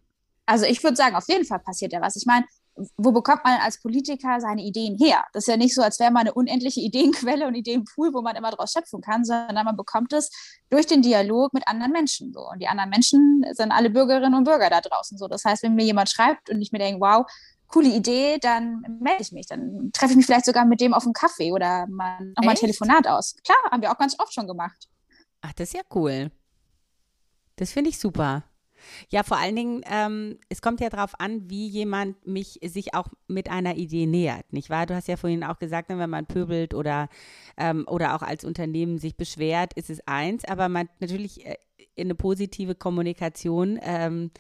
Also 0.44 0.66
ich 0.66 0.82
würde 0.82 0.96
sagen, 0.96 1.16
auf 1.16 1.28
jeden 1.28 1.46
Fall 1.46 1.60
passiert 1.60 1.92
ja 1.92 2.00
was. 2.02 2.16
Ich 2.16 2.26
meine, 2.26 2.44
wo 2.96 3.12
bekommt 3.12 3.44
man 3.44 3.60
als 3.60 3.80
Politiker 3.80 4.40
seine 4.40 4.62
Ideen 4.62 4.96
her? 4.96 5.24
Das 5.32 5.44
ist 5.44 5.48
ja 5.48 5.56
nicht 5.56 5.74
so, 5.74 5.82
als 5.82 5.98
wäre 6.00 6.10
man 6.10 6.22
eine 6.22 6.34
unendliche 6.34 6.80
Ideenquelle 6.80 7.46
und 7.46 7.54
Ideenpool, 7.54 8.14
wo 8.14 8.22
man 8.22 8.36
immer 8.36 8.50
draus 8.50 8.72
schöpfen 8.72 9.00
kann, 9.00 9.24
sondern 9.24 9.64
man 9.64 9.76
bekommt 9.76 10.12
es 10.12 10.30
durch 10.70 10.86
den 10.86 11.02
Dialog 11.02 11.52
mit 11.52 11.68
anderen 11.68 11.92
Menschen. 11.92 12.32
So. 12.32 12.48
Und 12.48 12.60
die 12.60 12.68
anderen 12.68 12.90
Menschen 12.90 13.44
sind 13.52 13.72
alle 13.72 13.90
Bürgerinnen 13.90 14.34
und 14.34 14.44
Bürger 14.44 14.70
da 14.70 14.80
draußen. 14.80 15.18
So. 15.18 15.28
Das 15.28 15.44
heißt, 15.44 15.62
wenn 15.62 15.74
mir 15.74 15.84
jemand 15.84 16.08
schreibt 16.08 16.48
und 16.50 16.62
ich 16.62 16.72
mir 16.72 16.78
denke, 16.78 17.00
wow, 17.00 17.26
coole 17.68 17.88
Idee, 17.88 18.38
dann 18.38 18.82
melde 19.00 19.22
ich 19.22 19.32
mich. 19.32 19.46
Dann 19.46 19.90
treffe 19.92 20.12
ich 20.12 20.16
mich 20.16 20.26
vielleicht 20.26 20.46
sogar 20.46 20.64
mit 20.64 20.80
dem 20.80 20.94
auf 20.94 21.04
einen 21.04 21.14
Kaffee 21.14 21.52
oder 21.52 21.86
noch 21.86 21.96
mal 21.96 22.34
ein 22.36 22.54
Telefonat 22.54 23.06
aus. 23.06 23.34
Klar, 23.44 23.58
haben 23.70 23.82
wir 23.82 23.90
auch 23.90 23.98
ganz 23.98 24.18
oft 24.18 24.32
schon 24.32 24.46
gemacht. 24.46 24.88
Ach, 25.42 25.52
das 25.52 25.68
ist 25.68 25.74
ja 25.74 25.82
cool. 25.94 26.30
Das 27.56 27.72
finde 27.72 27.90
ich 27.90 27.98
super. 27.98 28.44
Ja, 29.10 29.22
vor 29.22 29.38
allen 29.38 29.56
Dingen, 29.56 29.82
ähm, 29.90 30.38
es 30.48 30.62
kommt 30.62 30.80
ja 30.80 30.88
darauf 30.88 31.18
an, 31.20 31.48
wie 31.50 31.68
jemand 31.68 32.26
mich 32.26 32.58
sich 32.62 32.94
auch 32.94 33.08
mit 33.28 33.50
einer 33.50 33.76
Idee 33.76 34.06
nähert, 34.06 34.52
nicht 34.52 34.70
wahr? 34.70 34.86
Du 34.86 34.94
hast 34.94 35.08
ja 35.08 35.16
vorhin 35.16 35.44
auch 35.44 35.58
gesagt, 35.58 35.88
wenn 35.88 36.10
man 36.10 36.26
pöbelt 36.26 36.74
oder, 36.74 37.08
ähm, 37.56 37.84
oder 37.88 38.14
auch 38.14 38.22
als 38.22 38.44
Unternehmen 38.44 38.98
sich 38.98 39.16
beschwert, 39.16 39.74
ist 39.74 39.90
es 39.90 40.06
eins, 40.06 40.44
aber 40.44 40.68
man 40.68 40.88
natürlich 41.00 41.46
äh, 41.46 41.56
eine 41.98 42.14
positive 42.14 42.74
Kommunikation 42.74 43.78
ähm, 43.82 44.30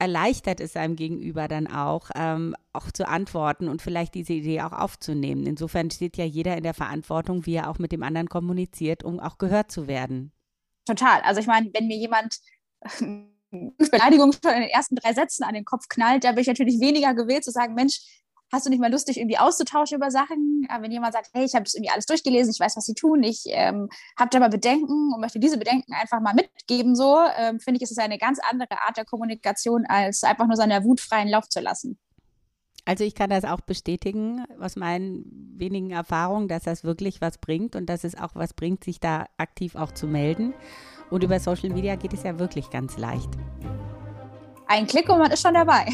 erleichtert 0.00 0.60
es 0.60 0.72
seinem 0.72 0.96
Gegenüber 0.96 1.46
dann 1.46 1.66
auch, 1.66 2.10
ähm, 2.14 2.56
auch 2.72 2.90
zu 2.90 3.06
antworten 3.06 3.68
und 3.68 3.82
vielleicht 3.82 4.14
diese 4.14 4.32
Idee 4.32 4.62
auch 4.62 4.72
aufzunehmen. 4.72 5.46
Insofern 5.46 5.90
steht 5.90 6.16
ja 6.16 6.24
jeder 6.24 6.56
in 6.56 6.62
der 6.62 6.74
Verantwortung, 6.74 7.44
wie 7.46 7.54
er 7.54 7.68
auch 7.70 7.78
mit 7.78 7.92
dem 7.92 8.02
anderen 8.02 8.28
kommuniziert, 8.28 9.04
um 9.04 9.20
auch 9.20 9.38
gehört 9.38 9.70
zu 9.70 9.86
werden. 9.86 10.32
Total. 10.86 11.20
Also 11.20 11.40
ich 11.40 11.46
meine, 11.46 11.70
wenn 11.74 11.86
mir 11.86 11.98
jemand 11.98 12.40
Beleidigung 13.50 14.32
schon 14.32 14.52
in 14.52 14.62
den 14.62 14.70
ersten 14.70 14.96
drei 14.96 15.12
Sätzen 15.12 15.44
an 15.44 15.54
den 15.54 15.64
Kopf 15.64 15.88
knallt, 15.88 16.24
da 16.24 16.32
bin 16.32 16.42
ich 16.42 16.48
natürlich 16.48 16.80
weniger 16.80 17.14
gewählt 17.14 17.44
zu 17.44 17.50
sagen, 17.50 17.74
Mensch, 17.74 18.00
hast 18.52 18.66
du 18.66 18.70
nicht 18.70 18.80
mal 18.80 18.90
Lust, 18.90 19.08
dich 19.08 19.18
irgendwie 19.18 19.38
auszutauschen 19.38 19.96
über 19.96 20.10
Sachen? 20.10 20.66
Aber 20.68 20.84
wenn 20.84 20.92
jemand 20.92 21.12
sagt, 21.12 21.30
hey, 21.32 21.44
ich 21.44 21.54
habe 21.54 21.64
das 21.64 21.74
irgendwie 21.74 21.90
alles 21.90 22.06
durchgelesen, 22.06 22.52
ich 22.52 22.60
weiß, 22.60 22.76
was 22.76 22.84
sie 22.84 22.94
tun, 22.94 23.22
ich 23.22 23.44
ähm, 23.46 23.88
habe 24.18 24.30
da 24.30 24.40
mal 24.40 24.50
Bedenken 24.50 25.12
und 25.12 25.20
möchte 25.20 25.38
diese 25.38 25.58
Bedenken 25.58 25.92
einfach 25.92 26.20
mal 26.20 26.34
mitgeben, 26.34 26.94
so 26.94 27.18
ähm, 27.36 27.60
finde 27.60 27.78
ich, 27.78 27.82
ist 27.82 27.92
es 27.92 27.98
eine 27.98 28.18
ganz 28.18 28.38
andere 28.50 28.82
Art 28.82 28.96
der 28.96 29.04
Kommunikation, 29.04 29.86
als 29.86 30.24
einfach 30.24 30.46
nur 30.46 30.56
seiner 30.56 30.84
Wut 30.84 31.00
freien 31.00 31.28
Lauf 31.28 31.48
zu 31.48 31.60
lassen. 31.60 31.98
Also 32.86 33.04
ich 33.04 33.14
kann 33.14 33.30
das 33.30 33.44
auch 33.44 33.60
bestätigen 33.60 34.44
aus 34.58 34.74
meinen 34.74 35.24
wenigen 35.56 35.90
Erfahrungen, 35.90 36.48
dass 36.48 36.64
das 36.64 36.82
wirklich 36.82 37.20
was 37.20 37.38
bringt 37.38 37.76
und 37.76 37.86
dass 37.86 38.04
es 38.04 38.16
auch 38.16 38.34
was 38.34 38.54
bringt, 38.54 38.84
sich 38.84 39.00
da 39.00 39.26
aktiv 39.36 39.76
auch 39.76 39.92
zu 39.92 40.06
melden. 40.06 40.54
Und 41.10 41.24
über 41.24 41.38
Social 41.40 41.70
Media 41.70 41.96
geht 41.96 42.12
es 42.12 42.22
ja 42.22 42.38
wirklich 42.38 42.70
ganz 42.70 42.96
leicht. 42.96 43.28
Ein 44.66 44.86
Klick 44.86 45.08
und 45.08 45.18
man 45.18 45.30
ist 45.30 45.42
schon 45.42 45.54
dabei. 45.54 45.86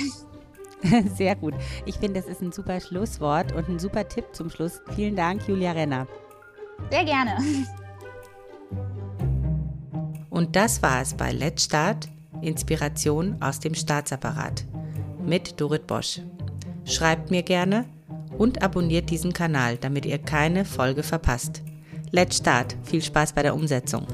Sehr 1.15 1.35
gut. 1.35 1.55
Ich 1.87 1.97
finde, 1.97 2.21
das 2.21 2.31
ist 2.31 2.43
ein 2.43 2.53
super 2.53 2.81
Schlusswort 2.81 3.53
und 3.53 3.69
ein 3.69 3.79
super 3.79 4.07
Tipp 4.07 4.27
zum 4.33 4.51
Schluss. 4.51 4.81
Vielen 4.95 5.17
Dank, 5.17 5.49
Julia 5.49 5.73
Renner. 5.73 6.07
Sehr 6.91 7.05
gerne. 7.05 7.37
Und 10.29 10.55
das 10.55 10.83
war 10.83 11.01
es 11.01 11.15
bei 11.15 11.33
Let's 11.33 11.65
Start, 11.65 12.09
Inspiration 12.43 13.37
aus 13.41 13.59
dem 13.59 13.75
Staatsapparat 13.75 14.67
mit 15.25 15.61
Dorit 15.61 15.87
Bosch. 15.87 16.21
Schreibt 16.85 17.31
mir 17.31 17.43
gerne 17.43 17.87
und 18.39 18.63
abonniert 18.63 19.11
diesen 19.11 19.33
Kanal, 19.33 19.77
damit 19.79 20.07
ihr 20.07 20.19
keine 20.19 20.65
Folge 20.65 21.03
verpasst. 21.03 21.63
Let's 22.11 22.37
Start. 22.37 22.77
Viel 22.85 23.03
Spaß 23.03 23.33
bei 23.33 23.43
der 23.43 23.55
Umsetzung. 23.55 24.07